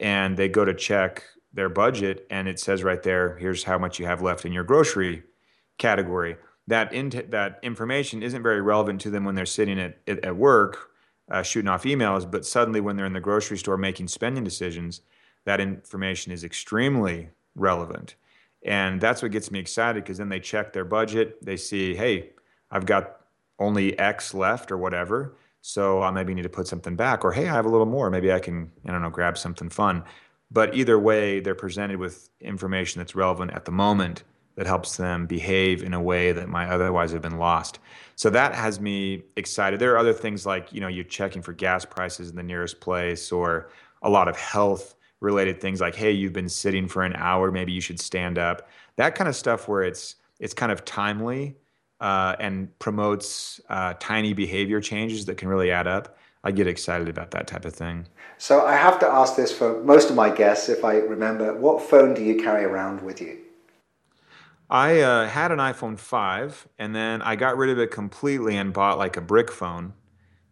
and 0.01 0.37
they 0.37 0.49
go 0.49 0.65
to 0.65 0.75
check 0.75 1.23
their 1.53 1.69
budget, 1.69 2.27
and 2.31 2.49
it 2.49 2.59
says 2.59 2.83
right 2.83 3.03
there, 3.03 3.37
here's 3.37 3.65
how 3.65 3.79
much 3.79 3.99
you 3.99 4.07
have 4.07 4.23
left 4.23 4.45
in 4.45 4.53
your 4.53 4.65
grocery 4.65 5.23
category. 5.79 6.37
That, 6.67 6.93
in, 6.93 7.11
that 7.31 7.59
information 7.63 8.23
isn't 8.23 8.43
very 8.43 8.63
relevant 8.63 9.01
to 9.03 9.11
them 9.11 9.25
when 9.25 9.35
they're 9.35 9.47
sitting 9.47 9.79
at, 9.79 9.99
at 10.07 10.37
work 10.37 10.90
uh, 11.31 11.43
shooting 11.43 11.69
off 11.69 11.85
emails, 11.85 12.29
but 12.29 12.45
suddenly 12.45 12.81
when 12.81 12.97
they're 12.97 13.07
in 13.07 13.13
the 13.13 13.21
grocery 13.21 13.59
store 13.59 13.77
making 13.77 14.09
spending 14.09 14.45
decisions, 14.45 15.03
that 15.45 15.61
information 15.61 16.33
is 16.33 16.45
extremely 16.45 17.31
relevant. 17.55 18.17
And 18.63 19.01
that's 19.01 19.23
what 19.23 19.31
gets 19.31 19.51
me 19.51 19.59
excited 19.59 20.05
because 20.05 20.19
then 20.19 20.29
they 20.29 20.41
check 20.41 20.73
their 20.73 20.85
budget. 20.85 21.45
They 21.45 21.57
see, 21.57 21.95
hey, 21.95 22.31
I've 22.71 22.87
got 22.87 23.21
only 23.59 23.99
X 23.99 24.35
left 24.35 24.71
or 24.71 24.77
whatever. 24.77 25.37
So 25.63 26.03
I 26.03 26.11
maybe 26.11 26.35
need 26.35 26.43
to 26.43 26.49
put 26.49 26.67
something 26.67 26.97
back. 26.97 27.25
Or 27.25 27.33
hey, 27.33 27.49
I 27.49 27.55
have 27.55 27.67
a 27.67 27.71
little 27.71 27.87
more. 27.87 28.11
Maybe 28.11 28.33
I 28.33 28.39
can, 28.39 28.71
I 28.87 28.93
don't 28.93 29.03
know, 29.03 29.11
grab 29.11 29.39
something 29.39 29.71
fun. 29.71 30.05
But 30.51 30.75
either 30.75 30.99
way, 30.99 31.41
they're 31.41 31.55
presented 31.55 31.99
with 31.99 32.29
information 32.41 32.99
that's 32.99 33.15
relevant 33.15 33.53
at 33.53 33.65
the 33.65 33.71
moment 33.71 34.25
that 34.57 34.67
helps 34.67 34.97
them 34.97 35.27
behave 35.27 35.83
in 35.83 35.95
a 35.95 36.01
way 36.01 36.33
that 36.33 36.49
might 36.49 36.69
otherwise 36.69 37.13
have 37.13 37.23
been 37.23 37.39
lost. 37.39 37.79
So 38.17 38.31
that 38.31 38.55
has 38.55 38.81
me 38.81 39.23
excited. 39.37 39.81
There 39.81 39.93
are 39.95 39.99
other 39.99 40.13
things 40.13 40.45
like, 40.45 40.73
you 40.73 40.81
know, 40.81 40.89
you're 40.89 41.05
checking 41.05 41.41
for 41.41 41.53
gas 41.53 41.85
prices 41.85 42.31
in 42.31 42.37
the 42.37 42.43
nearest 42.43 42.81
place 42.81 43.33
or 43.33 43.71
a 44.03 44.11
lot 44.11 44.29
of 44.29 44.37
health 44.37 44.95
related 45.21 45.61
things 45.61 45.81
like 45.81 45.95
hey 45.95 46.11
you've 46.11 46.33
been 46.33 46.49
sitting 46.49 46.89
for 46.89 47.03
an 47.03 47.15
hour 47.15 47.53
maybe 47.53 47.73
you 47.73 47.81
should 47.81 48.01
stand 48.01 48.39
up 48.39 48.69
that 48.97 49.15
kind 49.15 49.29
of 49.29 49.37
stuff 49.37 49.69
where 49.69 49.83
it's 49.83 50.17
it's 50.39 50.55
kind 50.55 50.73
of 50.73 50.85
timely 50.85 51.55
uh, 52.01 52.35
and 52.41 52.77
promotes 52.79 53.61
uh, 53.69 53.93
tiny 54.01 54.33
behavior 54.33 54.81
changes 54.81 55.27
that 55.27 55.37
can 55.37 55.49
really 55.49 55.71
add 55.71 55.87
up 55.87 56.17
i 56.43 56.51
get 56.51 56.67
excited 56.67 57.09
about 57.09 57.31
that 57.31 57.47
type 57.47 57.67
of 57.67 57.75
thing 57.75 58.07
so 58.39 58.65
i 58.65 58.75
have 58.75 58.99
to 58.99 59.07
ask 59.07 59.37
this 59.37 59.53
for 59.53 59.83
most 59.85 60.09
of 60.09 60.17
my 60.17 60.31
guests 60.31 60.71
if 60.71 60.85
i 60.85 60.95
remember 60.95 61.55
what 61.55 61.83
phone 61.83 62.15
do 62.15 62.25
you 62.25 62.37
carry 62.43 62.65
around 62.65 63.03
with 63.03 63.21
you 63.21 63.39
i 64.71 65.01
uh, 65.01 65.27
had 65.27 65.53
an 65.53 65.59
iphone 65.59 65.99
5 65.99 66.69
and 66.79 66.95
then 66.95 67.21
i 67.23 67.37
got 67.37 67.57
rid 67.57 67.71
of 67.71 67.79
it 67.79 67.91
completely 67.91 68.57
and 68.57 68.73
bought 68.73 68.99
like 68.99 69.17
a 69.17 69.21
brick 69.21 69.51
phone 69.51 69.93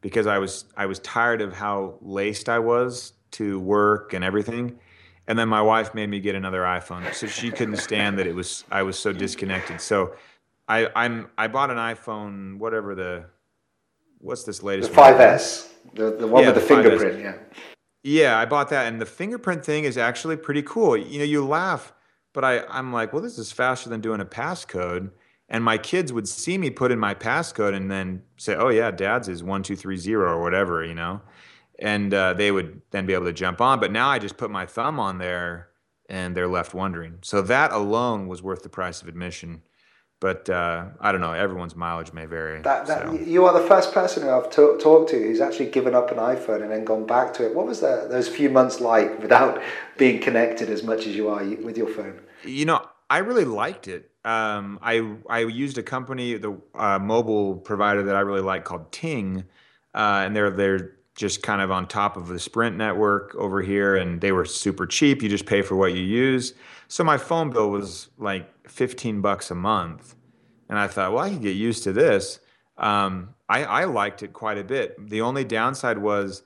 because 0.01 0.27
i 0.27 0.39
was 0.39 0.65
i 0.77 0.87
was 0.87 0.99
tired 1.01 1.41
of 1.41 1.53
how 1.55 1.97
laced 2.03 2.49
i 2.49 2.59
was 2.59 3.13
to 3.33 3.59
work 3.61 4.13
and 4.13 4.25
everything. 4.25 4.79
And 5.27 5.39
then 5.39 5.49
my 5.49 5.61
wife 5.61 5.95
made 5.95 6.09
me 6.09 6.21
get 6.21 6.35
another 6.35 6.63
iPhone, 6.63 7.13
so 7.13 7.27
she 7.27 7.51
couldn't 7.51 7.77
stand 7.77 8.19
that 8.19 8.27
it 8.27 8.35
was 8.35 8.65
I 8.71 8.83
was 8.83 8.99
so 8.99 9.13
disconnected. 9.13 9.81
So 9.81 10.15
I 10.69 10.89
I'm 10.97 11.29
I 11.37 11.49
bought 11.49 11.71
an 11.71 11.77
iPhone, 11.77 12.59
whatever 12.59 12.95
the 12.95 13.27
what's 14.21 14.45
this 14.45 14.63
latest? 14.63 14.91
The 14.91 14.97
5S, 14.97 15.69
the 15.95 16.17
the 16.17 16.27
one 16.27 16.43
yeah, 16.43 16.51
with 16.51 16.55
the, 16.55 16.61
the 16.63 16.67
fingerprint. 16.67 17.21
Yeah. 17.21 17.35
Yeah, 18.05 18.39
I 18.39 18.47
bought 18.47 18.71
that, 18.71 18.87
and 18.87 19.01
the 19.01 19.07
fingerprint 19.07 19.65
thing 19.65 19.85
is 19.85 19.99
actually 19.99 20.37
pretty 20.37 20.63
cool. 20.63 20.97
You 20.97 21.19
know, 21.19 21.25
you 21.25 21.45
laugh, 21.45 21.93
but 22.33 22.45
I 22.45 22.65
I'm 22.69 22.93
like, 22.93 23.13
well, 23.13 23.23
this 23.23 23.39
is 23.39 23.53
faster 23.53 23.89
than 23.89 24.01
doing 24.01 24.21
a 24.21 24.27
passcode. 24.27 25.11
And 25.51 25.65
my 25.65 25.79
kids 25.79 26.13
would 26.13 26.29
see 26.29 26.59
me 26.59 26.69
put 26.69 26.93
in 26.93 26.99
my 26.99 27.15
passcode 27.15 27.75
and 27.75 27.91
then 27.91 28.23
say, 28.37 28.55
"Oh 28.55 28.69
yeah, 28.69 28.91
Dad's 28.91 29.29
is 29.29 29.43
one 29.43 29.63
two 29.63 29.77
three 29.77 29.97
zero 29.97 30.33
or 30.33 30.43
whatever," 30.43 30.85
you 30.85 30.95
know 30.95 31.23
and 31.79 32.13
uh, 32.13 32.35
they 32.35 32.51
would 32.51 32.81
then 32.91 33.07
be 33.07 33.15
able 33.15 33.27
to 33.27 33.33
jump 33.33 33.61
on. 33.61 33.81
But 33.81 33.93
now 33.93 34.09
I 34.09 34.19
just 34.19 34.37
put 34.37 34.51
my 34.51 34.67
thumb 34.67 34.99
on 34.99 35.19
there, 35.19 35.69
and 36.09 36.37
they're 36.37 36.49
left 36.49 36.75
wondering. 36.75 37.19
So 37.23 37.41
that 37.43 37.73
alone 37.73 38.27
was 38.27 38.43
worth 38.43 38.63
the 38.63 38.69
price 38.69 39.01
of 39.01 39.09
admission. 39.09 39.63
But 40.21 40.51
uh, 40.51 40.87
I 41.01 41.13
don't 41.13 41.21
know. 41.21 41.33
Everyone's 41.33 41.77
mileage 41.77 42.13
may 42.13 42.27
vary. 42.27 42.61
That, 42.63 42.87
that, 42.87 43.07
so. 43.07 43.13
You 43.13 43.45
are 43.45 43.53
the 43.53 43.67
first 43.67 43.93
person 43.93 44.25
who 44.25 44.31
I've 44.31 44.51
t- 44.51 44.77
talked 44.81 45.11
to 45.11 45.17
who's 45.17 45.41
actually 45.41 45.71
given 45.71 45.95
up 45.95 46.11
an 46.11 46.19
iPhone 46.19 46.63
and 46.63 46.73
then 46.73 46.85
gone 46.85 47.07
back 47.07 47.33
to 47.35 47.47
it. 47.47 47.55
What 47.55 47.67
was 47.67 47.81
that, 47.81 48.11
those 48.11 48.29
few 48.29 48.51
months 48.51 48.81
like 48.81 49.21
without 49.21 49.63
being 49.97 50.21
connected 50.21 50.71
as 50.71 50.83
much 50.83 51.07
as 51.07 51.15
you 51.15 51.29
are 51.29 51.45
with 51.45 51.79
your 51.79 51.89
phone? 51.89 52.21
You 52.43 52.65
know, 52.65 52.85
I 53.09 53.19
really 53.19 53.45
liked 53.45 53.87
it. 53.87 54.11
Um, 54.25 54.79
I 54.83 55.17
I 55.31 55.41
used 55.41 55.79
a 55.79 55.83
company, 55.83 56.37
the 56.37 56.61
uh, 56.75 56.99
mobile 56.99 57.57
provider 57.57 58.03
that 58.03 58.17
I 58.17 58.21
really 58.21 58.43
like 58.43 58.65
called 58.65 58.91
Ting, 58.93 59.45
uh, 59.95 60.23
and 60.25 60.37
they're 60.37 60.51
they're 60.51 60.99
just 61.15 61.43
kind 61.43 61.63
of 61.63 61.71
on 61.71 61.87
top 61.87 62.17
of 62.17 62.29
the 62.29 62.39
Sprint 62.39 62.77
network 62.77 63.35
over 63.37 63.63
here, 63.63 63.97
and 63.97 64.21
they 64.21 64.33
were 64.33 64.45
super 64.45 64.87
cheap. 64.87 65.23
You 65.23 65.29
just 65.29 65.47
pay 65.47 65.63
for 65.63 65.77
what 65.77 65.95
you 65.95 66.03
use. 66.03 66.55
So 66.89 67.05
my 67.05 67.17
phone 67.17 67.51
bill 67.51 67.71
was 67.71 68.09
like 68.19 68.51
15 68.71 69.21
bucks 69.21 69.51
a 69.51 69.55
month, 69.55 70.15
and 70.69 70.79
I 70.79 70.87
thought, 70.87 71.13
well, 71.13 71.25
I 71.25 71.31
can 71.31 71.41
get 71.41 71.57
used 71.57 71.85
to 71.85 71.93
this. 71.93 72.41
Um, 72.77 73.35
I, 73.49 73.65
I 73.65 73.85
liked 73.85 74.23
it 74.23 74.33
quite 74.33 74.59
a 74.59 74.65
bit. 74.65 75.09
The 75.09 75.21
only 75.23 75.45
downside 75.45 75.99
was 75.99 76.43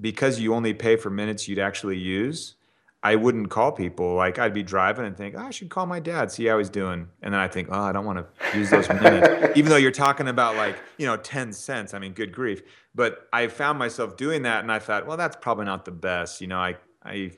because 0.00 0.40
you 0.40 0.54
only 0.54 0.74
pay 0.74 0.96
for 0.96 1.10
minutes 1.10 1.48
you'd 1.48 1.58
actually 1.58 1.98
use. 1.98 2.54
I 3.02 3.16
wouldn't 3.16 3.50
call 3.50 3.70
people. 3.70 4.14
Like 4.14 4.38
I'd 4.38 4.54
be 4.54 4.62
driving 4.62 5.04
and 5.04 5.14
think, 5.14 5.34
oh, 5.36 5.42
I 5.42 5.50
should 5.50 5.68
call 5.68 5.84
my 5.84 6.00
dad, 6.00 6.32
see 6.32 6.46
how 6.46 6.56
he's 6.56 6.70
doing. 6.70 7.06
And 7.20 7.34
then 7.34 7.40
I 7.40 7.48
think, 7.48 7.68
oh, 7.70 7.78
I 7.78 7.92
don't 7.92 8.06
want 8.06 8.18
to 8.18 8.58
use 8.58 8.70
those 8.70 8.88
minutes. 9.02 9.58
Even 9.58 9.68
though 9.68 9.76
you're 9.76 9.90
talking 9.90 10.28
about 10.28 10.56
like, 10.56 10.76
you 10.96 11.06
know, 11.06 11.18
10 11.18 11.52
cents. 11.52 11.92
I 11.92 11.98
mean, 11.98 12.14
good 12.14 12.32
grief. 12.32 12.62
But 12.94 13.28
I 13.30 13.48
found 13.48 13.78
myself 13.78 14.16
doing 14.16 14.42
that 14.42 14.62
and 14.62 14.72
I 14.72 14.78
thought, 14.78 15.06
well, 15.06 15.18
that's 15.18 15.36
probably 15.36 15.66
not 15.66 15.84
the 15.84 15.90
best. 15.90 16.40
You 16.40 16.46
know, 16.46 16.58
I, 16.58 16.76
I 17.04 17.32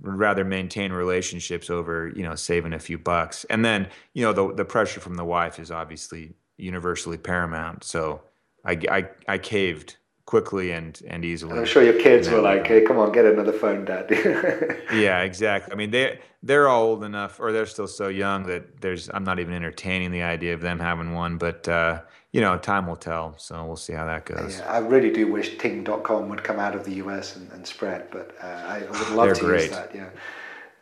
would 0.00 0.18
rather 0.18 0.44
maintain 0.44 0.92
relationships 0.92 1.70
over, 1.70 2.12
you 2.14 2.22
know, 2.22 2.34
saving 2.34 2.72
a 2.72 2.78
few 2.78 2.98
bucks. 2.98 3.44
And 3.44 3.64
then, 3.64 3.88
you 4.14 4.24
know, 4.24 4.32
the, 4.32 4.54
the 4.54 4.64
pressure 4.64 5.00
from 5.00 5.14
the 5.14 5.24
wife 5.24 5.58
is 5.58 5.70
obviously 5.70 6.34
universally 6.56 7.18
paramount. 7.18 7.84
So 7.84 8.22
I, 8.64 8.78
I, 8.90 9.08
I 9.28 9.38
caved 9.38 9.96
quickly 10.26 10.72
and 10.72 11.00
and 11.06 11.24
easily. 11.24 11.58
I'm 11.58 11.64
sure 11.64 11.82
your 11.82 12.00
kids 12.00 12.28
were 12.28 12.40
like, 12.40 12.66
"Hey, 12.66 12.82
come 12.82 12.98
on, 12.98 13.12
get 13.12 13.24
another 13.24 13.52
phone, 13.52 13.84
Dad." 13.84 14.06
yeah, 14.92 15.22
exactly. 15.22 15.72
I 15.72 15.76
mean, 15.76 15.90
they 15.90 16.18
they're 16.42 16.68
all 16.68 16.84
old 16.84 17.04
enough, 17.04 17.40
or 17.40 17.52
they're 17.52 17.66
still 17.66 17.86
so 17.86 18.08
young 18.08 18.44
that 18.44 18.80
there's 18.80 19.08
I'm 19.14 19.24
not 19.24 19.38
even 19.38 19.54
entertaining 19.54 20.10
the 20.10 20.22
idea 20.22 20.52
of 20.52 20.60
them 20.60 20.78
having 20.78 21.12
one. 21.14 21.38
But 21.38 21.66
uh, 21.68 22.02
you 22.32 22.40
know, 22.40 22.58
time 22.58 22.86
will 22.86 22.96
tell. 22.96 23.34
So 23.38 23.64
we'll 23.64 23.76
see 23.76 23.94
how 23.94 24.04
that 24.06 24.26
goes. 24.26 24.58
Yeah, 24.58 24.70
I 24.70 24.78
really 24.78 25.10
do 25.10 25.30
wish 25.32 25.56
Ting.com 25.58 26.28
would 26.28 26.44
come 26.44 26.58
out 26.58 26.74
of 26.74 26.84
the 26.84 26.94
US 26.96 27.36
and, 27.36 27.50
and 27.52 27.66
spread, 27.66 28.10
but 28.10 28.34
uh, 28.42 28.46
I 28.46 28.80
would 28.80 29.10
love 29.10 29.36
to 29.38 29.44
great. 29.44 29.62
use 29.62 29.70
that. 29.70 29.94
Yeah. 29.94 30.10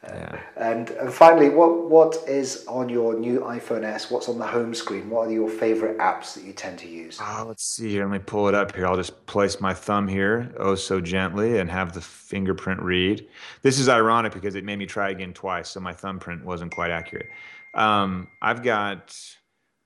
Yeah. 0.08 0.40
And, 0.56 0.90
and 0.90 1.12
finally, 1.12 1.48
what 1.48 1.88
what 1.88 2.16
is 2.28 2.64
on 2.66 2.88
your 2.88 3.18
new 3.18 3.40
iPhone 3.40 3.84
S? 3.84 4.10
What's 4.10 4.28
on 4.28 4.38
the 4.38 4.46
home 4.46 4.74
screen? 4.74 5.08
What 5.10 5.28
are 5.28 5.32
your 5.32 5.48
favorite 5.48 5.98
apps 5.98 6.34
that 6.34 6.44
you 6.44 6.52
tend 6.52 6.78
to 6.80 6.88
use? 6.88 7.18
Oh, 7.20 7.44
let's 7.48 7.64
see 7.64 7.90
here. 7.90 8.04
Let 8.04 8.12
me 8.12 8.18
pull 8.18 8.48
it 8.48 8.54
up 8.54 8.74
here. 8.74 8.86
I'll 8.86 8.96
just 8.96 9.24
place 9.26 9.60
my 9.60 9.72
thumb 9.72 10.06
here, 10.06 10.54
oh 10.58 10.74
so 10.74 11.00
gently, 11.00 11.58
and 11.58 11.70
have 11.70 11.92
the 11.92 12.00
fingerprint 12.00 12.80
read. 12.80 13.26
This 13.62 13.78
is 13.78 13.88
ironic 13.88 14.32
because 14.32 14.54
it 14.54 14.64
made 14.64 14.78
me 14.78 14.86
try 14.86 15.10
again 15.10 15.32
twice, 15.32 15.70
so 15.70 15.80
my 15.80 15.92
thumbprint 15.92 16.44
wasn't 16.44 16.72
quite 16.72 16.90
accurate. 16.90 17.26
Um, 17.74 18.28
I've 18.42 18.62
got 18.62 19.16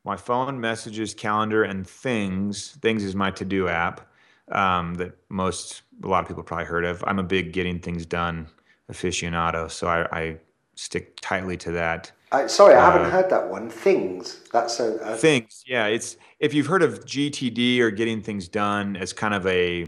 my 0.05 0.17
phone, 0.17 0.61
messages, 0.61 1.15
calendar, 1.15 1.65
and 1.65 1.87
things. 1.87 2.77
Things 2.83 3.05
is 3.05 3.15
my 3.15 3.31
to-do 3.31 3.69
app 3.69 4.09
um, 4.51 4.95
that 4.95 5.13
most 5.29 5.83
a 6.03 6.09
lot 6.09 6.23
of 6.23 6.29
people 6.29 6.43
probably 6.43 6.67
heard 6.67 6.85
of. 6.85 7.03
I'm 7.07 7.19
a 7.19 7.25
big 7.25 7.53
getting 7.53 7.81
things 7.81 8.07
done 8.07 8.49
aficionado, 8.91 9.71
so 9.71 9.87
I, 9.87 10.19
I 10.19 10.37
stick 10.75 11.19
tightly 11.21 11.57
to 11.59 11.73
that. 11.73 12.13
I, 12.31 12.47
sorry, 12.47 12.75
I 12.75 12.85
haven't 12.85 13.07
uh, 13.07 13.11
heard 13.11 13.31
that 13.31 13.49
one. 13.49 13.71
Things. 13.71 14.41
That's 14.53 14.81
a, 14.81 14.95
a 14.97 15.17
things. 15.17 15.65
Yeah, 15.67 15.87
it's 15.87 16.17
if 16.41 16.53
you've 16.53 16.67
heard 16.67 16.83
of 16.83 17.05
GTD 17.05 17.81
or 17.81 17.91
getting 17.91 18.23
things 18.23 18.49
done 18.49 18.97
as 18.97 19.13
kind 19.13 19.35
of 19.35 19.47
a 19.47 19.87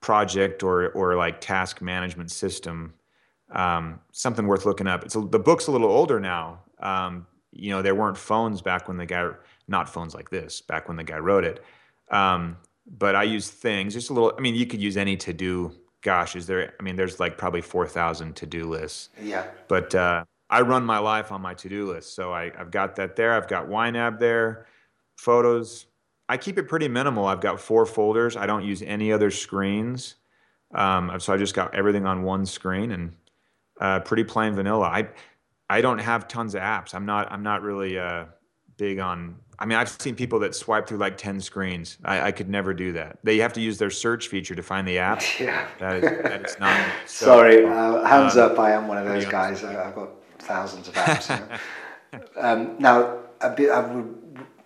project 0.00 0.62
or 0.62 0.90
or 0.90 1.16
like 1.16 1.40
task 1.40 1.80
management 1.80 2.30
system. 2.30 2.94
Um, 3.50 3.98
something 4.12 4.46
worth 4.46 4.64
looking 4.64 4.86
up. 4.86 5.04
It's 5.04 5.16
a, 5.16 5.20
the 5.20 5.40
book's 5.40 5.66
a 5.66 5.72
little 5.72 5.90
older 5.90 6.20
now. 6.20 6.60
Um, 6.78 7.26
you 7.52 7.70
know, 7.70 7.82
there 7.82 7.96
weren't 7.96 8.16
phones 8.16 8.62
back 8.62 8.86
when 8.86 8.96
the 8.96 9.06
guy, 9.06 9.30
not 9.66 9.88
phones 9.88 10.14
like 10.14 10.30
this, 10.30 10.60
back 10.60 10.86
when 10.86 10.96
the 10.96 11.02
guy 11.02 11.18
wrote 11.18 11.44
it. 11.44 11.64
Um, 12.10 12.58
but 12.86 13.16
I 13.16 13.24
use 13.24 13.50
things. 13.50 13.94
Just 13.94 14.10
a 14.10 14.12
little. 14.12 14.32
I 14.36 14.40
mean, 14.40 14.54
you 14.54 14.66
could 14.66 14.80
use 14.80 14.96
any 14.96 15.16
to 15.18 15.32
do 15.32 15.72
gosh, 16.02 16.36
is 16.36 16.46
there? 16.46 16.74
I 16.78 16.82
mean, 16.82 16.96
there's 16.96 17.20
like 17.20 17.38
probably 17.38 17.60
four 17.60 17.86
thousand 17.86 18.36
to 18.36 18.46
do 18.46 18.64
lists. 18.64 19.10
Yeah. 19.20 19.46
But 19.68 19.94
uh, 19.94 20.24
I 20.48 20.62
run 20.62 20.84
my 20.84 20.98
life 20.98 21.32
on 21.32 21.40
my 21.40 21.54
to 21.54 21.68
do 21.68 21.90
list, 21.92 22.14
so 22.14 22.32
I, 22.32 22.52
I've 22.58 22.70
got 22.70 22.96
that 22.96 23.16
there. 23.16 23.34
I've 23.34 23.48
got 23.48 23.68
YNAB 23.68 24.18
there, 24.18 24.66
photos. 25.16 25.86
I 26.28 26.36
keep 26.36 26.58
it 26.58 26.68
pretty 26.68 26.88
minimal. 26.88 27.26
I've 27.26 27.40
got 27.40 27.60
four 27.60 27.86
folders. 27.86 28.36
I 28.36 28.46
don't 28.46 28.64
use 28.64 28.82
any 28.82 29.12
other 29.12 29.30
screens. 29.30 30.16
Um, 30.72 31.18
so 31.18 31.32
I 31.32 31.36
just 31.36 31.54
got 31.54 31.74
everything 31.74 32.06
on 32.06 32.22
one 32.22 32.46
screen 32.46 32.92
and 32.92 33.12
uh, 33.80 34.00
pretty 34.00 34.24
plain 34.24 34.54
vanilla. 34.54 34.86
I 34.86 35.08
I 35.68 35.80
don't 35.80 35.98
have 35.98 36.28
tons 36.28 36.54
of 36.54 36.62
apps. 36.62 36.94
I'm 36.94 37.06
not 37.06 37.30
I'm 37.32 37.42
not 37.42 37.62
really 37.62 37.98
uh, 37.98 38.26
big 38.76 38.98
on. 38.98 39.36
I 39.60 39.66
mean, 39.66 39.76
I've 39.76 39.90
seen 39.90 40.16
people 40.16 40.38
that 40.40 40.54
swipe 40.54 40.88
through 40.88 40.98
like 40.98 41.18
ten 41.18 41.38
screens. 41.40 41.98
I, 42.02 42.28
I, 42.28 42.32
could 42.32 42.48
never 42.48 42.72
do 42.72 42.92
that. 42.92 43.18
They 43.22 43.36
have 43.38 43.52
to 43.52 43.60
use 43.60 43.76
their 43.76 43.90
search 43.90 44.28
feature 44.28 44.54
to 44.54 44.62
find 44.62 44.88
the 44.88 44.98
app. 44.98 45.22
Yeah, 45.38 45.66
that 45.78 45.96
is 45.96 46.02
that 46.02 46.46
is 46.46 46.58
not. 46.58 46.80
So, 47.06 47.26
Sorry, 47.26 47.64
uh, 47.64 48.04
hands 48.04 48.36
um, 48.36 48.52
up. 48.52 48.58
I 48.58 48.72
am 48.72 48.88
one 48.88 48.98
of 48.98 49.04
those 49.04 49.26
guys. 49.26 49.62
I've 49.62 49.94
got 49.94 50.10
thousands 50.38 50.88
of 50.88 50.94
apps. 50.94 51.60
um, 52.36 52.76
now, 52.78 53.18
a 53.40 53.50
bit, 53.50 53.70
I 53.70 54.04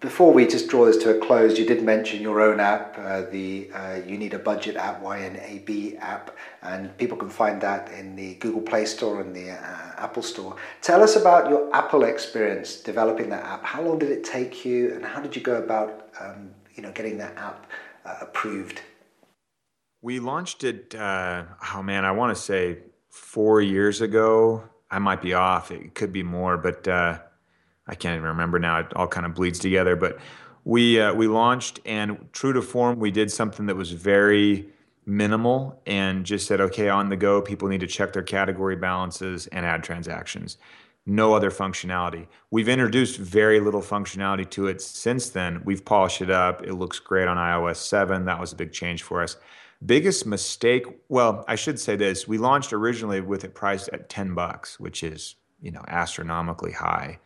before 0.05 0.33
we 0.33 0.47
just 0.47 0.69
draw 0.69 0.85
this 0.85 0.99
to 0.99 1.17
a 1.17 1.19
close, 1.19 1.59
you 1.59 1.67
did 1.67 1.83
mention 1.83 2.21
your 2.21 2.41
own 2.41 2.61
app, 2.61 2.97
uh, 2.99 3.23
the 3.23 3.71
uh, 3.73 4.01
You 4.07 4.19
Need 4.19 4.35
a 4.35 4.39
Budget 4.39 4.77
app, 4.77 5.03
YNAB 5.03 5.99
app, 5.99 6.37
and 6.63 6.97
people 6.99 7.17
can 7.17 7.31
find 7.31 7.61
that 7.63 7.91
in 7.91 8.15
the 8.15 8.35
Google 8.35 8.61
Play 8.61 8.85
Store 8.85 9.21
and 9.21 9.35
the 9.35 9.53
uh, 9.53 9.84
Apple 9.99 10.23
Store. 10.23 10.57
Tell 10.83 11.03
us 11.03 11.17
about 11.17 11.51
your 11.51 11.75
Apple 11.75 12.05
experience 12.05 12.77
developing 12.77 13.29
that 13.31 13.45
app. 13.45 13.65
How 13.65 13.83
long 13.83 13.99
did 13.99 14.11
it 14.11 14.25
take 14.25 14.65
you, 14.65 14.93
and 14.95 15.05
how 15.05 15.21
did 15.21 15.35
you 15.35 15.43
go 15.43 15.57
about, 15.57 16.09
um, 16.21 16.51
you 16.75 16.83
know, 16.83 16.93
getting 16.93 17.19
that 17.19 17.37
app 17.37 17.67
uh, 18.05 18.17
approved? 18.21 18.81
We 20.03 20.21
launched 20.21 20.65
it. 20.65 20.95
Uh, 20.95 21.45
oh 21.75 21.83
man, 21.83 22.05
I 22.05 22.13
want 22.13 22.37
to 22.37 22.43
say 22.43 22.79
four 23.09 23.63
years 23.63 24.01
ago. 24.01 24.65
I 24.91 24.99
might 24.99 25.23
be 25.23 25.35
off. 25.35 25.71
It 25.71 25.95
could 25.95 26.13
be 26.13 26.23
more, 26.23 26.57
but 26.57 26.87
uh, 26.87 27.19
I 27.87 27.95
can't 27.95 28.17
even 28.17 28.29
remember 28.29 28.59
now. 28.59 28.81
It 28.81 28.93
all 28.95 29.09
kind 29.09 29.27
of 29.27 29.35
bleeds 29.35 29.59
together. 29.59 29.97
But 29.97 30.19
we 30.65 31.01
uh, 31.01 31.15
we 31.15 31.27
launched, 31.27 31.81
and 31.87 32.29
true 32.33 32.53
to 32.53 32.63
form, 32.63 32.99
we 32.99 33.11
did 33.11 33.31
something 33.31 33.67
that 33.67 33.77
was 33.77 33.93
very 33.93 34.69
minimal 35.07 35.81
and 35.87 36.25
just 36.25 36.47
said, 36.47 36.61
okay, 36.61 36.89
on 36.89 37.09
the 37.09 37.17
go, 37.17 37.41
people 37.41 37.69
need 37.69 37.81
to 37.81 37.87
check 37.87 38.13
their 38.13 38.23
category 38.23 38.77
balances 38.77 39.47
and 39.49 39.67
add 39.67 39.83
transactions. 39.83 40.59
No 41.07 41.35
other 41.35 41.51
functionality. 41.51 42.27
We've 42.51 42.69
introduced 42.69 43.19
very 43.19 43.61
little 43.61 43.83
functionality 43.83 44.49
to 44.51 44.69
it 44.69 44.81
since 44.81 45.29
then. 45.29 45.61
We've 45.65 45.85
polished 45.85 46.23
it 46.23 46.31
up. 46.31 46.63
It 46.67 46.75
looks 46.75 46.99
great 46.99 47.29
on 47.29 47.37
iOS 47.37 47.77
7. 47.77 48.25
That 48.25 48.41
was 48.41 48.53
a 48.53 48.57
big 48.57 48.73
change 48.73 49.03
for 49.03 49.23
us. 49.23 49.37
Biggest 49.85 50.25
mistake, 50.25 50.85
well, 51.11 51.45
I 51.47 51.57
should 51.57 51.79
say 51.79 51.97
this. 51.97 52.27
We 52.27 52.39
launched 52.39 52.73
originally 52.73 53.21
with 53.21 53.45
it 53.45 53.55
priced 53.55 53.91
at 53.93 54.09
10 54.09 54.33
bucks, 54.33 54.81
which 54.81 55.03
is, 55.03 55.37
you 55.61 55.71
know, 55.71 55.85
astronomically 55.89 56.73
high. 56.73 57.19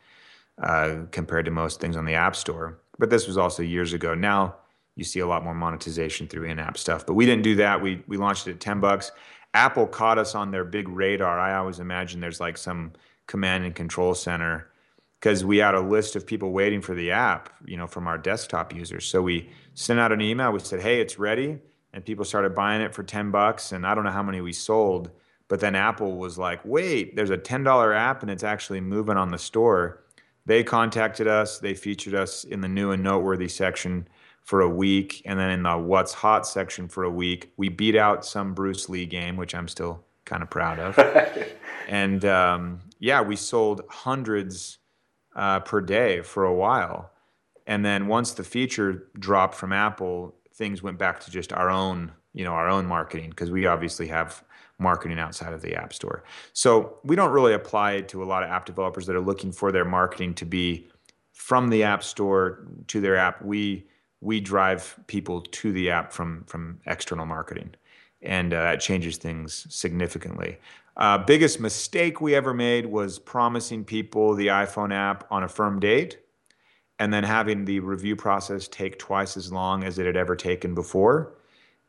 Uh, 0.61 1.05
compared 1.12 1.45
to 1.45 1.53
most 1.53 1.81
things 1.81 1.97
on 1.97 2.05
the 2.05 2.14
App 2.14 2.35
Store. 2.35 2.81
But 2.99 3.11
this 3.11 3.29
was 3.29 3.39
also 3.39 3.62
years 3.62 3.93
ago. 3.93 4.12
Now 4.16 4.57
you 4.99 5.05
see 5.05 5.20
a 5.20 5.26
lot 5.26 5.44
more 5.44 5.55
monetization 5.55 6.26
through 6.26 6.42
in-app 6.42 6.76
stuff. 6.76 7.07
But 7.07 7.14
we 7.14 7.24
didn't 7.24 7.44
do 7.44 7.55
that. 7.55 7.80
We 7.80 8.03
we 8.09 8.16
launched 8.16 8.49
it 8.49 8.51
at 8.53 8.61
10 8.61 8.80
bucks. 8.80 9.12
Apple 9.55 9.86
caught 9.86 10.18
us 10.18 10.34
on 10.34 10.51
their 10.51 10.64
big 10.64 10.88
radar. 10.88 11.38
I 11.38 11.57
always 11.57 11.78
imagine 11.78 12.20
there's 12.20 12.40
like 12.40 12.59
some 12.59 12.92
command 13.28 13.64
and 13.64 13.74
control 13.74 14.14
center 14.14 14.68
because 15.20 15.44
we 15.44 15.59
had 15.59 15.76
a 15.76 15.80
list 15.80 16.16
of 16.16 16.26
people 16.26 16.51
waiting 16.51 16.80
for 16.80 16.94
the 16.94 17.12
app, 17.12 17.51
you 17.64 17.76
know, 17.76 17.86
from 17.86 18.09
our 18.09 18.18
desktop 18.18 18.74
users. 18.74 19.07
So 19.07 19.22
we 19.22 19.49
sent 19.74 20.01
out 20.01 20.11
an 20.11 20.20
email. 20.20 20.53
We 20.53 20.59
said, 20.59 20.80
"Hey, 20.80 21.01
it's 21.01 21.16
ready," 21.16 21.59
and 21.92 22.05
people 22.05 22.24
started 22.24 22.57
buying 22.57 22.82
it 22.82 22.92
for 22.92 23.05
10 23.05 23.30
bucks. 23.30 23.70
And 23.70 23.86
I 23.86 23.94
don't 23.94 24.05
know 24.05 24.11
how 24.11 24.24
many 24.24 24.40
we 24.40 24.53
sold, 24.53 25.12
but 25.46 25.61
then 25.61 25.76
Apple 25.76 26.16
was 26.16 26.38
like, 26.38 26.61
"Wait, 26.64 27.14
there's 27.14 27.30
a 27.30 27.38
$10 27.38 27.94
app 27.94 28.22
and 28.22 28.32
it's 28.32 28.44
actually 28.44 28.80
moving 28.80 29.16
on 29.16 29.30
the 29.30 29.38
store." 29.38 30.03
they 30.49 30.64
contacted 30.64 31.28
us. 31.28 31.59
They 31.59 31.74
featured 31.74 32.14
us 32.14 32.42
in 32.42 32.62
the 32.62 32.68
new 32.68 32.90
and 32.90 33.03
noteworthy 33.03 33.49
section 33.49 34.09
for 34.49 34.62
a 34.62 34.68
week, 34.68 35.20
and 35.26 35.38
then 35.38 35.51
in 35.51 35.62
the 35.62 35.76
what's 35.76 36.14
hot 36.14 36.46
section 36.46 36.88
for 36.88 37.05
a 37.05 37.11
week. 37.11 37.53
We 37.59 37.68
beat 37.68 37.94
out 37.94 38.24
some 38.24 38.55
Bruce 38.55 38.88
Lee 38.88 39.05
game, 39.05 39.36
which 39.36 39.55
I'm 39.55 39.68
still 39.68 40.03
kind 40.24 40.42
of 40.42 40.49
proud 40.49 40.78
of. 40.78 40.99
and 41.88 42.24
um, 42.24 42.80
yeah, 42.99 43.20
we 43.20 43.36
sold 43.36 43.82
hundreds 43.90 44.78
uh, 45.36 45.61
per 45.61 45.82
day 45.82 46.22
for 46.22 46.44
a 46.44 46.55
while. 46.55 47.11
And 47.66 47.84
then 47.84 48.07
once 48.07 48.32
the 48.32 48.42
feature 48.42 49.09
dropped 49.18 49.55
from 49.55 49.70
Apple, 49.70 50.34
things 50.55 50.82
went 50.82 50.96
back 50.96 51.20
to 51.20 51.30
just 51.30 51.53
our 51.53 51.68
own, 51.68 52.11
you 52.32 52.42
know, 52.42 52.53
our 52.53 52.70
own 52.70 52.86
marketing 52.86 53.28
because 53.28 53.51
we 53.51 53.66
obviously 53.66 54.07
have 54.07 54.42
marketing 54.78 55.18
outside 55.18 55.53
of 55.53 55.61
the 55.61 55.74
App 55.74 55.92
Store. 55.92 56.24
So 56.55 56.96
we 57.05 57.16
don't 57.16 57.32
really 57.32 57.53
apply 57.53 57.92
it 57.92 58.09
to 58.09 58.22
a 58.22 58.24
lot 58.24 58.44
of 58.44 58.49
app 58.49 58.64
developers 58.64 59.05
that 59.09 59.14
are 59.14 59.20
looking 59.20 59.53
for 59.53 59.72
their 59.72 59.84
marketing 59.84 60.32
to 60.36 60.46
be 60.46 60.88
from 61.34 61.68
the 61.68 61.82
App 61.82 62.03
Store 62.03 62.66
to 62.86 63.03
their 63.03 63.16
app. 63.16 63.42
We 63.42 63.84
we 64.21 64.41
drive 64.41 64.99
people 65.07 65.41
to 65.41 65.73
the 65.73 65.91
app 65.91 66.12
from 66.12 66.45
from 66.45 66.81
external 66.87 67.27
marketing, 67.27 67.75
and 68.23 68.53
uh, 68.53 68.62
that 68.62 68.81
changes 68.81 69.16
things 69.16 69.66
significantly. 69.71 70.59
Uh, 70.97 71.19
biggest 71.19 71.61
mistake 71.61 72.21
we 72.21 72.35
ever 72.35 72.53
made 72.53 72.87
was 72.87 73.19
promising 73.19 73.85
people 73.85 74.35
the 74.35 74.49
iPhone 74.49 74.93
app 74.93 75.25
on 75.31 75.45
a 75.45 75.49
firm 75.49 75.79
date, 75.79 76.19
and 76.99 77.12
then 77.12 77.23
having 77.23 77.64
the 77.64 77.81
review 77.81 78.16
process 78.16 78.66
take 78.66 78.99
twice 78.99 79.37
as 79.37 79.53
long 79.53 79.85
as 79.85 79.99
it 79.99 80.07
had 80.07 80.16
ever 80.16 80.35
taken 80.35 80.75
before, 80.75 81.35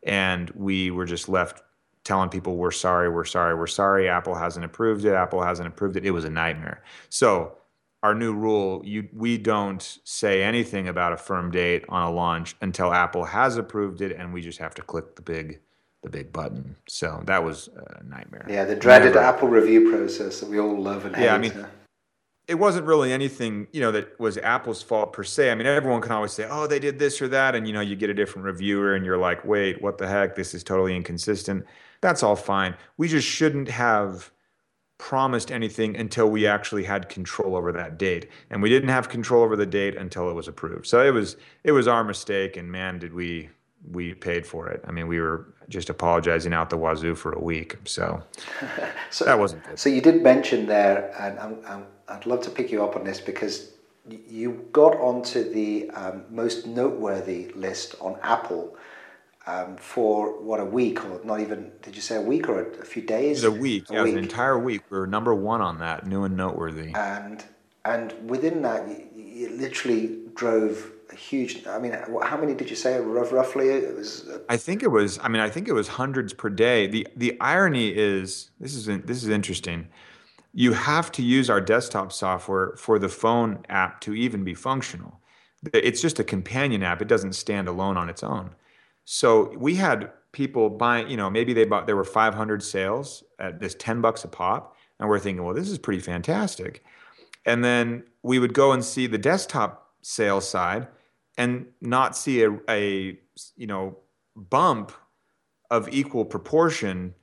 and 0.03 0.51
we 0.51 0.91
were 0.91 1.05
just 1.05 1.27
left 1.27 1.63
telling 2.03 2.29
people 2.29 2.57
we're 2.57 2.71
sorry, 2.71 3.09
we're 3.09 3.25
sorry, 3.25 3.55
we're 3.55 3.67
sorry. 3.67 4.09
Apple 4.09 4.35
hasn't 4.35 4.65
approved 4.65 5.05
it. 5.05 5.13
Apple 5.13 5.43
hasn't 5.43 5.67
approved 5.67 5.95
it. 5.95 6.05
It 6.05 6.11
was 6.11 6.25
a 6.25 6.29
nightmare. 6.29 6.83
So 7.09 7.58
our 8.01 8.15
new 8.15 8.33
rule, 8.33 8.81
you 8.85 9.09
we 9.13 9.37
don't 9.37 9.99
say 10.03 10.43
anything 10.43 10.87
about 10.87 11.13
a 11.13 11.17
firm 11.17 11.51
date 11.51 11.83
on 11.89 12.03
a 12.03 12.11
launch 12.11 12.55
until 12.61 12.93
Apple 12.93 13.25
has 13.25 13.57
approved 13.57 14.01
it, 14.01 14.15
and 14.17 14.33
we 14.33 14.41
just 14.41 14.59
have 14.59 14.73
to 14.75 14.81
click 14.81 15.15
the 15.15 15.21
big 15.21 15.59
the 16.01 16.09
big 16.09 16.31
button. 16.31 16.75
So 16.87 17.21
that 17.25 17.43
was 17.43 17.69
a 17.75 18.03
nightmare. 18.03 18.45
Yeah, 18.49 18.63
the 18.65 18.75
dreaded 18.75 19.15
Never. 19.15 19.25
Apple 19.25 19.49
review 19.49 19.91
process 19.91 20.39
that 20.39 20.49
we 20.49 20.59
all 20.59 20.79
love 20.81 21.05
and 21.05 21.15
hate. 21.15 21.25
Yeah, 21.25 21.35
I 21.35 21.37
mean, 21.37 21.65
it 22.49 22.55
wasn't 22.55 22.85
really 22.85 23.13
anything 23.13 23.67
you 23.71 23.79
know 23.79 23.91
that 23.91 24.19
was 24.19 24.37
apple's 24.39 24.81
fault 24.81 25.13
per 25.13 25.23
se 25.23 25.51
i 25.51 25.55
mean 25.55 25.67
everyone 25.67 26.01
can 26.01 26.11
always 26.11 26.33
say 26.33 26.47
oh 26.49 26.65
they 26.65 26.79
did 26.79 26.97
this 26.97 27.21
or 27.21 27.27
that 27.27 27.53
and 27.53 27.67
you 27.67 27.73
know 27.73 27.79
you 27.79 27.95
get 27.95 28.09
a 28.09 28.13
different 28.13 28.43
reviewer 28.43 28.95
and 28.95 29.05
you're 29.05 29.19
like 29.19 29.45
wait 29.45 29.79
what 29.83 29.99
the 29.99 30.07
heck 30.07 30.35
this 30.35 30.55
is 30.55 30.63
totally 30.63 30.95
inconsistent 30.95 31.63
that's 32.01 32.23
all 32.23 32.35
fine 32.35 32.75
we 32.97 33.07
just 33.07 33.27
shouldn't 33.27 33.69
have 33.69 34.31
promised 34.99 35.49
anything 35.49 35.95
until 35.95 36.29
we 36.29 36.45
actually 36.45 36.83
had 36.83 37.09
control 37.09 37.55
over 37.55 37.71
that 37.71 37.97
date. 37.97 38.29
And 38.51 38.61
we 38.61 38.69
didn't 38.69 38.89
have 38.89 39.09
control 39.09 39.43
over 39.43 39.55
the 39.55 39.65
date 39.65 39.95
until 39.95 40.29
it 40.29 40.33
was 40.33 40.47
approved. 40.47 40.85
So 40.85 41.03
it 41.03 41.11
was 41.11 41.37
it 41.63 41.71
was 41.71 41.87
our 41.87 42.03
mistake 42.03 42.57
and 42.57 42.71
man 42.71 42.99
did 42.99 43.13
we 43.13 43.49
we 43.91 44.13
paid 44.13 44.45
for 44.45 44.67
it. 44.67 44.83
I 44.87 44.91
mean 44.91 45.07
we 45.07 45.19
were 45.19 45.47
just 45.69 45.89
apologizing 45.89 46.53
out 46.53 46.69
the 46.69 46.77
wazoo 46.77 47.15
for 47.15 47.31
a 47.33 47.39
week 47.39 47.77
so, 47.85 48.21
so 49.11 49.23
that 49.25 49.37
wasn't 49.37 49.63
good. 49.63 49.77
so 49.77 49.87
you 49.87 50.01
did 50.01 50.23
mention 50.23 50.65
there 50.65 51.13
and 51.19 51.39
I'm, 51.39 51.57
I'm 51.67 51.85
I'd 52.07 52.25
love 52.25 52.41
to 52.41 52.49
pick 52.49 52.71
you 52.71 52.83
up 52.83 52.95
on 52.95 53.03
this 53.03 53.21
because 53.21 53.73
you 54.07 54.67
got 54.71 54.95
onto 54.97 55.47
the 55.47 55.89
um, 55.91 56.25
most 56.31 56.65
noteworthy 56.65 57.51
list 57.55 57.95
on 58.01 58.17
Apple 58.23 58.75
um, 59.49 59.77
for 59.77 60.39
what 60.41 60.59
a 60.59 60.65
week 60.65 61.03
or 61.03 61.21
not 61.23 61.39
even 61.39 61.71
did 61.81 61.95
you 61.95 62.01
say 62.01 62.15
a 62.15 62.21
week 62.21 62.47
or 62.47 62.61
a, 62.61 62.67
a 62.81 62.85
few 62.85 63.01
days? 63.01 63.43
It 63.43 63.49
was 63.49 63.57
a 63.57 63.61
week. 63.61 63.89
A 63.89 63.93
yeah, 63.93 64.03
week. 64.03 64.13
an 64.13 64.19
entire 64.19 64.59
week. 64.59 64.81
We 64.89 64.99
were 64.99 65.07
number 65.07 65.33
one 65.33 65.61
on 65.61 65.79
that, 65.79 66.05
new 66.05 66.23
and 66.23 66.35
noteworthy. 66.37 66.93
And 66.93 67.43
and 67.85 68.13
within 68.29 68.61
that, 68.61 68.87
you, 68.87 69.07
you 69.15 69.49
literally 69.49 70.17
drove 70.35 70.91
a 71.11 71.15
huge. 71.15 71.65
I 71.65 71.79
mean, 71.79 71.97
how 72.23 72.37
many 72.37 72.53
did 72.53 72.69
you 72.69 72.75
say 72.75 72.99
roughly? 72.99 73.69
It 73.69 73.95
was. 73.95 74.27
Uh, 74.27 74.39
I 74.49 74.57
think 74.57 74.83
it 74.83 74.89
was. 74.89 75.19
I 75.23 75.27
mean, 75.29 75.41
I 75.41 75.49
think 75.49 75.67
it 75.67 75.73
was 75.73 75.87
hundreds 75.87 76.33
per 76.33 76.49
day. 76.49 76.87
the 76.87 77.07
The 77.15 77.39
irony 77.41 77.89
is 77.89 78.51
this 78.59 78.75
is 78.75 78.85
this 78.85 79.23
is 79.23 79.29
interesting 79.29 79.87
you 80.53 80.73
have 80.73 81.11
to 81.11 81.21
use 81.21 81.49
our 81.49 81.61
desktop 81.61 82.11
software 82.11 82.73
for 82.75 82.97
the 82.97 83.09
phone 83.09 83.59
app 83.69 84.01
to 84.01 84.15
even 84.15 84.43
be 84.43 84.55
functional. 84.55 85.19
It's 85.73 86.01
just 86.01 86.19
a 86.19 86.23
companion 86.23 86.83
app. 86.83 87.01
It 87.01 87.07
doesn't 87.07 87.33
stand 87.33 87.67
alone 87.67 87.97
on 87.97 88.09
its 88.09 88.23
own. 88.23 88.51
So 89.11 89.51
we 89.57 89.73
had 89.73 90.11
people 90.33 90.69
buying, 90.69 91.09
you 91.09 91.17
know, 91.17 91.31
maybe 91.31 91.51
they 91.51 91.65
bought, 91.65 91.87
there 91.87 91.95
were 91.95 92.03
500 92.03 92.61
sales 92.61 93.23
at 93.39 93.59
this 93.59 93.73
10 93.73 94.01
bucks 94.01 94.23
a 94.23 94.27
pop. 94.27 94.75
And 94.99 95.09
we're 95.09 95.17
thinking, 95.17 95.43
well, 95.43 95.55
this 95.55 95.67
is 95.67 95.79
pretty 95.79 95.99
fantastic. 95.99 96.83
And 97.43 97.63
then 97.63 98.03
we 98.21 98.37
would 98.37 98.53
go 98.53 98.71
and 98.71 98.85
see 98.85 99.07
the 99.07 99.17
desktop 99.17 99.95
sales 100.03 100.47
side 100.47 100.89
and 101.39 101.65
not 101.81 102.15
see 102.15 102.43
a, 102.43 102.59
a 102.69 103.17
you 103.57 103.65
know, 103.65 103.97
bump 104.35 104.91
of 105.71 105.89
equal 105.89 106.23
proportion 106.23 107.15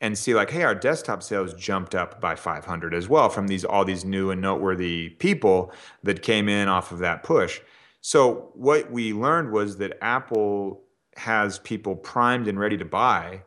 and 0.00 0.16
see 0.16 0.34
like 0.34 0.50
hey 0.50 0.62
our 0.62 0.74
desktop 0.74 1.22
sales 1.22 1.54
jumped 1.54 1.94
up 1.94 2.20
by 2.20 2.34
500 2.34 2.92
as 2.92 3.08
well 3.08 3.28
from 3.28 3.46
these 3.46 3.64
all 3.64 3.84
these 3.84 4.04
new 4.04 4.32
and 4.32 4.40
noteworthy 4.40 5.10
people 5.10 5.72
that 6.02 6.22
came 6.22 6.48
in 6.48 6.66
off 6.66 6.90
of 6.90 6.98
that 6.98 7.22
push 7.22 7.60
so 8.00 8.50
what 8.54 8.90
we 8.90 9.12
learned 9.12 9.52
was 9.52 9.76
that 9.76 9.96
apple 10.02 10.82
has 11.16 11.58
people 11.58 11.94
primed 11.94 12.48
and 12.48 12.58
ready 12.58 12.76
to 12.76 12.84
buy 12.84 13.42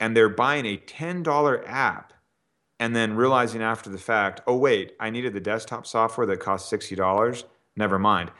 and 0.00 0.16
they're 0.16 0.28
buying 0.28 0.64
a 0.66 0.76
$10 0.76 1.62
app 1.66 2.12
and 2.78 2.94
then 2.94 3.16
realizing 3.16 3.62
after 3.62 3.90
the 3.90 3.98
fact 3.98 4.40
oh 4.46 4.56
wait 4.56 4.94
i 5.00 5.10
needed 5.10 5.32
the 5.32 5.40
desktop 5.40 5.86
software 5.86 6.26
that 6.26 6.38
cost 6.38 6.72
$60 6.72 7.44
never 7.76 7.98
mind 7.98 8.30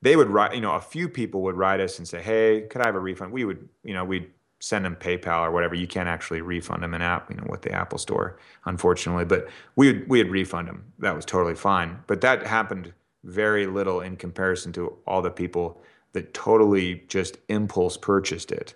they 0.00 0.14
would 0.14 0.30
write 0.30 0.54
you 0.54 0.60
know 0.60 0.74
a 0.74 0.80
few 0.80 1.08
people 1.08 1.42
would 1.42 1.56
write 1.56 1.80
us 1.80 1.98
and 1.98 2.06
say 2.06 2.22
hey 2.22 2.62
could 2.70 2.80
i 2.80 2.86
have 2.86 2.94
a 2.94 3.00
refund 3.00 3.32
we 3.32 3.44
would 3.44 3.68
you 3.82 3.94
know 3.94 4.04
we'd 4.04 4.30
send 4.60 4.84
them 4.84 4.96
PayPal 4.96 5.46
or 5.46 5.50
whatever. 5.50 5.74
You 5.74 5.86
can't 5.86 6.08
actually 6.08 6.40
refund 6.40 6.82
them 6.82 6.94
an 6.94 7.02
app, 7.02 7.30
you 7.30 7.36
know, 7.36 7.46
with 7.48 7.62
the 7.62 7.72
Apple 7.72 7.98
Store, 7.98 8.38
unfortunately. 8.64 9.24
But 9.24 9.48
we 9.76 9.92
would, 9.92 10.08
we 10.08 10.22
would 10.22 10.32
refund 10.32 10.68
them. 10.68 10.84
That 10.98 11.14
was 11.14 11.24
totally 11.24 11.54
fine. 11.54 12.02
But 12.06 12.20
that 12.22 12.46
happened 12.46 12.92
very 13.24 13.66
little 13.66 14.00
in 14.00 14.16
comparison 14.16 14.72
to 14.72 14.96
all 15.06 15.22
the 15.22 15.30
people 15.30 15.80
that 16.12 16.34
totally 16.34 17.04
just 17.08 17.38
impulse 17.48 17.96
purchased 17.96 18.50
it. 18.50 18.74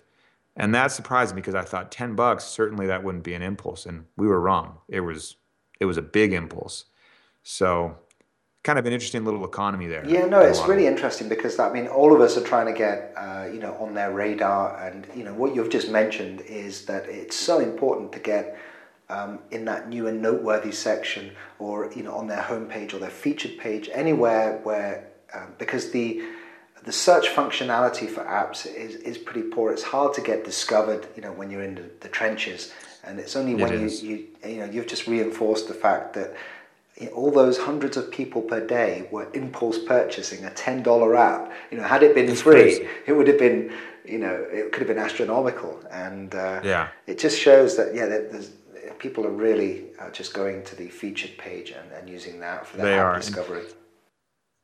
And 0.55 0.73
that 0.75 0.91
surprised 0.91 1.33
me 1.33 1.41
because 1.41 1.55
I 1.55 1.63
thought 1.63 1.91
10 1.91 2.15
bucks, 2.15 2.43
certainly 2.43 2.85
that 2.87 3.03
wouldn't 3.03 3.23
be 3.23 3.33
an 3.33 3.41
impulse. 3.41 3.85
And 3.85 4.05
we 4.17 4.27
were 4.27 4.39
wrong. 4.39 4.77
It 4.87 5.01
was 5.01 5.37
it 5.79 5.85
was 5.85 5.97
a 5.97 6.01
big 6.01 6.31
impulse. 6.31 6.85
So 7.41 7.97
kind 8.63 8.79
of 8.79 8.85
an 8.85 8.93
interesting 8.93 9.25
little 9.25 9.43
economy 9.45 9.87
there. 9.87 10.07
Yeah, 10.07 10.25
no, 10.25 10.39
it's 10.39 10.61
really 10.61 10.87
interesting 10.87 11.27
because 11.27 11.59
I 11.59 11.71
mean, 11.71 11.87
all 11.87 12.15
of 12.15 12.21
us 12.21 12.37
are 12.37 12.43
trying 12.43 12.67
to 12.67 12.73
get 12.73 13.13
uh, 13.17 13.47
you 13.51 13.59
know 13.59 13.75
on 13.75 13.93
their 13.93 14.11
radar, 14.11 14.77
and 14.85 15.05
you 15.15 15.23
know 15.23 15.33
what 15.33 15.53
you've 15.53 15.69
just 15.69 15.89
mentioned 15.89 16.41
is 16.41 16.85
that 16.85 17.05
it's 17.07 17.35
so 17.35 17.59
important 17.59 18.11
to 18.13 18.19
get 18.19 18.57
um, 19.09 19.39
in 19.51 19.65
that 19.65 19.89
new 19.89 20.07
and 20.07 20.21
noteworthy 20.21 20.71
section, 20.71 21.31
or 21.59 21.91
you 21.93 22.03
know 22.03 22.15
on 22.15 22.27
their 22.27 22.41
homepage 22.41 22.93
or 22.93 22.99
their 22.99 23.09
featured 23.09 23.57
page, 23.57 23.89
anywhere 23.93 24.59
where 24.63 25.09
um, 25.33 25.53
because 25.57 25.91
the 25.91 26.23
the 26.83 26.91
search 26.91 27.27
functionality 27.29 28.09
for 28.09 28.23
apps 28.23 28.65
is, 28.65 28.95
is 28.95 29.17
pretty 29.17 29.43
poor. 29.43 29.71
It's 29.71 29.83
hard 29.83 30.13
to 30.15 30.21
get 30.21 30.43
discovered, 30.43 31.07
you 31.15 31.21
know, 31.21 31.31
when 31.31 31.49
you're 31.49 31.63
in 31.63 31.75
the, 31.75 31.89
the 32.01 32.09
trenches, 32.09 32.73
and 33.03 33.19
it's 33.19 33.35
only 33.35 33.55
when 33.55 33.71
you, 33.71 33.87
you 33.87 34.27
you 34.45 34.57
know 34.57 34.65
you've 34.65 34.87
just 34.87 35.07
reinforced 35.07 35.67
the 35.67 35.73
fact 35.73 36.13
that 36.13 36.33
all 37.13 37.31
those 37.31 37.57
hundreds 37.57 37.97
of 37.97 38.11
people 38.11 38.41
per 38.41 38.65
day 38.65 39.07
were 39.11 39.27
impulse 39.33 39.77
purchasing 39.77 40.45
a 40.45 40.49
ten 40.51 40.83
dollar 40.83 41.15
app. 41.15 41.51
You 41.71 41.77
know, 41.77 41.83
had 41.83 42.03
it 42.03 42.15
been 42.15 42.29
it's 42.29 42.41
free, 42.41 42.53
crazy. 42.53 42.87
it 43.07 43.13
would 43.13 43.27
have 43.27 43.39
been, 43.39 43.73
you 44.05 44.19
know, 44.19 44.33
it 44.51 44.71
could 44.71 44.79
have 44.79 44.87
been 44.87 45.03
astronomical. 45.03 45.81
And 45.91 46.33
uh, 46.35 46.61
yeah, 46.63 46.89
it 47.07 47.19
just 47.19 47.39
shows 47.39 47.75
that 47.77 47.93
yeah, 47.93 48.05
there's 48.05 48.51
people 48.99 49.25
are 49.25 49.31
really 49.31 49.85
uh, 49.99 50.09
just 50.11 50.33
going 50.33 50.63
to 50.63 50.75
the 50.75 50.87
featured 50.87 51.37
page 51.37 51.71
and, 51.71 51.91
and 51.91 52.09
using 52.09 52.39
that 52.39 52.65
for 52.65 52.77
their 52.77 53.05
app 53.05 53.21
discovery. 53.21 53.63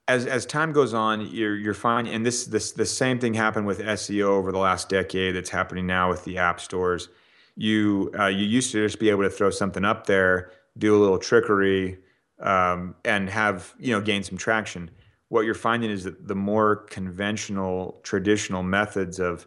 As 0.10 0.26
as 0.26 0.46
time 0.46 0.74
goes 0.74 0.94
on, 0.94 1.22
you're 1.22 1.56
you're 1.56 1.76
finding, 1.76 2.14
and 2.14 2.26
this 2.26 2.48
this 2.48 2.72
the 2.72 2.86
same 2.86 3.20
thing 3.20 3.36
happened 3.36 3.68
with 3.68 3.80
SEO 3.80 4.26
over 4.26 4.52
the 4.52 4.58
last 4.58 4.90
decade. 4.90 5.36
That's 5.36 5.52
happening 5.52 5.86
now 5.86 6.10
with 6.10 6.26
the 6.26 6.40
app 6.40 6.60
stores. 6.60 7.10
You 7.56 8.12
uh, 8.20 8.26
you 8.26 8.46
used 8.46 8.72
to 8.72 8.84
just 8.84 9.00
be 9.00 9.10
able 9.12 9.24
to 9.24 9.30
throw 9.30 9.52
something 9.52 9.86
up 9.86 10.08
there, 10.08 10.52
do 10.78 10.96
a 10.96 11.00
little 11.00 11.20
trickery 11.20 12.00
um, 12.40 12.96
and 13.06 13.30
have 13.30 13.76
you 13.80 13.94
know 13.94 14.02
gain 14.02 14.24
some 14.24 14.38
traction. 14.38 14.90
What 15.28 15.46
you're 15.46 15.54
finding 15.54 15.92
is 15.92 16.06
that 16.06 16.28
the 16.28 16.36
more 16.36 16.78
conventional, 16.78 18.02
traditional 18.02 18.64
methods 18.64 19.20
of 19.20 19.46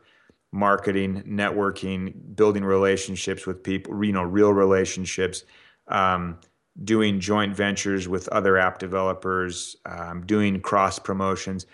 marketing, 0.53 1.25
networking, 1.27 2.37
building 2.37 2.65
relationships 2.65 3.47
with 3.47 3.65
people, 3.65 4.05
you 4.05 4.13
know, 4.13 4.23
real 4.23 4.53
relationships, 4.53 5.43
um, 5.89 6.39
doing 6.85 7.21
joint 7.21 7.55
ventures 7.55 8.09
with 8.09 8.29
other 8.29 8.57
app 8.59 8.79
developers, 8.79 9.77
um, 9.87 10.25
doing 10.27 10.61
cross 10.61 10.99
promotions, 10.99 11.67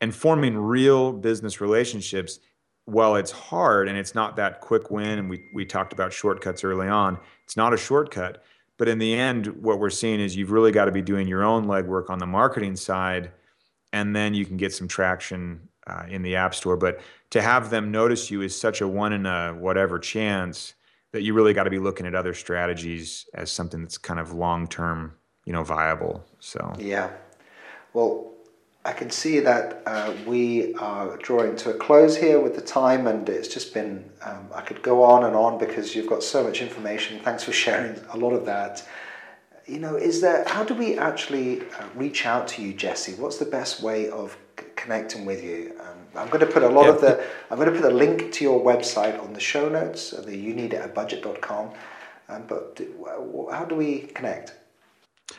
and 0.00 0.14
forming 0.14 0.56
real 0.56 1.12
business 1.12 1.60
relationships. 1.60 2.40
While 2.86 3.16
it's 3.16 3.32
hard 3.32 3.88
and 3.88 3.98
it's 3.98 4.14
not 4.14 4.36
that 4.36 4.60
quick 4.60 4.90
win, 4.90 5.18
and 5.18 5.28
we 5.28 5.44
we 5.52 5.64
talked 5.64 5.92
about 5.92 6.12
shortcuts 6.12 6.62
early 6.64 6.88
on, 6.88 7.18
it's 7.44 7.56
not 7.56 7.74
a 7.74 7.76
shortcut 7.76 8.44
but 8.78 8.88
in 8.88 8.98
the 8.98 9.14
end, 9.14 9.46
what 9.62 9.78
we're 9.78 9.90
seeing 9.90 10.20
is 10.20 10.36
you've 10.36 10.50
really 10.50 10.72
got 10.72 10.84
to 10.84 10.92
be 10.92 11.02
doing 11.02 11.26
your 11.26 11.42
own 11.42 11.66
legwork 11.66 12.10
on 12.10 12.18
the 12.18 12.26
marketing 12.26 12.76
side, 12.76 13.30
and 13.92 14.14
then 14.14 14.34
you 14.34 14.44
can 14.44 14.56
get 14.56 14.74
some 14.74 14.86
traction 14.86 15.68
uh, 15.86 16.04
in 16.08 16.22
the 16.22 16.36
App 16.36 16.54
Store. 16.54 16.76
But 16.76 17.00
to 17.30 17.40
have 17.40 17.70
them 17.70 17.90
notice 17.90 18.30
you 18.30 18.42
is 18.42 18.58
such 18.58 18.80
a 18.80 18.88
one 18.88 19.12
in 19.12 19.24
a 19.24 19.54
whatever 19.54 19.98
chance 19.98 20.74
that 21.12 21.22
you 21.22 21.34
really 21.34 21.52
got 21.52 21.64
to 21.64 21.70
be 21.70 21.78
looking 21.78 22.06
at 22.06 22.14
other 22.14 22.34
strategies 22.34 23.26
as 23.34 23.50
something 23.50 23.82
that's 23.82 23.98
kind 23.98 24.20
of 24.20 24.32
long 24.32 24.66
term, 24.66 25.14
you 25.44 25.52
know, 25.52 25.62
viable. 25.62 26.24
So 26.40 26.74
yeah, 26.78 27.10
well, 27.92 28.32
I 28.84 28.92
can 28.92 29.10
see 29.10 29.40
that 29.40 29.82
uh, 29.84 30.14
we 30.26 30.72
are 30.74 31.16
drawing 31.16 31.56
to 31.56 31.70
a 31.70 31.74
close 31.74 32.16
here 32.16 32.38
with 32.38 32.54
the 32.54 32.60
time, 32.60 33.08
and 33.08 33.28
it's 33.28 33.48
just 33.48 33.74
been, 33.74 34.08
um, 34.24 34.48
I 34.54 34.60
could 34.60 34.80
go 34.80 35.02
on 35.02 35.24
and 35.24 35.34
on 35.34 35.58
because 35.58 35.96
you've 35.96 36.06
got 36.06 36.22
so 36.22 36.44
much 36.44 36.62
information. 36.62 37.18
Thanks 37.18 37.42
for 37.42 37.50
sharing 37.52 37.98
a 38.12 38.16
lot 38.16 38.32
of 38.32 38.46
that. 38.46 38.86
You 39.66 39.80
know, 39.80 39.96
is 39.96 40.20
there, 40.20 40.44
how 40.46 40.62
do 40.62 40.74
we 40.74 40.96
actually 40.96 41.62
uh, 41.62 41.88
reach 41.96 42.26
out 42.26 42.46
to 42.48 42.62
you, 42.62 42.72
Jesse? 42.72 43.14
What's 43.14 43.38
the 43.38 43.46
best 43.46 43.82
way 43.82 44.08
of 44.08 44.36
connecting 44.76 45.24
with 45.24 45.42
you? 45.42 45.74
Um, 46.16 46.22
I'm 46.22 46.28
going 46.28 46.40
to 46.40 46.52
put 46.52 46.62
a 46.62 46.68
lot 46.68 46.84
yeah. 46.84 46.92
of 46.92 47.00
the, 47.00 47.24
I'm 47.50 47.58
going 47.58 47.72
to 47.72 47.80
put 47.80 47.90
a 47.90 47.94
link 47.94 48.32
to 48.32 48.44
your 48.44 48.62
website 48.62 49.22
on 49.22 49.32
the 49.32 49.40
show 49.40 49.68
notes, 49.68 50.10
the 50.10 50.36
you 50.36 50.54
need 50.54 50.72
it 50.72 50.80
at 50.80 50.94
budget.com. 50.94 51.70
Um, 52.28 52.44
but 52.48 52.80
how 53.52 53.64
do 53.64 53.74
we 53.74 54.00
connect? 54.00 54.54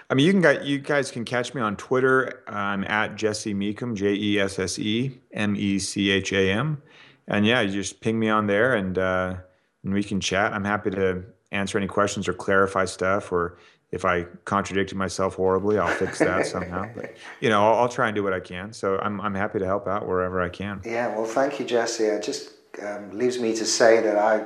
I 0.09 0.13
mean, 0.13 0.25
you 0.25 0.32
can 0.32 0.41
get, 0.41 0.65
you 0.65 0.80
guys 0.80 1.11
can 1.11 1.25
catch 1.25 1.53
me 1.53 1.61
on 1.61 1.75
Twitter. 1.75 2.43
I'm 2.47 2.84
at 2.86 3.15
Jesse 3.15 3.53
Mecham, 3.53 3.95
J 3.95 4.13
E 4.13 4.39
S 4.39 4.59
S 4.59 4.80
E 4.80 5.19
M 5.34 5.55
E 5.55 5.80
C 5.80 6.11
H 6.11 6.34
A 6.34 6.51
M, 6.51 6.82
and 7.28 7.45
yeah, 7.45 7.61
you 7.61 7.71
just 7.71 7.99
ping 8.01 8.19
me 8.19 8.30
on 8.30 8.47
there, 8.47 8.75
and 8.75 8.97
uh, 8.97 9.36
and 9.84 9.93
we 9.93 10.03
can 10.03 10.19
chat. 10.19 10.53
I'm 10.53 10.63
happy 10.63 10.91
to 10.91 11.23
answer 11.51 11.78
any 11.78 11.88
questions 11.88 12.28
or 12.28 12.34
clarify 12.34 12.86
stuff, 12.86 13.32
or 13.32 13.57
if 13.92 14.04
I 14.04 14.24
contradicted 14.46 14.98
myself 14.98 15.36
horribly, 15.36 15.78
I'll 15.78 15.94
fix 15.94 16.20
that 16.20 16.46
somehow. 16.56 16.90
But 16.96 17.16
you 17.40 17.50
know, 17.50 17.66
I'll, 17.66 17.80
I'll, 17.82 17.90
try 17.90 18.08
and 18.08 18.16
do 18.16 18.24
what 18.24 18.34
I 18.34 18.40
can. 18.40 18.74
So 18.74 19.00
I'm 19.00 19.22
I'm 19.22 19.36
happy 19.36 19.60
to 19.60 19.66
help 19.66 19.88
out 19.88 20.08
wherever 20.08 20.42
I 20.42 20.50
can. 20.50 20.82
Yeah, 20.86 21.16
well, 21.16 21.26
thank 21.26 21.60
you, 21.60 21.66
Jesse. 21.66 22.04
It 22.04 22.24
just 22.24 22.52
um, 22.86 23.18
leaves 23.18 23.40
me 23.40 23.56
to 23.56 23.66
say 23.66 24.02
that 24.02 24.18
I 24.18 24.46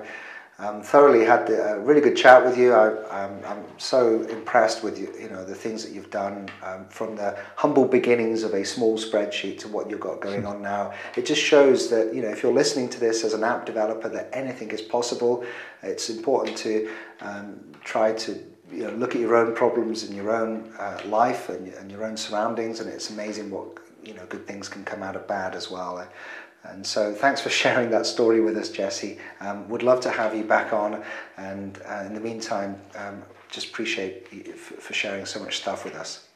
um, 0.62 0.84
thoroughly 0.84 1.26
had 1.26 1.50
a 1.50 1.80
really 1.80 2.02
good 2.02 2.16
chat 2.16 2.46
with 2.46 2.56
you. 2.56 2.74
I, 2.74 3.26
am 3.26 3.64
so 3.80 4.22
impressed 4.24 4.84
with 4.84 5.00
you, 5.00 5.12
you 5.20 5.28
know, 5.28 5.44
the 5.44 5.56
things 5.56 5.84
that 5.84 5.92
you've 5.92 6.12
done 6.12 6.50
um, 6.64 6.86
from 6.88 7.16
the 7.16 7.36
humble 7.56 7.86
beginnings 7.86 8.44
of 8.44 8.54
a 8.54 8.64
small 8.64 8.98
spreadsheet 8.98 9.58
to 9.60 9.68
what 9.68 9.90
you've 9.90 10.00
got 10.00 10.22
going 10.22 10.46
on 10.46 10.62
now. 10.62 10.94
It 11.18 11.26
just 11.26 11.42
shows 11.42 11.90
that, 11.90 12.14
you 12.14 12.22
know, 12.22 12.30
if 12.30 12.44
you're 12.44 12.54
listening 12.54 12.90
to 12.90 13.00
this 13.00 13.24
as 13.24 13.34
an 13.34 13.44
app 13.44 13.66
developer, 13.66 14.08
that 14.10 14.30
anything 14.34 14.70
is 14.70 14.82
possible. 14.82 15.44
It's 15.82 16.12
important 16.12 16.56
to 16.58 16.92
um, 17.22 17.60
try 17.84 18.14
to 18.14 18.40
you 18.72 18.84
know, 18.84 18.92
look 18.92 19.16
at 19.16 19.22
your 19.22 19.36
own 19.36 19.54
problems 19.56 20.04
and 20.04 20.16
your 20.16 20.32
own 20.32 20.72
uh, 20.80 21.00
life 21.06 21.50
and, 21.50 21.68
and 21.74 21.92
your 21.92 22.06
own 22.06 22.18
surroundings, 22.18 22.80
and 22.80 22.90
it's 22.90 23.10
amazing 23.10 23.50
what 23.50 23.68
you 24.04 24.14
know 24.14 24.26
good 24.28 24.48
things 24.48 24.68
can 24.68 24.84
come 24.84 25.04
out 25.04 25.16
of 25.16 25.28
bad 25.28 25.56
as 25.56 25.70
well. 25.70 26.08
And 26.64 26.86
so, 26.86 27.14
thanks 27.14 27.42
for 27.42 27.50
sharing 27.62 27.90
that 27.92 28.06
story 28.06 28.42
with 28.42 28.58
us, 28.58 28.70
Jesse. 28.70 29.18
Um, 29.40 29.68
would 29.70 29.84
love 29.84 30.00
to 30.02 30.10
have 30.10 30.36
you 30.36 30.44
back 30.44 30.74
on. 30.74 31.04
And 31.38 31.80
uh, 31.88 32.04
in 32.06 32.14
the 32.14 32.22
meantime, 32.22 32.80
um, 32.96 33.24
just 33.50 33.70
appreciate 33.70 34.32
you 34.32 34.54
for 34.54 34.94
sharing 34.94 35.26
so 35.26 35.40
much 35.40 35.58
stuff 35.58 35.84
with 35.84 35.96
us. 35.96 36.28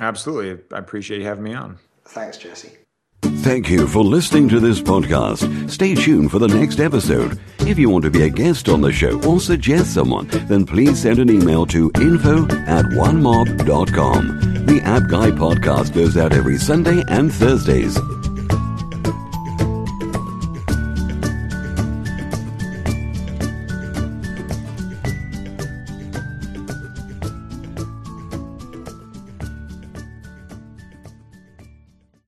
Absolutely. 0.00 0.64
I 0.74 0.78
appreciate 0.78 1.20
you 1.20 1.26
having 1.26 1.44
me 1.44 1.54
on. 1.54 1.78
Thanks, 2.04 2.38
Jesse. 2.38 2.81
Thank 3.22 3.70
you 3.70 3.86
for 3.86 4.02
listening 4.04 4.48
to 4.50 4.60
this 4.60 4.80
podcast. 4.80 5.70
Stay 5.70 5.94
tuned 5.94 6.30
for 6.30 6.38
the 6.38 6.48
next 6.48 6.80
episode. 6.80 7.38
If 7.60 7.78
you 7.78 7.88
want 7.88 8.04
to 8.04 8.10
be 8.10 8.22
a 8.22 8.28
guest 8.30 8.68
on 8.68 8.80
the 8.80 8.92
show 8.92 9.20
or 9.24 9.40
suggest 9.40 9.94
someone, 9.94 10.26
then 10.48 10.64
please 10.66 11.00
send 11.02 11.18
an 11.18 11.30
email 11.30 11.66
to 11.66 11.90
info 11.96 12.44
at 12.66 12.84
onemob.com. 12.86 14.66
The 14.66 14.80
App 14.84 15.08
Guy 15.08 15.30
podcast 15.30 15.94
goes 15.94 16.16
out 16.16 16.32
every 16.32 16.58
Sunday 16.58 17.02
and 17.08 17.32
Thursdays. 17.32 17.96